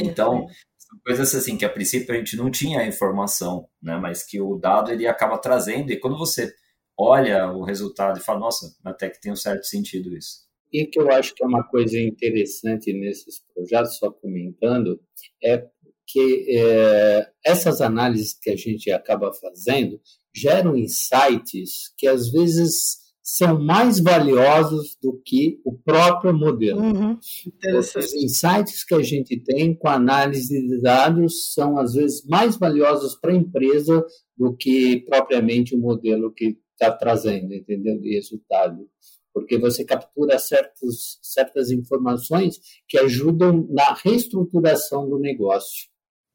Então, 0.00 0.48
são 0.76 0.98
coisas 1.04 1.32
assim 1.36 1.56
que 1.56 1.64
a 1.64 1.70
princípio 1.70 2.12
a 2.12 2.18
gente 2.18 2.36
não 2.36 2.50
tinha 2.50 2.80
a 2.80 2.86
informação, 2.86 3.68
né? 3.80 3.96
mas 3.96 4.24
que 4.24 4.40
o 4.40 4.58
dado 4.58 4.90
ele 4.90 5.06
acaba 5.06 5.38
trazendo, 5.38 5.92
e 5.92 6.00
quando 6.00 6.18
você 6.18 6.52
olha 6.98 7.52
o 7.52 7.62
resultado 7.62 8.18
e 8.18 8.22
fala, 8.22 8.40
nossa, 8.40 8.74
até 8.84 9.08
que 9.08 9.20
tem 9.20 9.30
um 9.30 9.36
certo 9.36 9.66
sentido 9.66 10.16
isso. 10.16 10.45
E 10.76 10.84
que 10.84 11.00
eu 11.00 11.10
acho 11.10 11.34
que 11.34 11.42
é 11.42 11.46
uma 11.46 11.62
coisa 11.62 11.98
interessante 11.98 12.92
nesses 12.92 13.42
projetos, 13.54 13.96
só 13.96 14.10
comentando, 14.10 15.00
é 15.42 15.66
que 16.06 16.44
é, 16.50 17.26
essas 17.42 17.80
análises 17.80 18.38
que 18.38 18.50
a 18.50 18.56
gente 18.56 18.90
acaba 18.90 19.32
fazendo 19.32 19.98
geram 20.34 20.76
insights 20.76 21.94
que 21.96 22.06
às 22.06 22.30
vezes 22.30 22.98
são 23.22 23.58
mais 23.58 23.98
valiosos 23.98 24.98
do 25.02 25.18
que 25.24 25.58
o 25.64 25.72
próprio 25.72 26.34
modelo. 26.34 26.80
Uhum. 26.80 27.18
Os 27.78 28.14
insights 28.14 28.84
que 28.84 28.94
a 28.94 29.02
gente 29.02 29.40
tem 29.40 29.74
com 29.74 29.88
a 29.88 29.94
análise 29.94 30.60
de 30.60 30.78
dados 30.82 31.54
são, 31.54 31.78
às 31.78 31.94
vezes, 31.94 32.22
mais 32.26 32.58
valiosos 32.58 33.16
para 33.16 33.32
a 33.32 33.36
empresa 33.36 34.04
do 34.36 34.54
que 34.54 35.00
propriamente 35.00 35.74
o 35.74 35.78
modelo 35.78 36.30
que 36.30 36.58
está 36.72 36.92
trazendo, 36.92 37.54
entendeu? 37.54 37.98
De 37.98 38.14
resultado. 38.14 38.86
Porque 39.36 39.58
você 39.58 39.84
captura 39.84 40.38
certos, 40.38 41.18
certas 41.20 41.70
informações 41.70 42.58
que 42.88 42.96
ajudam 42.96 43.66
na 43.68 43.92
reestruturação 43.92 45.06
do 45.06 45.18
negócio. 45.18 45.90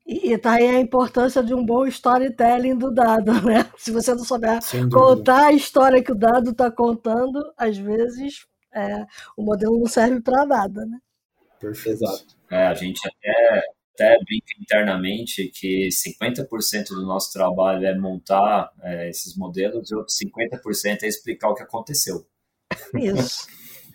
E 0.06 0.34
está 0.34 0.54
aí 0.54 0.68
a 0.68 0.80
importância 0.80 1.42
de 1.42 1.52
um 1.52 1.66
bom 1.66 1.88
storytelling 1.88 2.78
do 2.78 2.94
dado, 2.94 3.34
né? 3.42 3.68
Se 3.76 3.90
você 3.90 4.14
não 4.14 4.24
souber 4.24 4.60
contar 4.92 5.48
a 5.48 5.52
história 5.52 6.04
que 6.04 6.12
o 6.12 6.16
dado 6.16 6.52
está 6.52 6.70
contando, 6.70 7.40
às 7.58 7.76
vezes 7.76 8.46
é, 8.72 9.04
o 9.36 9.42
modelo 9.44 9.80
não 9.80 9.88
serve 9.88 10.22
para 10.22 10.46
nada, 10.46 10.86
né? 10.86 11.00
Perfeito. 11.60 12.06
É, 12.52 12.68
a 12.68 12.76
gente 12.76 13.02
até, 13.04 13.64
até 13.96 14.16
brinca 14.24 14.54
internamente 14.62 15.48
que 15.48 15.90
50% 15.90 16.90
do 16.90 17.02
nosso 17.02 17.34
trabalho 17.34 17.84
é 17.84 17.98
montar 17.98 18.72
é, 18.84 19.10
esses 19.10 19.36
modelos 19.36 19.90
e 19.90 19.96
outros 19.96 20.16
50% 20.20 21.02
é 21.02 21.08
explicar 21.08 21.50
o 21.50 21.56
que 21.56 21.64
aconteceu. 21.64 22.28
Isso. 22.96 23.48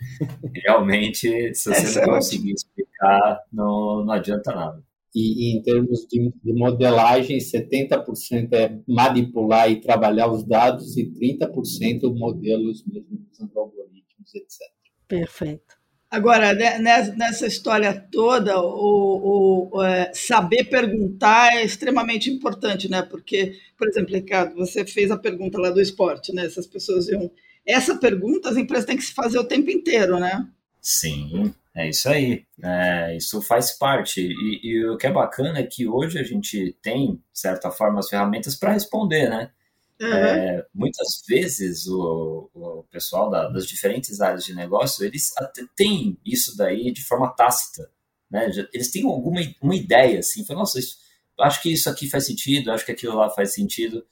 Realmente, 0.65 1.55
se 1.55 1.69
você 1.69 1.99
é 1.99 2.07
não 2.07 2.15
conseguir 2.15 2.53
explicar, 2.53 3.41
não, 3.53 4.05
não 4.05 4.13
adianta 4.13 4.55
nada. 4.55 4.83
E, 5.15 5.55
e, 5.55 5.57
em 5.57 5.63
termos 5.63 6.07
de, 6.07 6.31
de, 6.45 6.53
modelagem, 6.53 7.39
70% 7.39 8.53
é 8.53 8.79
manipular 8.87 9.71
e 9.71 9.81
trabalhar 9.81 10.31
os 10.31 10.45
dados 10.45 10.97
e 10.99 11.11
30% 11.11 12.15
modelos 12.15 12.85
mesmo 12.87 13.27
usando 13.33 13.59
algoritmos, 13.59 14.35
etc. 14.35 14.61
Perfeito. 15.09 15.77
Agora, 16.11 16.55
né, 16.55 16.79
nessa 16.79 17.47
história 17.47 17.93
toda, 18.13 18.61
o, 18.61 19.71
o 19.73 19.83
é, 19.83 20.13
saber 20.15 20.65
perguntar 20.65 21.57
é 21.57 21.65
extremamente 21.65 22.31
importante, 22.31 22.89
né? 22.89 23.03
Porque, 23.03 23.55
por 23.77 23.89
exemplo, 23.89 24.15
Ricardo, 24.15 24.55
você 24.55 24.85
fez 24.87 25.11
a 25.11 25.19
pergunta 25.19 25.59
lá 25.59 25.71
do 25.71 25.81
esporte, 25.81 26.33
né? 26.33 26.47
Essas 26.47 26.67
pessoas 26.67 27.09
iam. 27.09 27.31
Essa 27.67 27.97
pergunta 27.97 28.49
as 28.49 28.57
empresas 28.57 28.87
têm 28.87 28.97
que 28.97 29.03
se 29.03 29.13
fazer 29.13 29.39
o 29.39 29.45
tempo 29.45 29.71
inteiro, 29.71 30.21
né? 30.21 30.47
Sim, 30.81 31.53
é 31.75 31.89
isso 31.89 32.09
aí. 32.09 32.45
É, 32.63 33.17
isso 33.17 33.43
faz 33.43 33.73
parte. 33.73 34.21
E, 34.21 34.61
e, 34.63 34.89
o 34.89 34.97
que 34.97 35.07
é 35.07 35.13
bacana 35.13 35.59
é 35.59 35.65
que 35.65 35.89
hoje 35.89 36.19
a 36.19 36.23
gente 36.23 36.77
tem, 36.81 37.15
de 37.15 37.41
certa 37.41 37.71
forma, 37.71 37.99
as 37.99 38.09
ferramentas 38.09 38.55
para 38.55 38.73
responder, 38.73 39.29
né? 39.29 39.51
Uhum. 40.01 40.13
É, 40.13 40.67
muitas 40.75 41.23
vezes 41.27 41.87
o, 41.87 42.51
o 42.55 42.85
pessoal 42.91 43.31
da, 43.31 43.49
das 43.49 43.67
diferentes 43.67 44.21
áreas 44.21 44.45
de 44.45 44.55
negócio, 44.55 45.05
eles 45.05 45.33
até 45.39 45.65
têm 45.75 46.19
isso 46.25 46.57
daí 46.57 46.93
de 46.93 47.03
forma 47.03 47.35
tácita. 47.35 47.91
Né? 48.31 48.51
Eles 48.73 48.91
têm 48.91 49.05
alguma 49.05 49.41
uma 49.61 49.75
ideia, 49.75 50.21
assim, 50.21 50.45
falam, 50.45 50.61
nossa, 50.61 50.79
isso, 50.79 50.99
acho 51.41 51.63
que 51.63 51.73
isso 51.73 51.89
aqui 51.89 52.09
faz 52.09 52.27
sentido, 52.27 52.71
acho 52.71 52.85
que 52.85 52.93
aquilo 52.93 53.17
lá 53.17 53.31
faz 53.31 53.55
sentido, 53.55 54.05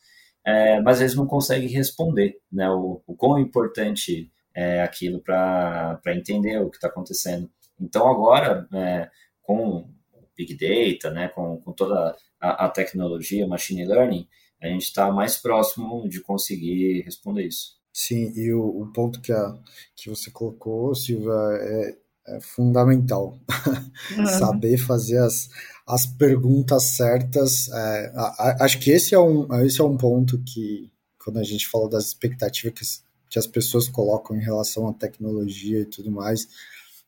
é, 0.45 0.81
mas 0.81 1.01
eles 1.01 1.15
não 1.15 1.27
conseguem 1.27 1.69
responder 1.69 2.39
né? 2.53 2.69
o, 2.71 3.01
o 3.07 3.17
quão 3.17 3.39
importante 3.39 4.31
é, 4.55 4.83
aquilo 4.83 5.21
para 5.21 6.01
entender 6.09 6.61
o 6.61 6.71
que 6.71 6.77
está 6.77 6.89
acontecendo. 6.89 7.51
Então, 7.81 8.09
agora, 8.09 8.69
é, 8.73 9.11
com 9.43 9.89
Big 10.37 10.55
Data, 10.55 11.11
né, 11.11 11.29
com, 11.29 11.59
com 11.59 11.73
toda 11.73 12.17
a, 12.41 12.67
a 12.67 12.69
tecnologia, 12.69 13.47
Machine 13.47 13.85
Learning, 13.85 14.29
a 14.63 14.69
gente 14.69 14.85
está 14.85 15.11
mais 15.11 15.37
próximo 15.37 16.09
de 16.09 16.21
conseguir 16.21 17.03
responder 17.03 17.47
isso. 17.47 17.75
Sim, 17.93 18.33
e 18.35 18.53
o, 18.53 18.83
o 18.83 18.93
ponto 18.93 19.21
que, 19.21 19.33
a, 19.33 19.55
que 19.95 20.09
você 20.09 20.31
colocou, 20.31 20.95
Silvia, 20.95 21.33
é, 21.33 21.97
é 22.29 22.41
fundamental. 22.41 23.39
Uhum. 24.19 24.27
Saber 24.27 24.77
fazer 24.77 25.19
as, 25.19 25.49
as 25.87 26.07
perguntas 26.07 26.97
certas. 26.97 27.69
É, 27.69 28.13
a, 28.15 28.23
a, 28.23 28.65
acho 28.65 28.79
que 28.81 28.91
esse 28.91 29.15
é, 29.15 29.19
um, 29.19 29.47
esse 29.65 29.81
é 29.81 29.85
um 29.85 29.97
ponto 29.97 30.39
que, 30.43 30.91
quando 31.23 31.39
a 31.39 31.45
gente 31.45 31.67
fala 31.69 31.89
das 31.89 32.07
expectativas 32.07 33.03
que 33.31 33.39
as 33.39 33.47
pessoas 33.47 33.89
colocam 33.89 34.37
em 34.37 34.43
relação 34.43 34.89
à 34.89 34.93
tecnologia 34.93 35.81
e 35.81 35.87
tudo 35.87 36.11
mais, 36.11 36.47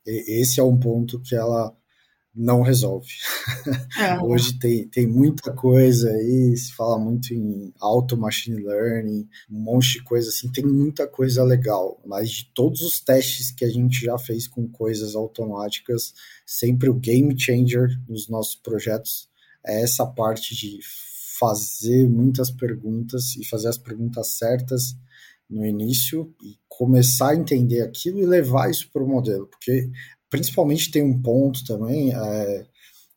esse 0.04 0.60
é 0.60 0.62
um 0.62 0.76
ponto 0.76 1.20
que 1.20 1.34
ela 1.34 1.76
não 2.36 2.60
resolve. 2.60 3.08
É. 3.98 4.18
Hoje 4.22 4.58
tem, 4.58 4.86
tem 4.88 5.06
muita 5.06 5.52
coisa 5.52 6.10
aí, 6.10 6.56
se 6.56 6.72
fala 6.74 6.98
muito 6.98 7.32
em 7.32 7.72
auto 7.80 8.16
machine 8.16 8.62
learning, 8.62 9.26
um 9.50 9.60
monte 9.60 9.94
de 9.94 10.04
coisa 10.04 10.28
assim, 10.28 10.52
tem 10.52 10.64
muita 10.64 11.06
coisa 11.06 11.42
legal, 11.42 12.00
mas 12.04 12.30
de 12.30 12.50
todos 12.54 12.82
os 12.82 13.00
testes 13.00 13.50
que 13.50 13.64
a 13.64 13.70
gente 13.70 14.04
já 14.04 14.18
fez 14.18 14.46
com 14.46 14.68
coisas 14.68 15.16
automáticas, 15.16 16.12
sempre 16.44 16.90
o 16.90 16.94
game 16.94 17.34
changer 17.38 17.98
nos 18.06 18.28
nossos 18.28 18.56
projetos 18.56 19.28
é 19.66 19.82
essa 19.82 20.06
parte 20.06 20.54
de 20.54 20.78
fazer 21.38 22.08
muitas 22.08 22.50
perguntas 22.50 23.36
e 23.36 23.44
fazer 23.44 23.68
as 23.68 23.78
perguntas 23.78 24.28
certas 24.28 24.96
no 25.48 25.64
início 25.64 26.34
e 26.42 26.56
começar 26.68 27.30
a 27.30 27.36
entender 27.36 27.82
aquilo 27.82 28.18
e 28.18 28.26
levar 28.26 28.70
isso 28.70 28.90
para 28.92 29.02
o 29.02 29.08
modelo, 29.08 29.46
porque 29.46 29.90
principalmente 30.30 30.90
tem 30.90 31.02
um 31.02 31.20
ponto 31.20 31.64
também, 31.64 32.12
é, 32.14 32.66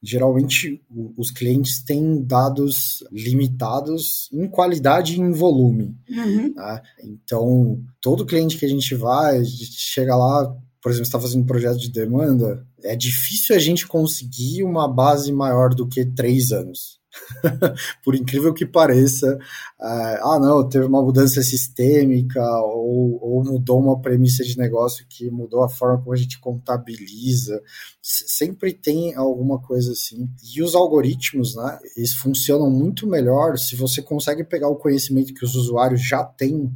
geralmente 0.02 0.82
os 1.18 1.30
clientes 1.32 1.84
têm 1.84 2.24
dados 2.24 3.04
limitados 3.12 4.30
em 4.32 4.48
qualidade 4.48 5.16
e 5.16 5.20
em 5.20 5.32
volume. 5.32 5.96
Uhum. 6.10 6.54
Né? 6.56 6.82
Então, 7.04 7.82
todo 8.02 8.26
cliente 8.26 8.58
que 8.58 8.66
a 8.66 8.70
gente 8.70 8.96
vai, 8.96 9.44
chega 9.46 10.16
lá, 10.16 10.56
por 10.82 10.90
exemplo, 10.90 11.08
está 11.08 11.20
fazendo 11.20 11.44
um 11.44 11.48
projeto 11.48 11.78
de 11.78 11.92
demanda, 11.92 12.66
é 12.84 12.96
difícil 12.96 13.56
a 13.56 13.60
gente 13.60 13.86
conseguir 13.88 14.64
uma 14.64 14.88
base 14.88 15.32
maior 15.32 15.74
do 15.74 15.88
que 15.88 16.06
três 16.06 16.52
anos. 16.52 16.99
por 18.04 18.16
incrível 18.16 18.54
que 18.54 18.66
pareça, 18.66 19.38
é, 19.80 20.20
ah, 20.22 20.38
não, 20.40 20.68
teve 20.68 20.86
uma 20.86 21.02
mudança 21.02 21.42
sistêmica 21.42 22.42
ou, 22.62 23.20
ou, 23.22 23.44
mudou 23.44 23.80
uma 23.80 24.00
premissa 24.00 24.44
de 24.44 24.58
negócio 24.58 25.06
que 25.10 25.30
mudou 25.30 25.64
a 25.64 25.70
forma 25.70 26.00
como 26.00 26.14
a 26.14 26.18
gente 26.18 26.40
contabiliza. 26.40 27.62
Sempre 28.02 28.74
tem 28.74 29.16
alguma 29.16 29.60
coisa 29.60 29.92
assim. 29.92 30.30
E 30.56 30.62
os 30.62 30.76
algoritmos, 30.76 31.56
né, 31.56 31.80
eles 31.98 32.14
funcionam 32.14 32.70
muito 32.70 33.08
melhor 33.08 33.58
se 33.58 33.76
você 33.76 34.02
consegue 34.02 34.44
pegar 34.44 34.70
o 34.70 34.76
conhecimento 34.76 35.34
que 35.34 35.46
os 35.46 35.56
usuários 35.56 36.08
já 36.08 36.24
têm 36.24 36.72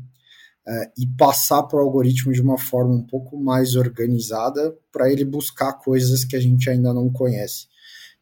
é, 0.66 0.92
e 0.98 1.06
passar 1.18 1.64
para 1.64 1.78
o 1.78 1.82
algoritmo 1.82 2.32
de 2.32 2.42
uma 2.42 2.58
forma 2.58 2.94
um 2.94 3.04
pouco 3.04 3.38
mais 3.38 3.76
organizada 3.76 4.76
para 4.92 5.12
ele 5.12 5.26
buscar 5.26 5.74
coisas 5.74 6.24
que 6.24 6.36
a 6.36 6.40
gente 6.40 6.70
ainda 6.70 6.94
não 6.94 7.12
conhece. 7.12 7.68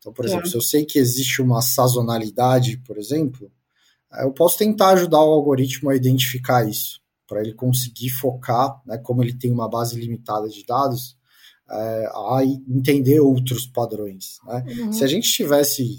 Então, 0.02 0.12
por 0.12 0.26
exemplo, 0.26 0.48
se 0.48 0.56
eu 0.56 0.62
sei 0.62 0.84
que 0.84 0.98
existe 0.98 1.44
uma 1.44 1.62
sazonalidade, 1.62 2.78
por 2.78 2.98
exemplo, 2.98 3.52
eh, 4.12 4.24
eu 4.24 4.34
posso 4.34 4.58
tentar 4.58 4.90
ajudar 4.94 5.20
o 5.20 5.32
algoritmo 5.32 5.92
a 5.92 5.96
identificar 5.96 6.68
isso, 6.68 7.00
para 7.28 7.42
ele 7.42 7.54
conseguir 7.54 8.10
focar, 8.10 8.82
né, 8.84 8.98
como 8.98 9.24
ele 9.24 9.38
tem 9.38 9.52
uma 9.52 9.70
base 9.70 9.96
limitada 9.96 10.50
de 10.50 10.66
dados, 10.66 11.16
é, 11.70 12.06
a 12.14 12.40
entender 12.68 13.22
outros 13.22 13.66
padrões. 13.66 14.40
Né? 14.46 14.66
Uhum. 14.68 14.92
Se 14.92 15.06
a 15.06 15.08
gente 15.08 15.32
tivesse 15.32 15.98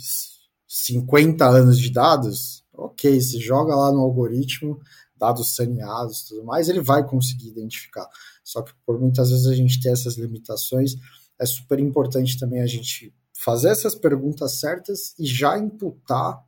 50 0.68 1.48
anos 1.48 1.78
de 1.78 1.90
dados, 1.90 2.62
ok, 2.74 3.18
se 3.20 3.40
joga 3.40 3.74
lá 3.74 3.90
no 3.90 4.00
algoritmo, 4.00 4.78
dados 5.16 5.55
saneados 5.55 6.24
tudo 6.24 6.44
mais, 6.44 6.68
ele 6.68 6.80
vai 6.80 7.07
conseguir 7.07 7.48
identificar. 7.48 8.07
Só 8.44 8.61
que 8.61 8.72
por 8.84 9.00
muitas 9.00 9.30
vezes 9.30 9.46
a 9.46 9.55
gente 9.55 9.80
tem 9.80 9.92
essas 9.92 10.18
limitações, 10.18 10.96
é 11.38 11.46
super 11.46 11.78
importante 11.78 12.38
também 12.38 12.61
a 12.61 12.66
gente 12.66 13.14
fazer 13.43 13.70
essas 13.70 13.95
perguntas 13.95 14.61
certas 14.61 15.14
e 15.18 15.26
já 15.26 15.59
imputar 15.59 16.40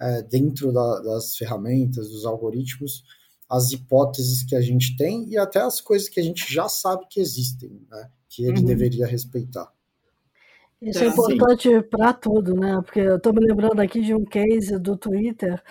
é, 0.00 0.22
dentro 0.22 0.72
da, 0.72 1.00
das 1.00 1.36
ferramentas, 1.36 2.10
dos 2.10 2.26
algoritmos, 2.26 3.04
as 3.48 3.70
hipóteses 3.72 4.42
que 4.44 4.54
a 4.56 4.60
gente 4.60 4.96
tem 4.96 5.28
e 5.28 5.38
até 5.38 5.60
as 5.60 5.80
coisas 5.80 6.08
que 6.08 6.20
a 6.20 6.22
gente 6.22 6.52
já 6.52 6.68
sabe 6.68 7.06
que 7.08 7.20
existem, 7.20 7.80
né, 7.90 8.10
que 8.28 8.44
ele 8.44 8.60
uhum. 8.60 8.66
deveria 8.66 9.06
respeitar. 9.06 9.70
Isso 10.80 11.04
é 11.04 11.06
importante 11.06 11.68
para 11.82 12.12
tudo, 12.12 12.54
né? 12.54 12.80
Porque 12.84 12.98
eu 12.98 13.16
estou 13.16 13.32
me 13.32 13.46
lembrando 13.46 13.78
aqui 13.78 14.00
de 14.00 14.12
um 14.12 14.24
case 14.24 14.76
do 14.80 14.96
Twitter 14.96 15.62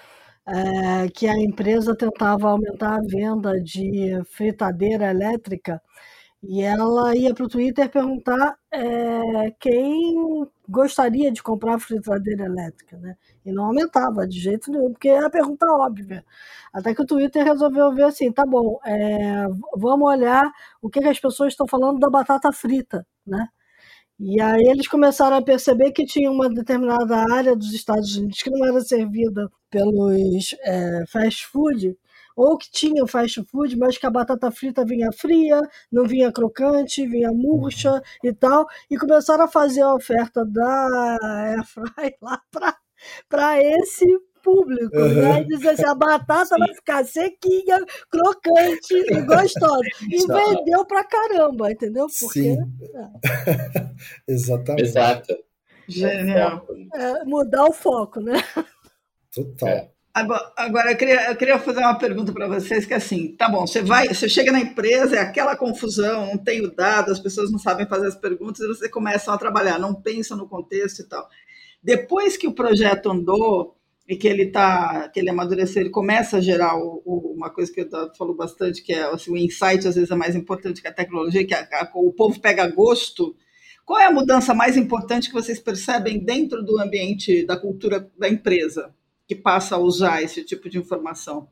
é, 0.48 1.10
que 1.10 1.28
a 1.28 1.38
empresa 1.38 1.94
tentava 1.94 2.50
aumentar 2.50 2.96
a 2.96 3.02
venda 3.02 3.60
de 3.62 4.24
fritadeira 4.24 5.10
elétrica 5.12 5.82
e 6.44 6.62
ela 6.62 7.16
ia 7.16 7.34
para 7.34 7.46
o 7.46 7.50
Twitter 7.50 7.90
perguntar 7.90 8.58
é, 8.72 9.52
quem 9.60 10.48
gostaria 10.72 11.32
de 11.32 11.44
comprar 11.44 11.80
fritadeira 11.80 12.46
elétrica, 12.46 12.98
né? 12.98 13.18
E 13.46 13.52
não 13.52 13.66
aumentava 13.66 14.26
de 14.26 14.40
jeito 14.40 14.72
nenhum, 14.72 14.92
porque 14.94 15.10
era 15.10 15.28
a 15.28 15.30
pergunta 15.30 15.66
óbvia. 15.68 16.26
Até 16.74 16.96
que 16.96 17.02
o 17.02 17.06
Twitter 17.06 17.44
resolveu 17.44 17.94
ver 17.94 18.04
assim, 18.06 18.32
tá 18.32 18.46
bom, 18.46 18.80
é, 18.86 19.46
vamos 19.76 20.08
olhar 20.10 20.50
o 20.82 20.90
que, 20.90 21.02
que 21.02 21.08
as 21.10 21.20
pessoas 21.20 21.54
estão 21.54 21.68
falando 21.68 22.00
da 22.00 22.10
batata 22.10 22.52
frita, 22.54 23.06
né? 23.28 23.48
E 24.20 24.40
aí 24.40 24.64
eles 24.68 24.88
começaram 24.88 25.36
a 25.38 25.42
perceber 25.42 25.92
que 25.92 26.06
tinha 26.06 26.32
uma 26.32 26.48
determinada 26.50 27.18
área 27.34 27.56
dos 27.56 27.74
Estados 27.74 28.16
Unidos 28.16 28.42
que 28.42 28.52
não 28.52 28.66
era 28.68 28.80
servida 28.82 29.50
pelos 29.70 30.56
é, 30.64 31.04
fast 31.08 31.48
food, 31.48 31.98
ou 32.36 32.58
que 32.58 32.70
tinha 32.72 33.06
fast 33.08 33.44
food, 33.46 33.78
mas 33.78 33.98
que 33.98 34.06
a 34.06 34.10
batata 34.10 34.52
frita 34.52 34.86
vinha 34.86 35.12
fria, 35.12 35.62
não 35.92 36.06
vinha 36.06 36.32
crocante, 36.32 37.08
vinha 37.08 37.32
murcha 37.32 38.02
e 38.24 38.34
tal, 38.34 38.66
e 38.90 38.98
começaram 38.98 39.46
a 39.46 39.48
fazer 39.48 39.82
a 39.82 39.94
oferta 39.94 40.46
da 40.46 41.18
Airfry 41.22 42.16
lá 42.22 42.42
para 43.30 43.62
esse 43.62 44.06
público, 44.44 44.98
uhum. 44.98 45.22
né? 45.22 45.42
E 45.42 45.48
dizer 45.48 45.70
assim, 45.70 45.86
a 45.86 45.96
batata 45.96 46.56
Sim. 46.56 46.60
vai 46.60 46.74
ficar 46.74 47.06
sequinha, 47.06 47.80
crocante 48.10 48.94
e 48.94 49.22
gostosa. 49.22 49.82
E 50.10 50.28
vendeu 50.28 50.86
pra 50.86 51.04
caramba, 51.04 51.72
entendeu? 51.72 52.08
Porque, 52.20 52.42
Sim. 52.42 52.58
É. 52.94 53.92
Exatamente. 54.28 54.84
Exato. 54.84 55.38
Genial. 55.88 56.66
É, 56.94 57.26
mudar 57.26 57.66
o 57.66 57.74
foco, 57.74 58.20
né? 58.20 58.42
Total. 59.34 59.70
É. 59.70 59.90
Agora, 60.14 60.52
agora 60.58 60.92
eu, 60.92 60.98
queria, 60.98 61.30
eu 61.30 61.36
queria 61.38 61.58
fazer 61.58 61.80
uma 61.80 61.98
pergunta 61.98 62.34
para 62.34 62.48
vocês 62.48 62.86
que 62.86 62.94
é 62.94 62.98
assim, 62.98 63.34
tá 63.38 63.48
bom, 63.48 63.66
você 63.66 63.82
vai, 63.82 64.10
você 64.10 64.28
chega 64.28 64.52
na 64.52 64.60
empresa, 64.60 65.16
é 65.16 65.20
aquela 65.20 65.56
confusão, 65.56 66.26
não 66.26 66.38
tem 66.38 66.66
o 66.66 66.70
dado, 66.70 67.12
as 67.12 67.20
pessoas 67.20 67.50
não 67.50 67.58
sabem 67.58 67.88
fazer 67.88 68.08
as 68.08 68.16
perguntas 68.16 68.60
e 68.60 68.68
você 68.68 68.90
começa 68.90 69.34
a 69.34 69.38
trabalhar, 69.38 69.80
não 69.80 69.96
pensa 69.96 70.36
no 70.36 70.50
contexto 70.50 71.00
e 71.00 71.06
tal. 71.06 71.30
Depois 71.82 72.36
que 72.36 72.46
o 72.46 72.54
projeto 72.54 73.10
andou 73.10 73.78
e 74.08 74.18
que 74.18 74.28
ele 74.28 74.48
tá, 74.48 75.08
que 75.08 75.20
ele 75.22 75.30
amadureceu, 75.30 75.82
ele 75.82 75.90
começa 75.90 76.38
a 76.38 76.42
gerar 76.42 76.76
o, 76.76 77.02
o, 77.06 77.34
uma 77.34 77.50
coisa 77.50 77.72
que 77.72 77.80
eu 77.80 77.90
falo 78.18 78.34
bastante, 78.34 78.84
que 78.84 78.92
é 78.92 79.04
assim, 79.04 79.32
o 79.32 79.38
insight 79.38 79.88
às 79.88 79.96
vezes 79.96 80.12
é 80.12 80.16
mais 80.16 80.36
importante 80.36 80.82
que 80.82 80.88
a 80.90 80.94
tecnologia, 80.94 81.48
que 81.48 81.54
a, 81.54 81.62
a, 81.72 81.90
o 81.96 82.12
povo 82.12 82.38
pega 82.42 82.68
gosto. 82.68 83.34
Qual 83.86 83.98
é 83.98 84.08
a 84.08 84.12
mudança 84.12 84.54
mais 84.54 84.76
importante 84.76 85.30
que 85.30 85.34
vocês 85.34 85.60
percebem 85.60 86.20
dentro 86.20 86.62
do 86.62 86.80
ambiente 86.82 87.46
da 87.46 87.56
cultura 87.56 88.12
da 88.18 88.28
empresa? 88.28 88.94
Que 89.32 89.36
passa 89.36 89.76
a 89.76 89.80
usar 89.80 90.22
esse 90.22 90.44
tipo 90.44 90.70
de 90.70 90.78
informação? 90.78 91.48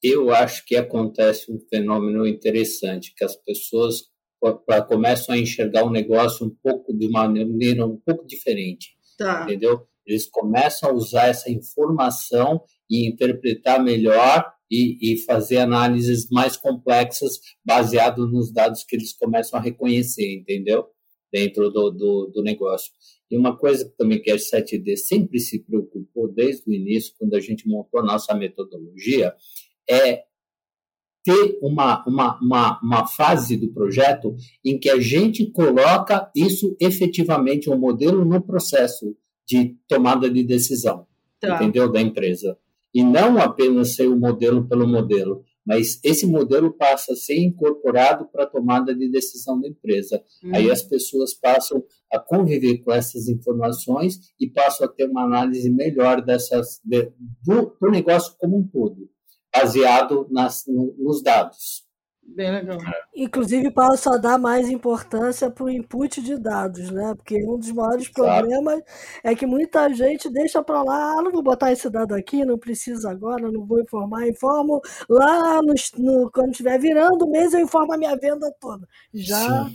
Eu 0.00 0.32
acho 0.32 0.64
que 0.64 0.76
acontece 0.76 1.50
um 1.50 1.58
fenômeno 1.68 2.24
interessante, 2.28 3.12
que 3.12 3.24
as 3.24 3.34
pessoas 3.34 4.04
começam 4.86 5.34
a 5.34 5.38
enxergar 5.38 5.82
o 5.82 5.90
negócio 5.90 6.46
um 6.46 6.56
pouco 6.62 6.96
de 6.96 7.08
uma 7.08 7.26
maneira 7.26 7.84
um 7.84 7.96
pouco 8.06 8.24
diferente, 8.24 8.90
tá. 9.18 9.42
entendeu? 9.42 9.84
Eles 10.06 10.28
começam 10.28 10.88
a 10.88 10.92
usar 10.92 11.26
essa 11.26 11.50
informação 11.50 12.62
e 12.88 13.08
interpretar 13.08 13.82
melhor 13.82 14.48
e, 14.70 15.14
e, 15.14 15.18
fazer 15.24 15.56
análises 15.56 16.28
mais 16.30 16.56
complexas 16.56 17.40
baseado 17.64 18.28
nos 18.28 18.52
dados 18.52 18.84
que 18.84 18.94
eles 18.94 19.12
começam 19.12 19.58
a 19.58 19.62
reconhecer, 19.62 20.36
entendeu? 20.36 20.86
Dentro 21.32 21.68
do, 21.68 21.90
do, 21.90 22.30
do 22.32 22.42
negócio. 22.44 22.92
E 23.30 23.36
uma 23.36 23.56
coisa 23.56 23.90
também 23.96 24.20
que 24.20 24.30
a 24.30 24.36
7D 24.36 24.96
sempre 24.96 25.40
se 25.40 25.58
preocupou 25.58 26.28
desde 26.32 26.68
o 26.68 26.72
início, 26.72 27.14
quando 27.18 27.34
a 27.34 27.40
gente 27.40 27.68
montou 27.68 28.00
a 28.00 28.04
nossa 28.04 28.34
metodologia, 28.34 29.34
é 29.88 30.24
ter 31.24 31.58
uma, 31.62 32.04
uma, 32.06 32.38
uma, 32.40 32.80
uma 32.82 33.06
fase 33.06 33.56
do 33.56 33.72
projeto 33.72 34.36
em 34.62 34.78
que 34.78 34.90
a 34.90 35.00
gente 35.00 35.50
coloca 35.50 36.30
isso 36.36 36.76
efetivamente, 36.78 37.70
um 37.70 37.78
modelo 37.78 38.24
no 38.24 38.42
processo 38.42 39.16
de 39.48 39.76
tomada 39.88 40.28
de 40.30 40.44
decisão, 40.44 41.06
tá. 41.40 41.56
entendeu? 41.56 41.90
Da 41.90 42.00
empresa. 42.00 42.58
E 42.92 43.02
não 43.02 43.38
apenas 43.38 43.94
ser 43.96 44.06
o 44.06 44.16
modelo 44.16 44.68
pelo 44.68 44.86
modelo, 44.86 45.42
mas 45.64 45.98
esse 46.04 46.26
modelo 46.26 46.72
passa 46.72 47.12
a 47.12 47.16
ser 47.16 47.38
incorporado 47.38 48.26
para 48.26 48.44
a 48.44 48.46
tomada 48.46 48.94
de 48.94 49.08
decisão 49.08 49.60
da 49.60 49.68
empresa. 49.68 50.22
Uhum. 50.42 50.54
Aí 50.54 50.70
as 50.70 50.82
pessoas 50.82 51.32
passam 51.34 51.82
a 52.12 52.18
conviver 52.18 52.78
com 52.78 52.92
essas 52.92 53.28
informações 53.28 54.18
e 54.38 54.48
passam 54.48 54.86
a 54.86 54.90
ter 54.90 55.08
uma 55.08 55.24
análise 55.24 55.70
melhor 55.70 56.22
dessas, 56.22 56.80
de, 56.84 57.12
do, 57.42 57.76
do, 57.80 57.90
negócio 57.90 58.34
como 58.38 58.58
um 58.58 58.68
todo, 58.68 59.08
baseado 59.54 60.26
nas, 60.30 60.64
no, 60.66 60.94
nos 60.98 61.22
dados. 61.22 61.83
Bem 62.26 62.50
legal. 62.50 62.78
Inclusive, 63.14 63.70
passa 63.70 64.14
a 64.14 64.18
dar 64.18 64.38
mais 64.38 64.68
importância 64.68 65.50
para 65.50 65.64
o 65.64 65.70
input 65.70 66.20
de 66.20 66.36
dados, 66.36 66.90
né? 66.90 67.14
Porque 67.14 67.36
um 67.44 67.58
dos 67.58 67.70
maiores 67.70 68.08
problemas 68.08 68.82
é 69.22 69.34
que 69.34 69.46
muita 69.46 69.92
gente 69.92 70.28
deixa 70.30 70.62
para 70.62 70.82
lá, 70.82 71.12
ah, 71.12 71.22
não 71.22 71.30
vou 71.30 71.42
botar 71.42 71.70
esse 71.70 71.88
dado 71.88 72.14
aqui, 72.14 72.44
não 72.44 72.58
precisa 72.58 73.10
agora, 73.10 73.52
não 73.52 73.64
vou 73.64 73.80
informar, 73.80 74.26
informo 74.26 74.80
lá 75.08 75.60
no, 75.62 75.74
no 75.98 76.30
quando 76.32 76.50
estiver 76.50 76.78
virando 76.78 77.24
o 77.24 77.30
mês, 77.30 77.54
eu 77.54 77.60
informo 77.60 77.92
a 77.92 77.98
minha 77.98 78.16
venda 78.16 78.52
toda. 78.60 78.86
Já. 79.12 79.70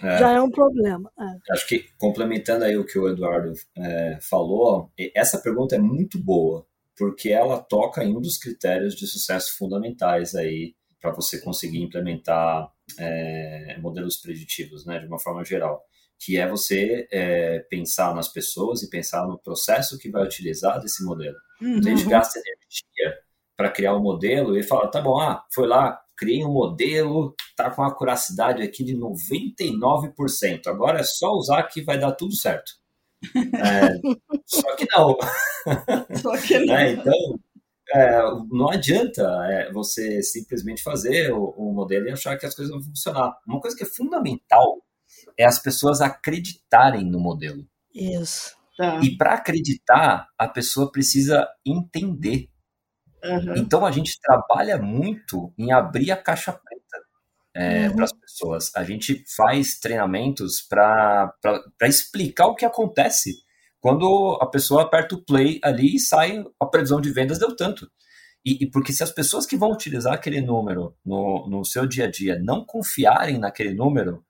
É. 0.00 0.18
Já 0.18 0.30
é 0.30 0.40
um 0.40 0.50
problema. 0.50 1.10
É. 1.18 1.52
Acho 1.52 1.66
que 1.66 1.86
complementando 1.98 2.64
aí 2.64 2.76
o 2.76 2.86
que 2.86 2.98
o 2.98 3.08
Eduardo 3.08 3.52
é, 3.76 4.18
falou, 4.22 4.90
essa 5.14 5.38
pergunta 5.38 5.74
é 5.74 5.78
muito 5.78 6.18
boa, 6.18 6.64
porque 6.96 7.30
ela 7.30 7.58
toca 7.58 8.04
em 8.04 8.16
um 8.16 8.20
dos 8.20 8.38
critérios 8.38 8.94
de 8.94 9.06
sucesso 9.06 9.58
fundamentais 9.58 10.34
aí 10.34 10.74
para 11.00 11.12
você 11.12 11.40
conseguir 11.40 11.82
implementar 11.82 12.70
é, 12.98 13.76
modelos 13.80 14.16
preditivos, 14.16 14.84
né, 14.84 14.98
de 14.98 15.06
uma 15.06 15.18
forma 15.18 15.44
geral, 15.44 15.82
que 16.18 16.36
é 16.36 16.48
você 16.48 17.06
é, 17.12 17.60
pensar 17.70 18.14
nas 18.14 18.28
pessoas 18.28 18.82
e 18.82 18.90
pensar 18.90 19.26
no 19.26 19.38
processo 19.38 19.98
que 19.98 20.10
vai 20.10 20.24
utilizar 20.24 20.80
desse 20.80 21.04
modelo. 21.04 21.36
Uhum. 21.60 21.78
Então, 21.78 21.92
a 21.92 21.96
gente 21.96 22.08
gasta 22.08 22.38
energia 22.38 23.20
para 23.56 23.70
criar 23.70 23.96
um 23.96 24.02
modelo 24.02 24.56
e 24.56 24.62
fala, 24.62 24.90
tá 24.90 25.00
bom, 25.00 25.18
ah, 25.18 25.44
foi 25.52 25.66
lá, 25.66 26.00
criei 26.16 26.44
um 26.44 26.52
modelo, 26.52 27.34
tá 27.56 27.70
com 27.70 27.82
a 27.82 27.94
curacidade 27.94 28.62
aqui 28.62 28.82
de 28.82 28.96
99%, 28.96 30.66
agora 30.66 31.00
é 31.00 31.04
só 31.04 31.32
usar 31.32 31.62
que 31.64 31.82
vai 31.82 31.98
dar 31.98 32.12
tudo 32.12 32.34
certo. 32.34 32.72
É, 33.60 33.98
só 34.46 34.76
que 34.76 34.86
não. 34.92 35.18
Só 36.22 36.36
que 36.38 36.58
não. 36.60 36.74
É, 36.78 36.92
então, 36.92 37.40
é, 37.90 38.20
não 38.50 38.70
adianta 38.70 39.22
é, 39.50 39.72
você 39.72 40.22
simplesmente 40.22 40.82
fazer 40.82 41.32
o, 41.32 41.54
o, 41.56 41.72
modelo 41.72 42.06
e 42.06 42.12
achar 42.12 42.36
que 42.36 42.44
as 42.44 42.54
coisas 42.54 42.72
vão 42.72 42.82
funcionar. 42.82 43.36
Uma 43.46 43.60
coisa 43.60 43.76
que 43.76 43.82
é 43.82 43.86
fundamental 43.86 44.82
é 45.38 45.46
as 45.46 45.58
pessoas 45.58 46.00
acreditarem 46.00 47.04
no 47.04 47.18
modelo. 47.18 47.66
Isso. 47.94 48.54
Tá. 48.76 49.00
E 49.02 49.16
para 49.16 49.34
acreditar, 49.34 50.28
a 50.36 50.46
pessoa 50.46 50.92
precisa 50.92 51.48
entender. 51.64 52.48
Uhum. 53.24 53.56
Então 53.56 53.84
a 53.86 53.90
gente 53.90 54.20
trabalha 54.20 54.78
muito 54.78 55.52
em 55.58 55.72
abrir 55.72 56.12
a 56.12 56.16
caixa 56.16 56.52
preta 56.52 56.78
é, 57.54 57.88
uhum. 57.88 57.96
para 57.96 58.04
as 58.04 58.12
pessoas. 58.12 58.70
A 58.76 58.84
gente 58.84 59.24
faz 59.34 59.80
treinamentos 59.80 60.60
para 60.60 61.32
explicar 61.82 62.46
o 62.46 62.54
que 62.54 62.64
acontece 62.64 63.47
quando 63.80 64.38
a 64.40 64.46
pessoa 64.46 64.82
aperta 64.82 65.14
o 65.14 65.22
play 65.22 65.60
ali 65.62 65.96
e 65.96 66.00
sai 66.00 66.44
a 66.60 66.66
previsão 66.66 67.00
de 67.00 67.10
vendas 67.10 67.38
deu 67.38 67.54
tanto. 67.54 67.90
E, 68.44 68.64
e, 68.64 68.70
porque 68.70 68.92
se 68.92 69.02
as 69.02 69.10
pessoas 69.10 69.46
que 69.46 69.56
vão 69.56 69.72
utilizar 69.72 70.14
aquele 70.14 70.40
número 70.40 70.96
no, 71.04 71.46
no 71.48 71.64
seu 71.64 71.86
dia 71.86 72.04
a 72.06 72.10
dia 72.10 72.38
não 72.38 72.64
confiarem 72.64 73.38
naquele 73.38 73.74
número, 73.74 74.24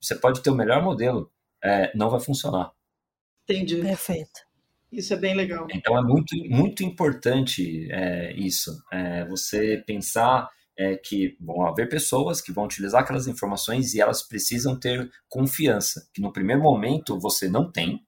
você 0.00 0.14
pode 0.14 0.42
ter 0.42 0.50
o 0.50 0.54
melhor 0.54 0.82
modelo, 0.82 1.30
é, 1.62 1.90
não 1.96 2.10
vai 2.10 2.20
funcionar. 2.20 2.72
Entendi. 3.48 3.76
Perfeito. 3.76 4.40
Isso 4.92 5.12
é 5.12 5.16
bem 5.16 5.34
legal. 5.34 5.66
Então 5.72 5.98
é 5.98 6.02
muito, 6.02 6.36
muito 6.48 6.84
importante 6.84 7.88
é, 7.90 8.32
isso. 8.34 8.70
É, 8.92 9.24
você 9.24 9.82
pensar 9.84 10.48
é, 10.78 10.96
que 10.96 11.36
vão 11.40 11.66
haver 11.66 11.88
pessoas 11.88 12.40
que 12.40 12.52
vão 12.52 12.64
utilizar 12.64 13.02
aquelas 13.02 13.26
informações 13.26 13.94
e 13.94 14.00
elas 14.00 14.22
precisam 14.22 14.78
ter 14.78 15.10
confiança, 15.28 16.08
que 16.12 16.20
no 16.20 16.32
primeiro 16.32 16.62
momento 16.62 17.18
você 17.18 17.48
não 17.48 17.70
tem, 17.70 18.04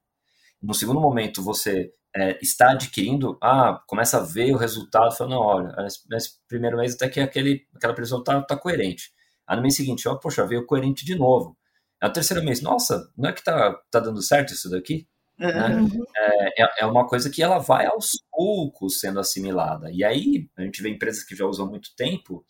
no 0.61 0.73
segundo 0.73 0.99
momento, 0.99 1.43
você 1.43 1.91
é, 2.15 2.37
está 2.41 2.71
adquirindo, 2.71 3.37
ah, 3.41 3.81
começa 3.87 4.17
a 4.17 4.23
ver 4.23 4.53
o 4.53 4.57
resultado, 4.57 5.15
fala, 5.15 5.29
não, 5.29 5.39
olha, 5.39 5.75
nesse 6.09 6.39
primeiro 6.47 6.77
mês 6.77 6.95
até 6.95 7.09
que 7.09 7.19
aquele, 7.19 7.65
aquela 7.75 7.93
previsão 7.93 8.19
está 8.19 8.41
tá 8.41 8.57
coerente. 8.57 9.11
Aí 9.45 9.55
no 9.55 9.61
mês 9.61 9.75
seguinte, 9.75 10.07
ó, 10.07 10.15
poxa, 10.15 10.45
veio 10.45 10.65
coerente 10.65 11.05
de 11.05 11.15
novo. 11.15 11.57
No 12.01 12.11
terceiro 12.11 12.43
mês, 12.43 12.61
nossa, 12.61 13.09
não 13.17 13.29
é 13.29 13.33
que 13.33 13.43
tá, 13.43 13.73
tá 13.89 13.99
dando 13.99 14.21
certo 14.21 14.53
isso 14.53 14.69
daqui? 14.69 15.07
Né? 15.37 15.77
Uhum. 15.77 16.03
É, 16.15 16.63
é, 16.63 16.67
é 16.79 16.85
uma 16.85 17.07
coisa 17.07 17.29
que 17.29 17.43
ela 17.43 17.59
vai 17.59 17.85
aos 17.85 18.11
poucos 18.31 18.99
sendo 18.99 19.19
assimilada. 19.19 19.89
E 19.91 20.03
aí, 20.03 20.49
a 20.57 20.63
gente 20.63 20.81
vê 20.81 20.89
empresas 20.89 21.23
que 21.23 21.35
já 21.35 21.45
usam 21.45 21.67
muito 21.67 21.95
tempo, 21.95 22.45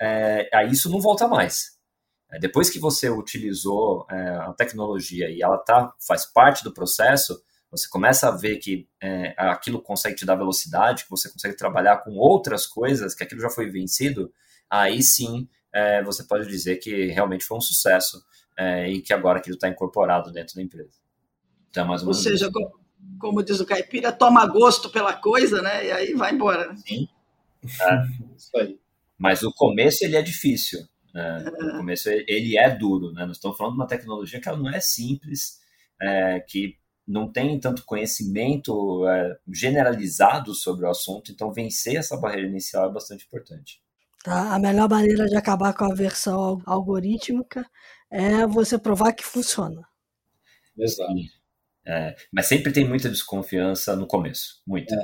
é, 0.00 0.48
aí 0.52 0.70
isso 0.72 0.90
não 0.90 1.00
volta 1.00 1.28
mais. 1.28 1.73
É, 2.34 2.38
depois 2.38 2.68
que 2.68 2.78
você 2.78 3.08
utilizou 3.08 4.06
é, 4.10 4.28
a 4.36 4.52
tecnologia 4.52 5.30
e 5.30 5.40
ela 5.40 5.56
tá, 5.56 5.94
faz 6.06 6.24
parte 6.26 6.64
do 6.64 6.74
processo, 6.74 7.40
você 7.70 7.88
começa 7.88 8.28
a 8.28 8.32
ver 8.32 8.58
que 8.58 8.88
é, 9.00 9.34
aquilo 9.38 9.80
consegue 9.80 10.16
te 10.16 10.26
dar 10.26 10.34
velocidade, 10.34 11.04
que 11.04 11.10
você 11.10 11.30
consegue 11.30 11.56
trabalhar 11.56 11.98
com 11.98 12.16
outras 12.16 12.66
coisas, 12.66 13.14
que 13.14 13.22
aquilo 13.22 13.40
já 13.40 13.50
foi 13.50 13.70
vencido, 13.70 14.32
aí 14.68 15.02
sim 15.02 15.48
é, 15.72 16.02
você 16.02 16.24
pode 16.24 16.48
dizer 16.48 16.76
que 16.76 17.06
realmente 17.06 17.44
foi 17.44 17.56
um 17.56 17.60
sucesso 17.60 18.24
é, 18.56 18.88
e 18.90 19.00
que 19.00 19.12
agora 19.12 19.38
aquilo 19.38 19.54
está 19.54 19.68
incorporado 19.68 20.32
dentro 20.32 20.56
da 20.56 20.62
empresa. 20.62 20.98
Então, 21.70 21.86
mais 21.86 22.02
ou, 22.02 22.08
ou 22.08 22.14
seja, 22.14 22.50
como, 22.50 22.80
como, 23.18 23.42
diz 23.42 23.58
o 23.60 23.66
caipira, 23.66 24.12
toma 24.12 24.46
gosto 24.46 24.88
pela 24.90 25.12
coisa, 25.12 25.60
né? 25.60 25.86
E 25.86 25.90
aí 25.90 26.14
vai 26.14 26.32
embora. 26.32 26.68
Né? 26.68 26.76
Sim. 26.76 27.08
É, 27.64 28.36
isso 28.36 28.56
aí. 28.56 28.78
Mas 29.18 29.42
o 29.42 29.52
começo 29.52 30.04
ele 30.04 30.16
é 30.16 30.22
difícil. 30.22 30.80
Né? 31.14 31.44
No 31.44 31.78
começo 31.78 32.10
ele 32.10 32.58
é 32.58 32.68
duro, 32.76 33.12
né? 33.12 33.24
Nós 33.24 33.36
estamos 33.36 33.56
falando 33.56 33.74
de 33.74 33.80
uma 33.80 33.86
tecnologia 33.86 34.40
que 34.40 34.48
ela 34.48 34.58
não 34.58 34.68
é 34.68 34.80
simples, 34.80 35.60
é, 36.02 36.40
que 36.40 36.76
não 37.06 37.30
tem 37.30 37.60
tanto 37.60 37.84
conhecimento 37.84 39.06
é, 39.06 39.38
generalizado 39.52 40.54
sobre 40.54 40.84
o 40.84 40.90
assunto, 40.90 41.30
então 41.30 41.52
vencer 41.52 41.96
essa 41.96 42.16
barreira 42.16 42.48
inicial 42.48 42.88
é 42.88 42.92
bastante 42.92 43.26
importante. 43.26 43.80
Tá? 44.24 44.54
A 44.54 44.58
melhor 44.58 44.88
maneira 44.88 45.26
de 45.26 45.36
acabar 45.36 45.74
com 45.74 45.84
a 45.84 45.94
versão 45.94 46.60
algorítmica 46.66 47.64
é 48.10 48.46
você 48.46 48.78
provar 48.78 49.12
que 49.12 49.22
funciona. 49.22 49.86
Exato. 50.76 51.12
É, 51.86 52.16
mas 52.32 52.46
sempre 52.46 52.72
tem 52.72 52.88
muita 52.88 53.10
desconfiança 53.10 53.94
no 53.94 54.06
começo, 54.06 54.62
muita. 54.66 54.96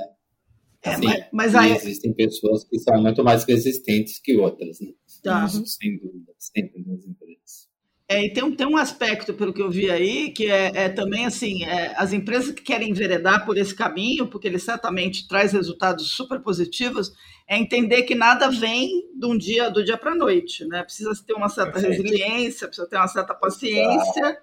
É, 0.83 0.95
Sim, 0.95 1.05
mas, 1.05 1.27
mas 1.31 1.53
e 1.53 1.57
aí. 1.57 1.71
existem 1.73 2.11
pessoas 2.11 2.63
que 2.63 2.79
são 2.79 2.99
muito 2.99 3.23
mais 3.23 3.43
resistentes 3.43 4.19
que 4.19 4.35
outras, 4.35 4.79
né? 4.81 4.91
Tá. 5.23 5.45
Isso, 5.45 5.65
sem 5.65 5.97
dúvida, 5.99 6.33
sempre 6.37 6.83
nas 6.85 7.05
empresas. 7.05 7.69
É, 8.09 8.25
e 8.25 8.33
tem, 8.33 8.43
um- 8.43 8.55
tem 8.55 8.67
um 8.67 8.75
aspecto, 8.75 9.33
pelo 9.33 9.53
que 9.53 9.61
eu 9.61 9.69
vi 9.71 9.89
aí, 9.89 10.31
que 10.31 10.47
é, 10.47 10.71
é 10.85 10.89
também 10.89 11.25
assim: 11.25 11.63
é, 11.63 11.93
as 11.97 12.11
empresas 12.11 12.51
que 12.53 12.61
querem 12.61 12.89
enveredar 12.89 13.45
por 13.45 13.57
esse 13.57 13.73
caminho, 13.73 14.27
porque 14.27 14.47
ele 14.47 14.59
certamente 14.59 15.27
traz 15.27 15.53
resultados 15.53 16.11
super 16.11 16.41
positivos, 16.41 17.13
é 17.47 17.57
entender 17.57 18.03
que 18.03 18.13
nada 18.15 18.49
vem 18.49 18.89
de 19.17 19.25
um 19.25 19.37
dia 19.37 19.69
do 19.69 19.83
dia 19.83 19.97
para 19.97 20.11
a 20.11 20.15
noite. 20.15 20.65
Né? 20.65 20.83
Precisa 20.83 21.11
ter 21.25 21.33
uma 21.33 21.47
certa 21.49 21.73
Perfeito. 21.73 22.01
resiliência, 22.03 22.67
precisa 22.67 22.87
ter 22.89 22.97
uma 22.97 23.07
certa 23.07 23.33
paciência. 23.33 24.41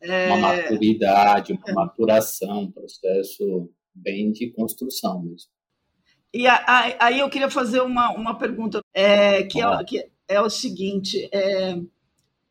É, 0.00 0.28
Uma 0.28 0.36
maturidade, 0.38 1.52
uma 1.52 1.74
maturação, 1.74 2.62
um 2.62 2.70
processo 2.70 3.70
bem 3.94 4.30
de 4.30 4.50
construção 4.52 5.22
mesmo. 5.22 5.50
E 6.32 6.46
a- 6.46 6.96
aí 7.00 7.18
eu 7.20 7.30
queria 7.30 7.50
fazer 7.50 7.80
uma, 7.80 8.10
uma 8.12 8.36
pergunta, 8.38 8.80
é, 8.94 9.42
que, 9.44 9.60
é, 9.60 9.84
que 9.84 10.10
é 10.28 10.40
o 10.40 10.50
seguinte: 10.50 11.28
é, 11.32 11.78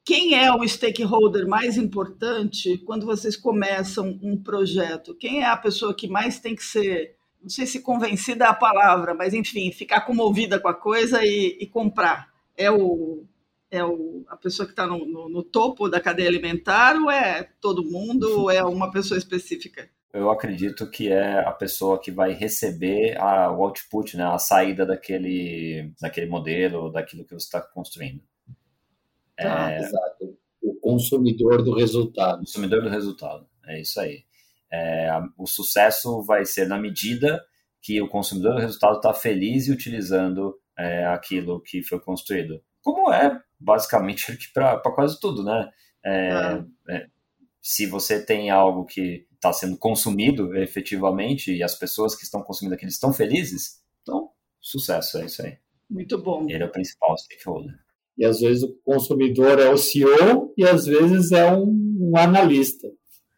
quem 0.05 0.36
é 0.36 0.51
o 0.53 0.67
stakeholder 0.67 1.47
mais 1.47 1.78
importante 1.78 2.78
quando 2.80 3.05
vocês 3.05 3.36
começam 3.38 4.19
um 4.23 4.38
projeto? 4.41 5.15
Quem 5.15 5.41
é 5.43 5.47
a 5.47 5.57
pessoa 5.57 5.95
que 5.95 6.07
mais 6.07 6.39
tem 6.39 6.55
que 6.55 6.63
ser, 6.63 7.15
não 7.41 7.49
sei 7.49 7.65
se 7.67 7.82
convencida 7.82 8.45
é 8.45 8.47
a 8.49 8.53
palavra, 8.53 9.13
mas 9.15 9.34
enfim, 9.34 9.71
ficar 9.71 10.01
comovida 10.01 10.59
com 10.59 10.67
a 10.69 10.73
coisa 10.73 11.23
e, 11.26 11.57
e 11.61 11.67
comprar? 11.67 12.30
É 12.57 12.71
o 12.71 13.26
é 13.71 13.84
o, 13.84 14.23
a 14.30 14.38
pessoa 14.38 14.65
que 14.65 14.73
está 14.73 14.88
no, 14.88 15.05
no- 15.05 15.30
no 15.30 15.43
topo 15.43 15.89
da 15.89 15.99
cadeia 15.99 16.30
alimentar 16.30 16.95
ou 16.97 17.11
é 17.11 17.43
todo 17.61 17.84
mundo 17.84 18.41
ou 18.41 18.51
é 18.51 18.63
uma 18.63 18.91
pessoa 18.91 19.17
específica? 19.17 19.89
Eu 20.16 20.30
acredito 20.32 20.89
que 20.89 21.11
é 21.11 21.39
a 21.39 21.51
pessoa 21.51 21.99
que 21.99 22.09
vai 22.09 22.32
receber 22.34 23.18
a, 23.20 23.51
o 23.51 23.63
output, 23.63 24.16
né, 24.16 24.24
a 24.24 24.38
saída 24.38 24.86
daquele, 24.86 25.91
daquele 25.99 26.28
modelo, 26.28 26.89
daquilo 26.91 27.26
que 27.26 27.34
você 27.34 27.45
está 27.45 27.61
construindo. 27.61 28.22
Tá. 29.36 29.72
É, 29.74 29.80
Exato. 29.80 30.38
O 30.63 30.74
consumidor 30.76 31.61
do 31.63 31.76
resultado. 31.76 32.39
consumidor 32.39 32.82
do 32.82 32.89
resultado. 32.89 33.45
É 33.68 33.82
isso 33.82 33.99
aí. 33.99 34.24
É, 34.72 35.09
o 35.38 35.45
sucesso 35.45 36.22
vai 36.24 36.45
ser 36.45 36.68
na 36.68 36.78
medida 36.80 37.43
que 37.82 38.01
o 38.01 38.07
consumidor 38.07 38.55
do 38.55 38.61
resultado 38.61 38.95
está 38.95 39.13
feliz 39.13 39.68
e 39.68 39.72
utilizando 39.72 40.57
é, 40.78 41.05
aquilo 41.07 41.61
que 41.61 41.84
foi 41.84 41.99
construído. 41.99 42.61
Como 42.82 43.13
é 43.13 43.39
basicamente 43.59 44.26
para 44.53 44.80
quase 44.80 45.20
tudo, 45.20 45.43
né? 45.43 45.70
É, 46.03 46.32
Ah. 46.32 46.66
é, 46.89 47.07
se 47.61 47.86
você 47.88 48.24
tem 48.24 48.49
algo 48.49 48.86
que 48.86 49.28
está 49.46 49.54
sendo 49.54 49.78
consumido 49.78 50.56
efetivamente 50.56 51.54
e 51.54 51.62
as 51.62 51.76
pessoas 51.76 52.16
que 52.16 52.24
estão 52.24 52.41
consumindo 52.41 52.76
aquilo 52.76 52.89
estão 52.89 53.14
felizes, 53.14 53.82
então 54.02 54.30
sucesso, 54.60 55.20
é 55.20 55.26
isso 55.26 55.41
aí. 55.43 55.58
Muito 55.89 56.18
bom. 56.18 56.46
Ele 56.50 56.64
é 56.64 56.66
o 56.66 56.72
principal 56.72 57.16
stakeholder. 57.18 57.76
E 58.18 58.26
às 58.26 58.39
vezes 58.39 58.64
o 58.64 58.74
consumidor 58.84 59.60
é 59.60 59.70
o 59.70 59.78
CEO 59.78 60.54
e 60.58 60.64
às 60.64 60.86
vezes 60.86 61.32
é 61.32 61.52
um, 61.52 61.98
um 62.00 62.18
analista, 62.18 62.88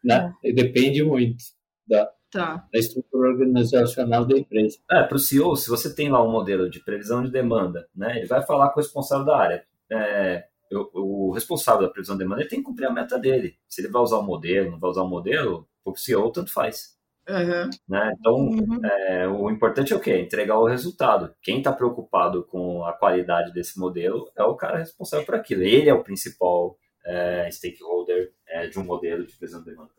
né? 0.02 0.32
E 0.42 0.52
depende 0.52 1.02
muito 1.02 1.44
da, 1.86 2.10
Tá. 2.30 2.68
da 2.70 2.78
estrutura 2.78 3.30
organizacional 3.30 4.26
da 4.26 4.36
empresa. 4.36 4.78
É, 4.90 5.02
para 5.02 5.16
o 5.16 5.18
CEO, 5.18 5.56
se 5.56 5.70
você 5.70 5.94
tem 5.94 6.10
lá 6.10 6.22
um 6.22 6.30
modelo 6.30 6.68
de 6.68 6.78
previsão 6.78 7.22
de 7.22 7.30
demanda, 7.30 7.88
né, 7.96 8.18
ele 8.18 8.26
vai 8.26 8.44
falar 8.44 8.68
com 8.68 8.80
o 8.80 8.82
responsável 8.82 9.24
da 9.24 9.36
área. 9.36 9.64
É, 9.90 10.44
o, 10.70 11.28
o 11.28 11.32
responsável 11.32 11.86
da 11.86 11.92
previsão 11.92 12.16
de 12.16 12.24
demanda 12.24 12.42
ele 12.42 12.50
tem 12.50 12.58
que 12.58 12.66
cumprir 12.66 12.86
a 12.86 12.92
meta 12.92 13.18
dele. 13.18 13.56
Se 13.66 13.80
ele 13.80 13.88
vai 13.88 14.02
usar 14.02 14.18
o 14.18 14.22
modelo, 14.22 14.72
não 14.72 14.78
vai 14.78 14.90
usar 14.90 15.02
o 15.02 15.08
modelo, 15.08 15.66
o 15.90 15.96
CEO 15.96 16.30
tanto 16.32 16.52
faz. 16.52 16.96
Aham. 17.28 17.68
Né? 17.88 18.12
Então, 18.18 18.34
Uhum. 18.36 18.80
é, 18.84 19.28
o 19.28 19.50
importante 19.50 19.92
é 19.92 19.96
o 19.96 20.00
quê? 20.00 20.18
Entregar 20.18 20.58
o 20.58 20.66
resultado. 20.66 21.34
Quem 21.42 21.58
está 21.58 21.70
preocupado 21.72 22.42
com 22.44 22.84
a 22.84 22.92
qualidade 22.94 23.52
desse 23.52 23.78
modelo 23.78 24.30
é 24.36 24.42
o 24.42 24.54
cara 24.56 24.78
responsável 24.78 25.26
por 25.26 25.34
aquilo. 25.34 25.62
Ele 25.62 25.88
é 25.90 25.94
o 25.94 26.02
principal 26.02 26.76
é, 27.04 27.48
stakeholder 27.50 28.32
é, 28.46 28.66
de 28.66 28.78
um 28.78 28.84
modelo 28.84 29.26
de 29.26 29.32
previsão 29.34 29.60
de 29.62 29.70
demanda. 29.70 29.90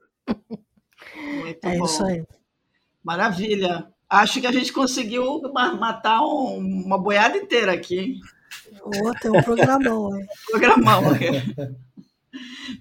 Muito 1.15 1.65
É 1.67 1.77
bom. 1.77 1.85
isso 1.85 2.03
aí. 2.05 2.23
Maravilha. 3.03 3.87
Acho 4.09 4.41
que 4.41 4.47
a 4.47 4.51
gente 4.51 4.73
conseguiu 4.73 5.39
ma- 5.53 5.73
matar 5.75 6.21
um- 6.21 6.57
uma 6.85 6.97
boiada 6.97 7.37
inteira 7.37 7.71
aqui, 7.73 7.99
hein? 7.99 8.19
Ô, 8.83 9.13
tem 9.21 9.29
um 9.31 9.41
programão. 9.43 10.09
Programão. 10.51 11.01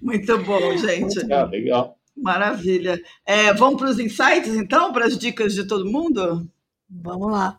Muito 0.01 0.37
bom, 0.43 0.77
gente. 0.77 1.31
Ah, 1.31 1.45
legal. 1.45 1.98
Maravilha. 2.21 3.01
É, 3.25 3.53
vamos 3.53 3.79
para 3.79 3.89
os 3.89 3.99
insights, 3.99 4.53
então, 4.55 4.91
para 4.91 5.05
as 5.05 5.17
dicas 5.17 5.53
de 5.53 5.65
todo 5.65 5.89
mundo? 5.89 6.47
Vamos 6.89 7.31
lá. 7.31 7.57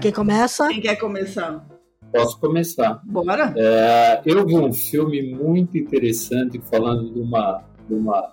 Quem 0.00 0.12
começa? 0.12 0.68
Quem 0.68 0.80
quer 0.80 0.96
começar? 0.96 1.66
Posso 2.12 2.40
começar. 2.40 3.02
Bora? 3.04 3.52
É, 3.56 4.22
eu 4.24 4.46
vi 4.46 4.56
um 4.56 4.72
filme 4.72 5.34
muito 5.34 5.76
interessante 5.76 6.58
falando 6.70 7.12
de 7.12 7.20
uma, 7.20 7.62
de 7.86 7.94
uma 7.94 8.32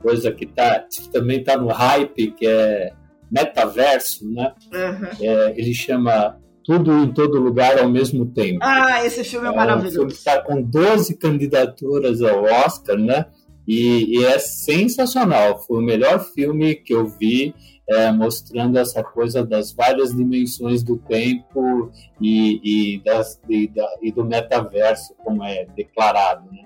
coisa 0.00 0.32
que, 0.32 0.46
tá, 0.46 0.80
que 0.80 1.08
também 1.10 1.38
está 1.38 1.56
no 1.56 1.68
hype, 1.68 2.32
que 2.32 2.46
é 2.46 2.92
metaverso, 3.32 4.30
né? 4.30 4.52
Aham. 4.72 5.08
É, 5.20 5.54
ele 5.58 5.72
chama 5.74 6.38
Tudo 6.64 6.92
em 6.98 7.12
Todo 7.12 7.40
Lugar 7.40 7.78
ao 7.78 7.88
Mesmo 7.88 8.26
Tempo. 8.26 8.58
Ah, 8.62 9.04
esse 9.04 9.24
filme 9.24 9.46
é 9.46 9.48
É 9.48 9.50
um 9.50 9.54
filme 9.54 9.66
maravilhoso. 9.66 10.06
está 10.08 10.42
com 10.42 10.62
12 10.62 11.16
candidaturas 11.16 12.20
ao 12.22 12.44
Oscar, 12.44 12.98
né? 12.98 13.26
E, 13.66 14.18
e 14.18 14.24
é 14.24 14.38
sensacional. 14.38 15.60
Foi 15.66 15.78
o 15.78 15.82
melhor 15.82 16.20
filme 16.34 16.74
que 16.74 16.92
eu 16.92 17.06
vi 17.06 17.54
é, 17.88 18.10
mostrando 18.12 18.76
essa 18.78 19.02
coisa 19.02 19.44
das 19.44 19.72
várias 19.72 20.14
dimensões 20.14 20.82
do 20.82 20.98
tempo 20.98 21.90
e, 22.20 22.94
e, 22.96 23.02
das, 23.04 23.40
e, 23.48 23.68
da, 23.68 23.88
e 24.02 24.12
do 24.12 24.24
metaverso, 24.24 25.14
como 25.24 25.44
é 25.44 25.64
declarado. 25.76 26.50
Né? 26.50 26.64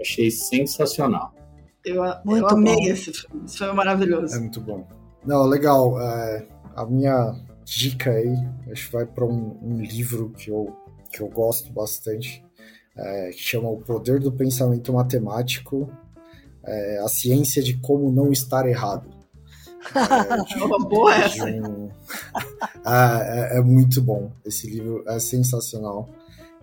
Achei 0.00 0.30
sensacional. 0.30 1.32
Eu, 1.84 2.04
eu 2.04 2.14
Muito 2.24 2.46
amei 2.54 2.74
bom. 2.76 2.82
esse 2.86 3.12
filme. 3.12 3.44
Esse 3.44 3.58
filme 3.58 3.72
é 3.72 3.76
maravilhoso. 3.76 4.36
É 4.36 4.38
muito 4.38 4.60
bom. 4.60 4.86
Não, 5.24 5.44
legal. 5.46 6.00
é, 6.00 6.46
a 6.74 6.84
minha 6.86 7.34
dica 7.64 8.10
aí, 8.10 8.34
acho 8.70 8.86
que 8.86 8.92
vai 8.92 9.06
para 9.06 9.24
um, 9.24 9.56
um 9.62 9.80
livro 9.80 10.30
que 10.30 10.50
eu, 10.50 10.74
que 11.12 11.20
eu 11.20 11.28
gosto 11.28 11.72
bastante, 11.72 12.44
é, 12.96 13.30
que 13.30 13.38
chama 13.38 13.68
O 13.70 13.78
Poder 13.78 14.18
do 14.20 14.32
Pensamento 14.32 14.92
Matemático, 14.92 15.90
é, 16.64 16.98
a 17.04 17.08
ciência 17.08 17.62
de 17.62 17.78
como 17.78 18.10
não 18.10 18.32
estar 18.32 18.66
errado. 18.68 19.08
É, 19.94 20.44
de- 20.44 20.62
Uma 20.62 20.78
boa 20.78 21.12
essa. 21.12 21.44
um- 21.44 21.90
Ah, 22.84 23.18
é, 23.24 23.58
é 23.58 23.60
muito 23.60 24.00
bom. 24.00 24.30
Esse 24.44 24.70
livro 24.70 25.02
é 25.08 25.18
sensacional. 25.18 26.08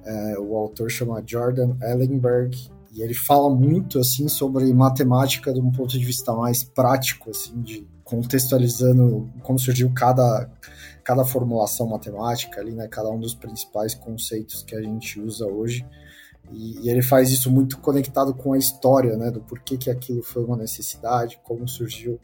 É, 0.06 0.40
o 0.40 0.56
autor 0.56 0.90
chama 0.90 1.22
Jordan 1.26 1.76
Ellenberg 1.82 2.58
e 2.94 3.02
ele 3.02 3.14
fala 3.14 3.50
muito 3.54 4.00
assim 4.00 4.30
sobre 4.30 4.74
matemática 4.74 5.54
de 5.54 5.60
um 5.60 5.70
ponto 5.70 6.00
de 6.00 6.04
vista 6.06 6.34
mais 6.34 6.64
prático, 6.64 7.30
assim, 7.30 7.62
de 7.62 7.86
contextualizando 8.10 9.30
como 9.44 9.60
surgiu 9.60 9.92
cada 9.94 10.50
cada 11.04 11.26
formulação 11.26 11.88
matemática 11.88 12.60
ali, 12.62 12.72
né? 12.72 12.88
Cada 12.88 13.10
um 13.10 13.20
dos 13.20 13.34
principais 13.34 13.96
conceitos 13.96 14.64
que 14.64 14.76
a 14.76 14.82
gente 14.82 15.20
usa 15.20 15.46
hoje. 15.46 15.86
E, 16.52 16.86
e 16.86 16.90
ele 16.90 17.02
faz 17.02 17.32
isso 17.32 17.52
muito 17.52 17.80
conectado 17.80 18.34
com 18.34 18.54
a 18.54 18.58
história, 18.58 19.16
né? 19.18 19.32
Do 19.32 19.42
porquê 19.42 19.78
que 19.78 19.90
aquilo 19.90 20.22
foi 20.24 20.44
uma 20.44 20.58
necessidade, 20.58 21.40
como 21.44 21.68
surgiu 21.68 22.20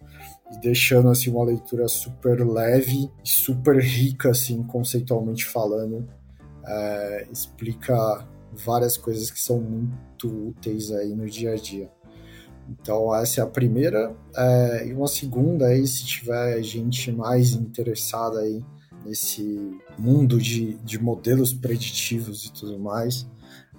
e 0.52 0.60
deixando 0.60 1.10
assim 1.10 1.32
uma 1.32 1.44
leitura 1.44 1.88
super 1.88 2.46
leve 2.46 3.12
e 3.24 3.30
super 3.30 3.80
rica 3.80 4.30
assim 4.30 4.64
conceitualmente 4.64 5.46
falando 5.46 6.08
É, 6.68 7.28
explica 7.32 7.96
várias 8.66 8.98
coisas 8.98 9.30
que 9.30 9.40
são 9.40 9.60
muito 9.60 10.50
úteis 10.50 10.92
aí 10.92 11.14
no 11.16 11.28
dia 11.28 11.52
a 11.54 11.56
dia 11.56 11.95
então 12.70 13.14
essa 13.16 13.42
é 13.42 13.44
a 13.44 13.48
primeira 13.48 14.16
É, 14.36 14.88
e 14.88 14.94
uma 14.94 15.08
segunda 15.08 15.68
aí 15.68 15.86
se 15.88 16.06
tiver 16.06 16.62
gente 16.64 17.12
mais 17.12 17.54
interessada 17.54 18.40
aí 18.40 18.64
nesse 19.06 19.78
mundo 19.98 20.40
de, 20.40 20.76
de 20.76 20.98
modelos 20.98 21.54
preditivos 21.54 22.46
e 22.46 22.54
tudo 22.54 22.80
mais 22.80 23.28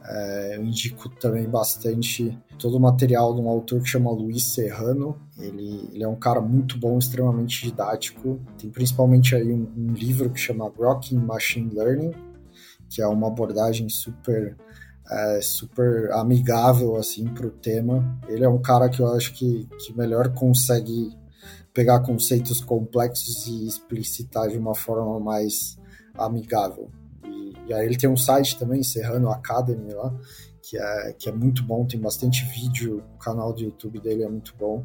é, 0.09 0.57
eu 0.57 0.65
indico 0.65 1.09
também 1.09 1.49
bastante 1.49 2.37
todo 2.59 2.77
o 2.77 2.81
material 2.81 3.35
de 3.35 3.41
um 3.41 3.49
autor 3.49 3.83
que 3.83 3.89
chama 3.89 4.11
Luiz 4.11 4.45
Serrano. 4.45 5.21
Ele, 5.39 5.89
ele 5.93 6.05
é 6.05 6.09
um 6.09 6.17
cara 6.17 6.41
muito 6.41 6.79
bom, 6.79 6.99
extremamente 6.99 7.63
didático. 7.63 8.41
Tem 8.59 8.71
principalmente 8.71 9.35
aí 9.35 9.53
um, 9.53 9.69
um 9.77 9.93
livro 9.93 10.31
que 10.31 10.39
chama 10.39 10.69
Rocking 10.69 11.19
Machine 11.19 11.75
Learning, 11.75 12.13
que 12.89 13.03
é 13.03 13.07
uma 13.07 13.27
abordagem 13.27 13.89
super 13.89 14.57
é 15.11 15.41
super 15.41 16.11
amigável 16.13 16.97
assim 16.97 17.27
para 17.27 17.47
o 17.47 17.51
tema. 17.51 18.19
Ele 18.29 18.45
é 18.45 18.49
um 18.49 18.61
cara 18.61 18.89
que 18.89 19.01
eu 19.01 19.13
acho 19.13 19.33
que, 19.33 19.69
que 19.79 19.97
melhor 19.97 20.33
consegue 20.35 21.17
pegar 21.73 22.01
conceitos 22.01 22.61
complexos 22.61 23.47
e 23.47 23.67
explicitar 23.67 24.49
de 24.49 24.57
uma 24.57 24.75
forma 24.75 25.21
mais 25.21 25.79
amigável. 26.15 26.91
E, 27.25 27.53
e 27.69 27.75
aí 27.75 27.85
ele 27.85 27.99
tem 27.99 28.09
um 28.09 28.17
site 28.17 28.59
também, 28.59 28.83
Serrano 28.83 29.31
Academy 29.31 29.93
lá, 29.93 30.15
que 30.63 30.79
é, 30.79 31.13
que 31.13 31.29
é 31.29 31.33
muito 31.33 31.63
bom, 31.63 31.87
tem 31.87 32.01
bastante 32.01 32.45
vídeo, 32.47 33.05
o 33.15 33.19
canal 33.19 33.53
do 33.53 33.61
YouTube 33.61 34.01
dele 34.01 34.25
é 34.25 34.29
muito 34.29 34.55
bom. 34.59 34.85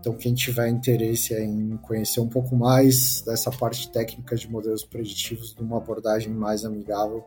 Então, 0.00 0.14
quem 0.14 0.34
tiver 0.34 0.68
interesse 0.68 1.34
em 1.34 1.76
conhecer 1.76 2.20
um 2.20 2.28
pouco 2.28 2.56
mais 2.56 3.22
dessa 3.22 3.50
parte 3.50 3.90
técnica 3.92 4.34
de 4.34 4.50
modelos 4.50 4.84
preditivos, 4.84 5.54
numa 5.54 5.76
abordagem 5.76 6.32
mais 6.32 6.64
amigável, 6.64 7.24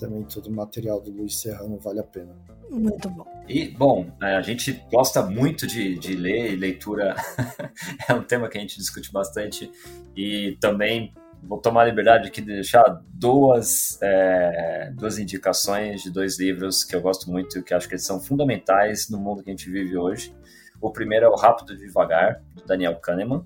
também 0.00 0.22
todo 0.24 0.46
o 0.46 0.52
material 0.52 1.00
do 1.00 1.10
Luiz 1.10 1.38
Serrano 1.40 1.78
vale 1.78 2.00
a 2.00 2.04
pena. 2.04 2.34
Muito 2.70 3.08
bom. 3.10 3.26
E, 3.48 3.68
bom, 3.68 4.10
é, 4.22 4.36
a 4.36 4.42
gente 4.42 4.72
gosta 4.90 5.22
muito 5.22 5.66
de, 5.66 5.98
de 5.98 6.14
ler, 6.14 6.52
e 6.52 6.56
leitura 6.56 7.14
é 8.08 8.14
um 8.14 8.22
tema 8.22 8.48
que 8.48 8.56
a 8.56 8.60
gente 8.60 8.76
discute 8.78 9.12
bastante, 9.12 9.70
e 10.16 10.56
também 10.60 11.12
vou 11.42 11.58
tomar 11.58 11.82
a 11.82 11.84
liberdade 11.86 12.28
aqui 12.28 12.40
de 12.40 12.48
deixar 12.48 13.02
duas, 13.08 13.98
é, 14.02 14.92
duas 14.94 15.18
indicações 15.18 16.02
de 16.02 16.10
dois 16.10 16.38
livros 16.38 16.84
que 16.84 16.94
eu 16.94 17.00
gosto 17.00 17.30
muito 17.30 17.58
e 17.58 17.62
que 17.62 17.74
acho 17.74 17.88
que 17.88 17.94
eles 17.94 18.04
são 18.04 18.20
fundamentais 18.20 19.08
no 19.08 19.18
mundo 19.18 19.42
que 19.42 19.50
a 19.50 19.52
gente 19.52 19.70
vive 19.70 19.96
hoje. 19.96 20.34
O 20.80 20.90
primeiro 20.90 21.26
é 21.26 21.28
O 21.28 21.34
Rápido 21.34 21.74
e 21.74 21.76
Devagar, 21.76 22.42
do 22.54 22.64
Daniel 22.64 22.96
Kahneman. 22.96 23.44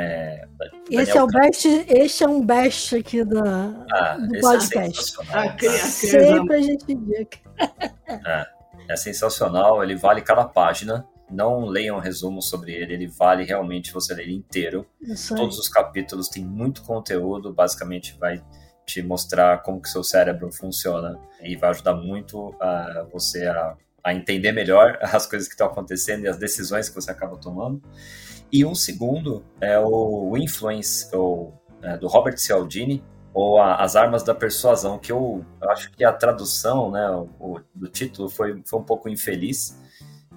É, 0.00 0.46
esse, 0.88 1.18
é 1.18 1.20
o 1.20 1.26
best, 1.26 1.66
esse 1.88 2.22
é 2.22 2.28
um 2.28 2.46
best 2.46 2.94
aqui 2.94 3.24
do, 3.24 3.40
ah, 3.40 4.16
do 4.16 4.36
é 4.36 4.40
podcast. 4.40 5.16
É 5.32 5.68
Sempre 5.80 6.54
a 6.54 6.62
gente 6.62 6.92
indica. 6.92 7.38
É, 8.08 8.46
é 8.90 8.96
sensacional, 8.96 9.82
ele 9.82 9.96
vale 9.96 10.22
cada 10.22 10.44
página. 10.44 11.04
Não 11.28 11.64
leiam 11.64 11.98
resumo 11.98 12.40
sobre 12.40 12.72
ele, 12.72 12.94
ele 12.94 13.06
vale 13.08 13.42
realmente 13.42 13.92
você 13.92 14.14
ler 14.14 14.30
inteiro. 14.30 14.86
Todos 15.36 15.58
os 15.58 15.68
capítulos 15.68 16.28
têm 16.28 16.44
muito 16.44 16.84
conteúdo, 16.84 17.52
basicamente 17.52 18.16
vai 18.20 18.40
te 18.86 19.02
mostrar 19.02 19.62
como 19.64 19.82
que 19.82 19.88
seu 19.88 20.04
cérebro 20.04 20.50
funciona 20.52 21.18
e 21.42 21.56
vai 21.56 21.70
ajudar 21.70 21.94
muito 21.94 22.54
a 22.60 23.04
você 23.12 23.46
a, 23.46 23.76
a 24.02 24.14
entender 24.14 24.52
melhor 24.52 24.96
as 25.02 25.26
coisas 25.26 25.48
que 25.48 25.54
estão 25.54 25.66
acontecendo 25.66 26.24
e 26.24 26.28
as 26.28 26.38
decisões 26.38 26.88
que 26.88 26.94
você 26.94 27.10
acaba 27.10 27.36
tomando. 27.36 27.82
E 28.52 28.64
um 28.64 28.74
segundo 28.74 29.44
é 29.60 29.78
o 29.78 30.36
Influence, 30.36 31.14
ou, 31.14 31.52
é, 31.82 31.96
do 31.96 32.06
Robert 32.08 32.38
Cialdini, 32.38 33.02
ou 33.34 33.60
a, 33.60 33.76
As 33.76 33.94
Armas 33.94 34.22
da 34.22 34.34
Persuasão, 34.34 34.98
que 34.98 35.12
eu, 35.12 35.44
eu 35.60 35.70
acho 35.70 35.90
que 35.92 36.04
a 36.04 36.12
tradução 36.12 36.90
né, 36.90 37.08
o, 37.38 37.60
do 37.74 37.88
título 37.88 38.28
foi, 38.28 38.62
foi 38.64 38.78
um 38.78 38.84
pouco 38.84 39.08
infeliz, 39.08 39.78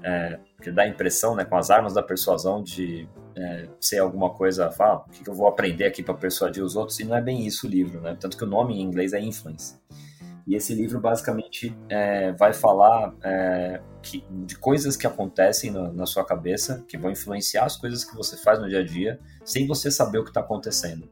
é, 0.03 0.39
que 0.62 0.72
dá 0.72 0.84
a 0.84 0.88
impressão, 0.88 1.36
né, 1.36 1.45
com 1.45 1.55
as 1.55 1.70
armas 1.70 1.93
da 1.93 2.03
persuasão, 2.03 2.62
de 2.62 3.07
é, 3.36 3.68
ser 3.80 3.99
alguma 3.99 4.30
coisa, 4.30 4.72
fala, 4.72 5.05
o 5.07 5.09
que 5.09 5.28
eu 5.30 5.34
vou 5.34 5.47
aprender 5.47 5.86
aqui 5.86 6.03
para 6.03 6.14
persuadir 6.14 6.64
os 6.64 6.76
outros, 6.76 6.99
e 6.99 7.03
não 7.03 7.16
é 7.16 7.22
bem 7.22 7.45
isso 7.45 7.68
o 7.68 7.70
livro, 7.70 8.01
né? 8.01 8.18
Tanto 8.20 8.38
que 8.38 8.43
o 8.43 8.47
nome 8.47 8.76
em 8.76 8.82
inglês 8.82 9.14
é 9.14 9.20
Influence. 9.20 9.80
E 10.48 10.56
esse 10.56 10.74
livro 10.74 11.00
basicamente 11.00 11.76
é, 11.88 12.32
vai 12.34 12.54
falar 12.54 13.14
é, 13.24 13.82
que, 14.02 14.24
de 14.46 14.58
coisas 14.58 14.98
que 14.98 15.06
acontecem 15.06 15.72
na, 15.72 16.06
sua 16.06 16.26
cabeça, 16.26 16.84
que 16.88 16.98
vão 16.98 17.12
influenciar 17.12 17.66
as 17.66 17.78
coisas 17.78 18.04
que 18.04 18.16
você 18.16 18.36
faz 18.38 18.60
no 18.60 18.68
dia 18.68 18.80
a 18.80 18.84
dia, 18.84 19.20
sem 19.46 19.68
você 19.68 19.92
saber 19.92 20.20
o 20.20 20.24
que 20.24 20.30
está 20.30 20.42
acontecendo, 20.42 21.10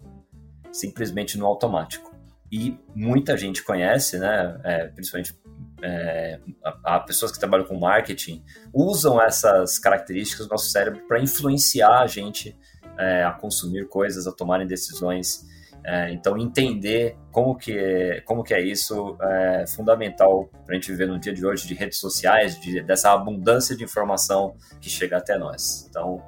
simplesmente 0.72 1.38
no 1.38 1.46
automático. 1.46 2.10
E 2.52 2.78
muita 2.96 3.38
gente 3.38 3.64
conhece, 3.64 4.18
né, 4.18 4.60
é, 4.64 4.88
principalmente 4.88 5.38
é, 5.82 6.40
a, 6.64 6.96
a, 6.96 7.00
pessoas 7.00 7.32
que 7.32 7.40
trabalham 7.40 7.66
com 7.66 7.78
marketing, 7.78 8.44
usam 8.74 9.22
essas 9.22 9.78
características 9.78 10.48
do 10.48 10.52
nosso 10.52 10.70
cérebro 10.70 11.02
para 11.08 11.22
influenciar 11.22 12.02
a 12.02 12.08
gente 12.08 12.58
é, 12.98 13.24
a 13.24 13.32
consumir 13.32 13.88
coisas, 13.88 14.28
a 14.28 14.32
tomarem 14.32 14.68
decisões. 14.68 15.48
É, 15.92 16.12
então, 16.12 16.38
entender 16.38 17.18
como 17.32 17.56
que, 17.56 17.76
é, 17.76 18.22
como 18.22 18.44
que 18.44 18.54
é 18.54 18.62
isso 18.62 19.18
é 19.20 19.66
fundamental 19.66 20.48
para 20.64 20.74
a 20.74 20.76
gente 20.76 20.92
viver 20.92 21.08
no 21.08 21.18
dia 21.18 21.34
de 21.34 21.44
hoje 21.44 21.68
de 21.68 21.74
redes 21.74 21.98
sociais, 21.98 22.60
de, 22.60 22.84
dessa 22.84 23.12
abundância 23.12 23.76
de 23.76 23.84
informação 23.84 24.56
que 24.80 24.88
chega 24.88 25.18
até 25.18 25.36
nós. 25.36 25.88
Então, 25.90 26.22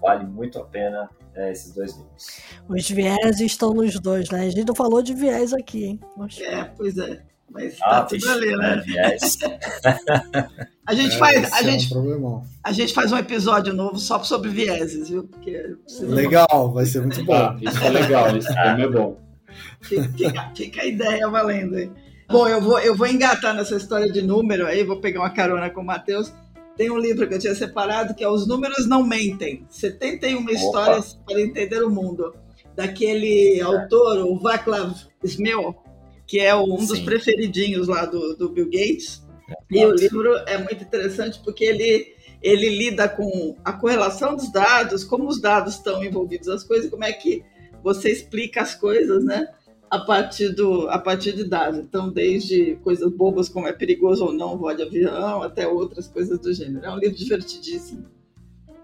vale 0.00 0.24
muito 0.24 0.60
a 0.60 0.64
pena 0.64 1.10
é, 1.34 1.50
esses 1.50 1.74
dois 1.74 1.96
livros. 1.96 2.40
Os 2.68 2.88
viés 2.88 3.40
estão 3.40 3.74
nos 3.74 3.98
dois, 3.98 4.30
né? 4.30 4.42
A 4.42 4.50
gente 4.50 4.68
não 4.68 4.74
falou 4.74 5.02
de 5.02 5.14
viés 5.14 5.52
aqui, 5.52 5.84
hein? 5.84 6.00
É, 6.40 6.62
pois 6.76 6.96
é. 6.96 7.20
Mas 7.50 7.76
ah, 7.82 7.88
tá 7.88 8.04
tudo 8.04 8.30
ali, 8.30 8.56
né? 8.56 8.82
Viés. 8.84 9.38
a 10.86 10.94
gente 10.94 11.14
é, 11.14 11.18
faz. 11.18 11.52
A 11.52 11.62
gente, 11.62 11.94
é 11.94 11.96
um 11.96 12.42
a 12.62 12.72
gente 12.72 12.92
faz 12.92 13.10
um 13.10 13.16
episódio 13.16 13.72
novo 13.72 13.98
só 13.98 14.22
sobre 14.22 14.50
vieses, 14.50 15.08
viu? 15.08 15.24
Porque 15.24 15.76
legal, 16.00 16.72
vai 16.72 16.84
ser 16.84 17.00
muito 17.00 17.24
bom. 17.24 17.34
Ah, 17.34 17.56
isso 17.60 17.82
é 17.82 17.90
legal, 17.90 18.36
isso 18.36 18.52
é 18.52 18.88
bom. 18.88 19.18
Fica, 19.80 20.52
fica, 20.54 20.82
a 20.82 20.86
ideia 20.86 21.28
valendo 21.28 21.76
aí. 21.76 21.90
Bom, 22.30 22.46
eu 22.46 22.60
vou, 22.60 22.78
eu 22.78 22.94
vou 22.94 23.06
engatar 23.06 23.54
nessa 23.54 23.76
história 23.76 24.12
de 24.12 24.20
número 24.20 24.66
aí, 24.66 24.84
vou 24.84 25.00
pegar 25.00 25.20
uma 25.20 25.30
carona 25.30 25.70
com 25.70 25.80
o 25.80 25.84
Matheus. 25.84 26.32
Tem 26.76 26.90
um 26.90 26.98
livro 26.98 27.26
que 27.26 27.34
eu 27.34 27.38
tinha 27.38 27.54
separado 27.54 28.14
que 28.14 28.22
é 28.22 28.28
Os 28.28 28.46
Números 28.46 28.86
Não 28.86 29.02
Mentem: 29.02 29.64
71 29.70 30.42
Opa. 30.42 30.52
Histórias 30.52 31.18
para 31.26 31.40
Entender 31.40 31.82
o 31.82 31.90
Mundo, 31.90 32.34
daquele 32.76 33.60
autor, 33.60 34.18
o 34.18 34.38
Václav 34.38 34.94
Smil, 35.24 35.74
que 36.28 36.38
é 36.38 36.54
um 36.54 36.76
dos 36.76 36.98
Sim. 36.98 37.06
preferidinhos 37.06 37.88
lá 37.88 38.04
do, 38.04 38.36
do 38.36 38.50
Bill 38.50 38.66
Gates. 38.66 39.26
É, 39.50 39.54
e 39.70 39.86
o 39.86 39.92
livro 39.92 40.36
é 40.46 40.58
muito 40.58 40.84
interessante 40.84 41.40
porque 41.42 41.64
ele, 41.64 42.14
ele 42.42 42.68
lida 42.68 43.08
com 43.08 43.56
a 43.64 43.72
correlação 43.72 44.36
dos 44.36 44.52
dados, 44.52 45.02
como 45.02 45.26
os 45.26 45.40
dados 45.40 45.76
estão 45.76 46.04
envolvidos 46.04 46.46
nas 46.46 46.62
coisas, 46.62 46.90
como 46.90 47.02
é 47.02 47.12
que 47.12 47.42
você 47.82 48.10
explica 48.10 48.60
as 48.60 48.74
coisas, 48.74 49.24
né? 49.24 49.48
A 49.90 50.00
partir, 50.00 50.50
do, 50.50 50.86
a 50.90 50.98
partir 50.98 51.32
de 51.34 51.44
dados. 51.44 51.80
Então, 51.80 52.10
desde 52.10 52.76
coisas 52.84 53.10
bobas 53.10 53.48
como 53.48 53.66
é 53.66 53.72
perigoso 53.72 54.26
ou 54.26 54.32
não 54.32 54.58
voar 54.58 54.74
de 54.74 54.82
avião, 54.82 55.42
até 55.42 55.66
outras 55.66 56.08
coisas 56.08 56.38
do 56.38 56.52
gênero. 56.52 56.84
É 56.84 56.90
um 56.90 56.98
livro 56.98 57.16
divertidíssimo. 57.16 58.04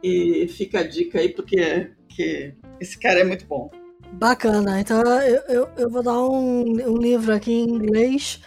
E 0.02 0.48
fica 0.48 0.80
a 0.80 0.82
dica 0.82 1.18
aí, 1.18 1.28
porque 1.28 1.90
que 2.08 2.54
esse 2.80 2.98
cara 2.98 3.20
é 3.20 3.24
muito 3.24 3.44
bom. 3.44 3.70
Bacana. 4.12 4.80
Então 4.80 5.02
eu, 5.02 5.42
eu, 5.48 5.68
eu 5.76 5.90
vou 5.90 6.02
dar 6.02 6.20
um, 6.22 6.62
um, 6.62 6.96
livro 6.96 7.34
aqui 7.34 7.52
em 7.52 7.68
inglês 7.68 8.40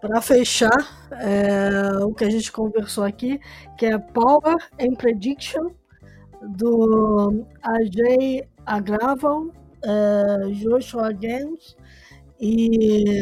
para 0.00 0.20
fechar 0.20 1.08
é, 1.12 2.04
o 2.04 2.12
que 2.12 2.24
a 2.24 2.30
gente 2.30 2.50
conversou 2.50 3.04
aqui, 3.04 3.40
que 3.78 3.86
é 3.86 3.98
Power 3.98 4.56
and 4.80 4.94
Prediction, 4.94 5.70
do 6.42 7.44
Ajay 7.62 8.44
Agraval, 8.66 9.46
é, 9.84 10.50
Joshua 10.50 11.12
Games 11.12 11.76
e 12.40 13.20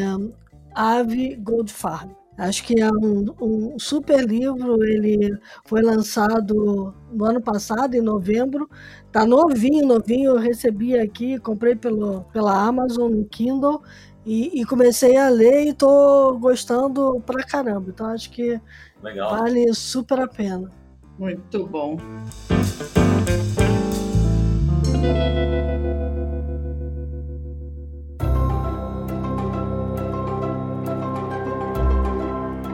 Avi 0.73 1.35
Goldfarb. 1.35 2.15
Acho 2.37 2.63
que 2.63 2.81
é 2.81 2.89
um, 2.89 3.25
um, 3.39 3.79
super 3.79 4.25
livro. 4.25 4.83
Ele 4.83 5.37
foi 5.65 5.81
lançado 5.81 6.93
no 7.11 7.25
ano 7.25 7.41
passado, 7.41 7.93
em 7.93 8.01
novembro. 8.01 8.67
Tá 9.11 9.25
novinho, 9.25 9.85
novinho. 9.85 10.31
Eu 10.31 10.39
recebi 10.39 10.97
aqui, 10.97 11.37
comprei 11.39 11.75
pelo, 11.75 12.21
pela 12.31 12.53
Amazon 12.53 13.11
no 13.11 13.25
Kindle 13.25 13.81
e, 14.25 14.61
e 14.61 14.65
comecei 14.65 15.17
a 15.17 15.29
ler 15.29 15.67
e 15.67 15.73
tô 15.73 16.37
gostando 16.39 17.21
pra 17.25 17.43
caramba. 17.43 17.89
Então 17.89 18.07
acho 18.07 18.31
que 18.31 18.59
Legal. 19.03 19.31
vale 19.31 19.73
super 19.73 20.19
a 20.19 20.27
pena. 20.27 20.71
Muito 21.19 21.67
bom. 21.67 21.97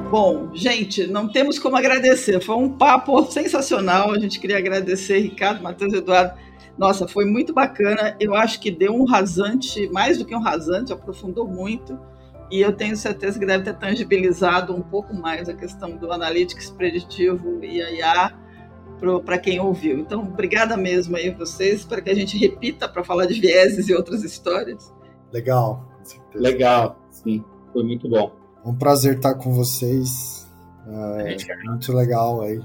Bom, 0.10 0.52
gente, 0.54 1.06
não 1.06 1.28
temos 1.28 1.60
como 1.60 1.76
agradecer. 1.76 2.40
Foi 2.40 2.56
um 2.56 2.70
papo 2.70 3.26
sensacional. 3.30 4.12
A 4.12 4.20
gente 4.20 4.40
queria 4.40 4.58
agradecer 4.58 5.20
Ricardo, 5.20 5.62
Matheus, 5.62 5.94
Eduardo. 5.94 6.40
Nossa, 6.78 7.06
foi 7.08 7.26
muito 7.26 7.54
bacana. 7.54 8.16
Eu 8.18 8.34
acho 8.34 8.62
que 8.62 8.72
deu 8.72 8.94
um 8.94 9.04
rasante, 9.04 9.90
mais 9.90 10.18
do 10.18 10.24
que 10.24 10.34
um 10.34 10.40
rasante, 10.40 10.94
aprofundou 10.94 11.46
muito. 11.46 12.00
E 12.50 12.62
eu 12.62 12.72
tenho 12.72 12.96
certeza 12.96 13.38
que 13.38 13.46
deve 13.46 13.66
ter 13.66 13.74
tangibilizado 13.74 14.74
um 14.74 14.82
pouco 14.82 15.14
mais 15.14 15.50
a 15.50 15.54
questão 15.54 15.98
do 15.98 16.10
analytics 16.10 16.70
preditivo 16.70 17.62
e 17.62 17.82
a 17.82 17.92
IA 17.92 18.34
para 19.26 19.38
quem 19.38 19.60
ouviu. 19.60 20.00
Então, 20.00 20.22
obrigada 20.22 20.78
mesmo 20.78 21.18
aí 21.18 21.30
a 21.30 21.36
vocês. 21.36 21.80
Espero 21.80 22.02
que 22.02 22.10
a 22.10 22.16
gente 22.16 22.38
repita 22.38 22.88
para 22.88 23.04
falar 23.04 23.26
de 23.26 23.40
vieses 23.42 23.90
e 23.90 23.94
outras 23.94 24.24
histórias. 24.24 24.94
Legal. 25.34 25.86
Legal, 26.34 26.98
sim. 27.12 27.44
Foi 27.74 27.84
muito 27.84 28.08
bom. 28.08 28.37
É 28.66 28.70
um 28.70 28.76
prazer 28.76 29.18
estar 29.18 29.36
com 29.36 29.54
vocês. 29.54 30.48
É, 30.90 31.36
muito 31.66 31.92
legal 31.92 32.42
aí. 32.42 32.62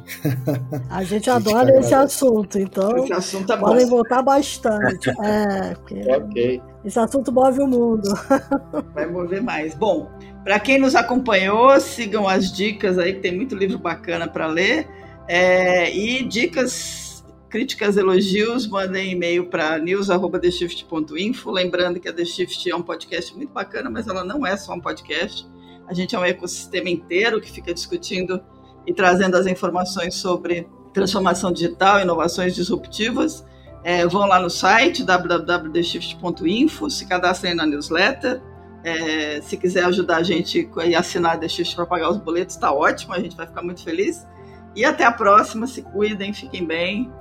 A 0.88 1.02
gente 1.04 1.28
adora 1.28 1.76
esse 1.80 1.92
assunto, 1.92 2.56
então 2.56 2.96
esse 2.98 3.12
assunto 3.12 3.52
é 3.52 3.56
podem 3.56 3.86
voltar 3.86 4.22
bastante. 4.22 5.10
É, 5.22 5.76
ok. 6.16 6.62
Esse 6.84 6.98
assunto 6.98 7.32
move 7.32 7.60
o 7.60 7.66
mundo. 7.66 8.08
Vai 8.94 9.06
mover 9.06 9.42
mais. 9.42 9.74
Bom, 9.74 10.08
para 10.44 10.60
quem 10.60 10.78
nos 10.78 10.94
acompanhou, 10.94 11.78
sigam 11.80 12.28
as 12.28 12.52
dicas 12.52 12.98
aí, 12.98 13.14
que 13.14 13.20
tem 13.20 13.34
muito 13.34 13.56
livro 13.56 13.78
bacana 13.78 14.28
para 14.28 14.46
ler. 14.46 14.88
É, 15.28 15.94
e 15.94 16.22
dicas, 16.24 17.24
críticas, 17.48 17.96
elogios, 17.96 18.68
mandem 18.68 19.12
e-mail 19.12 19.46
para 19.46 19.78
news.theshift.info. 19.78 21.50
Lembrando 21.50 21.98
que 21.98 22.08
a 22.08 22.12
The 22.12 22.24
Shift 22.24 22.70
é 22.70 22.76
um 22.76 22.82
podcast 22.82 23.36
muito 23.36 23.52
bacana, 23.52 23.90
mas 23.90 24.06
ela 24.06 24.24
não 24.24 24.46
é 24.46 24.56
só 24.56 24.74
um 24.74 24.80
podcast 24.80 25.48
a 25.92 25.94
gente 25.94 26.16
é 26.16 26.18
um 26.18 26.24
ecossistema 26.24 26.88
inteiro 26.88 27.38
que 27.40 27.52
fica 27.52 27.72
discutindo 27.74 28.42
e 28.86 28.94
trazendo 28.94 29.36
as 29.36 29.46
informações 29.46 30.14
sobre 30.14 30.66
transformação 30.92 31.52
digital, 31.52 32.00
inovações 32.00 32.54
disruptivas. 32.54 33.44
É, 33.84 34.06
vão 34.06 34.26
lá 34.26 34.40
no 34.40 34.48
site 34.48 35.04
www.theshift.info, 35.04 36.90
se 36.90 37.06
cadastrem 37.06 37.54
na 37.54 37.66
newsletter. 37.66 38.40
É, 38.82 39.40
se 39.42 39.56
quiser 39.56 39.84
ajudar 39.84 40.16
a 40.16 40.22
gente 40.22 40.68
e 40.84 40.94
assinar 40.94 41.38
The 41.38 41.46
Shift 41.46 41.76
para 41.76 41.86
pagar 41.86 42.10
os 42.10 42.16
boletos, 42.16 42.56
está 42.56 42.72
ótimo, 42.72 43.12
a 43.12 43.20
gente 43.20 43.36
vai 43.36 43.46
ficar 43.46 43.62
muito 43.62 43.84
feliz. 43.84 44.26
E 44.74 44.84
até 44.84 45.04
a 45.04 45.12
próxima, 45.12 45.66
se 45.66 45.82
cuidem, 45.82 46.32
fiquem 46.32 46.66
bem 46.66 47.12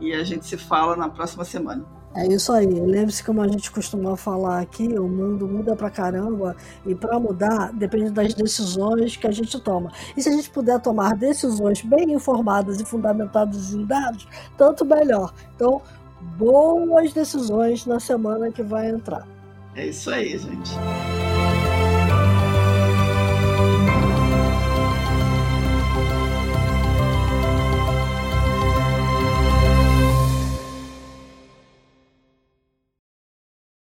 e 0.00 0.14
a 0.14 0.24
gente 0.24 0.46
se 0.46 0.56
fala 0.56 0.96
na 0.96 1.08
próxima 1.08 1.44
semana. 1.44 1.95
É 2.16 2.26
isso 2.26 2.50
aí. 2.50 2.66
Lembre-se, 2.66 3.22
como 3.22 3.42
a 3.42 3.48
gente 3.48 3.70
costuma 3.70 4.16
falar 4.16 4.60
aqui, 4.60 4.86
o 4.98 5.06
mundo 5.06 5.46
muda 5.46 5.76
pra 5.76 5.90
caramba 5.90 6.56
e 6.86 6.94
para 6.94 7.20
mudar 7.20 7.72
depende 7.74 8.10
das 8.10 8.32
decisões 8.32 9.16
que 9.16 9.26
a 9.26 9.30
gente 9.30 9.60
toma. 9.60 9.92
E 10.16 10.22
se 10.22 10.30
a 10.30 10.32
gente 10.32 10.48
puder 10.48 10.80
tomar 10.80 11.14
decisões 11.14 11.82
bem 11.82 12.12
informadas 12.12 12.80
e 12.80 12.86
fundamentadas 12.86 13.74
em 13.74 13.84
dados, 13.84 14.26
tanto 14.56 14.84
melhor. 14.84 15.34
Então, 15.54 15.82
boas 16.38 17.12
decisões 17.12 17.84
na 17.84 18.00
semana 18.00 18.50
que 18.50 18.62
vai 18.62 18.88
entrar. 18.88 19.28
É 19.74 19.86
isso 19.86 20.10
aí, 20.10 20.38
gente. 20.38 20.72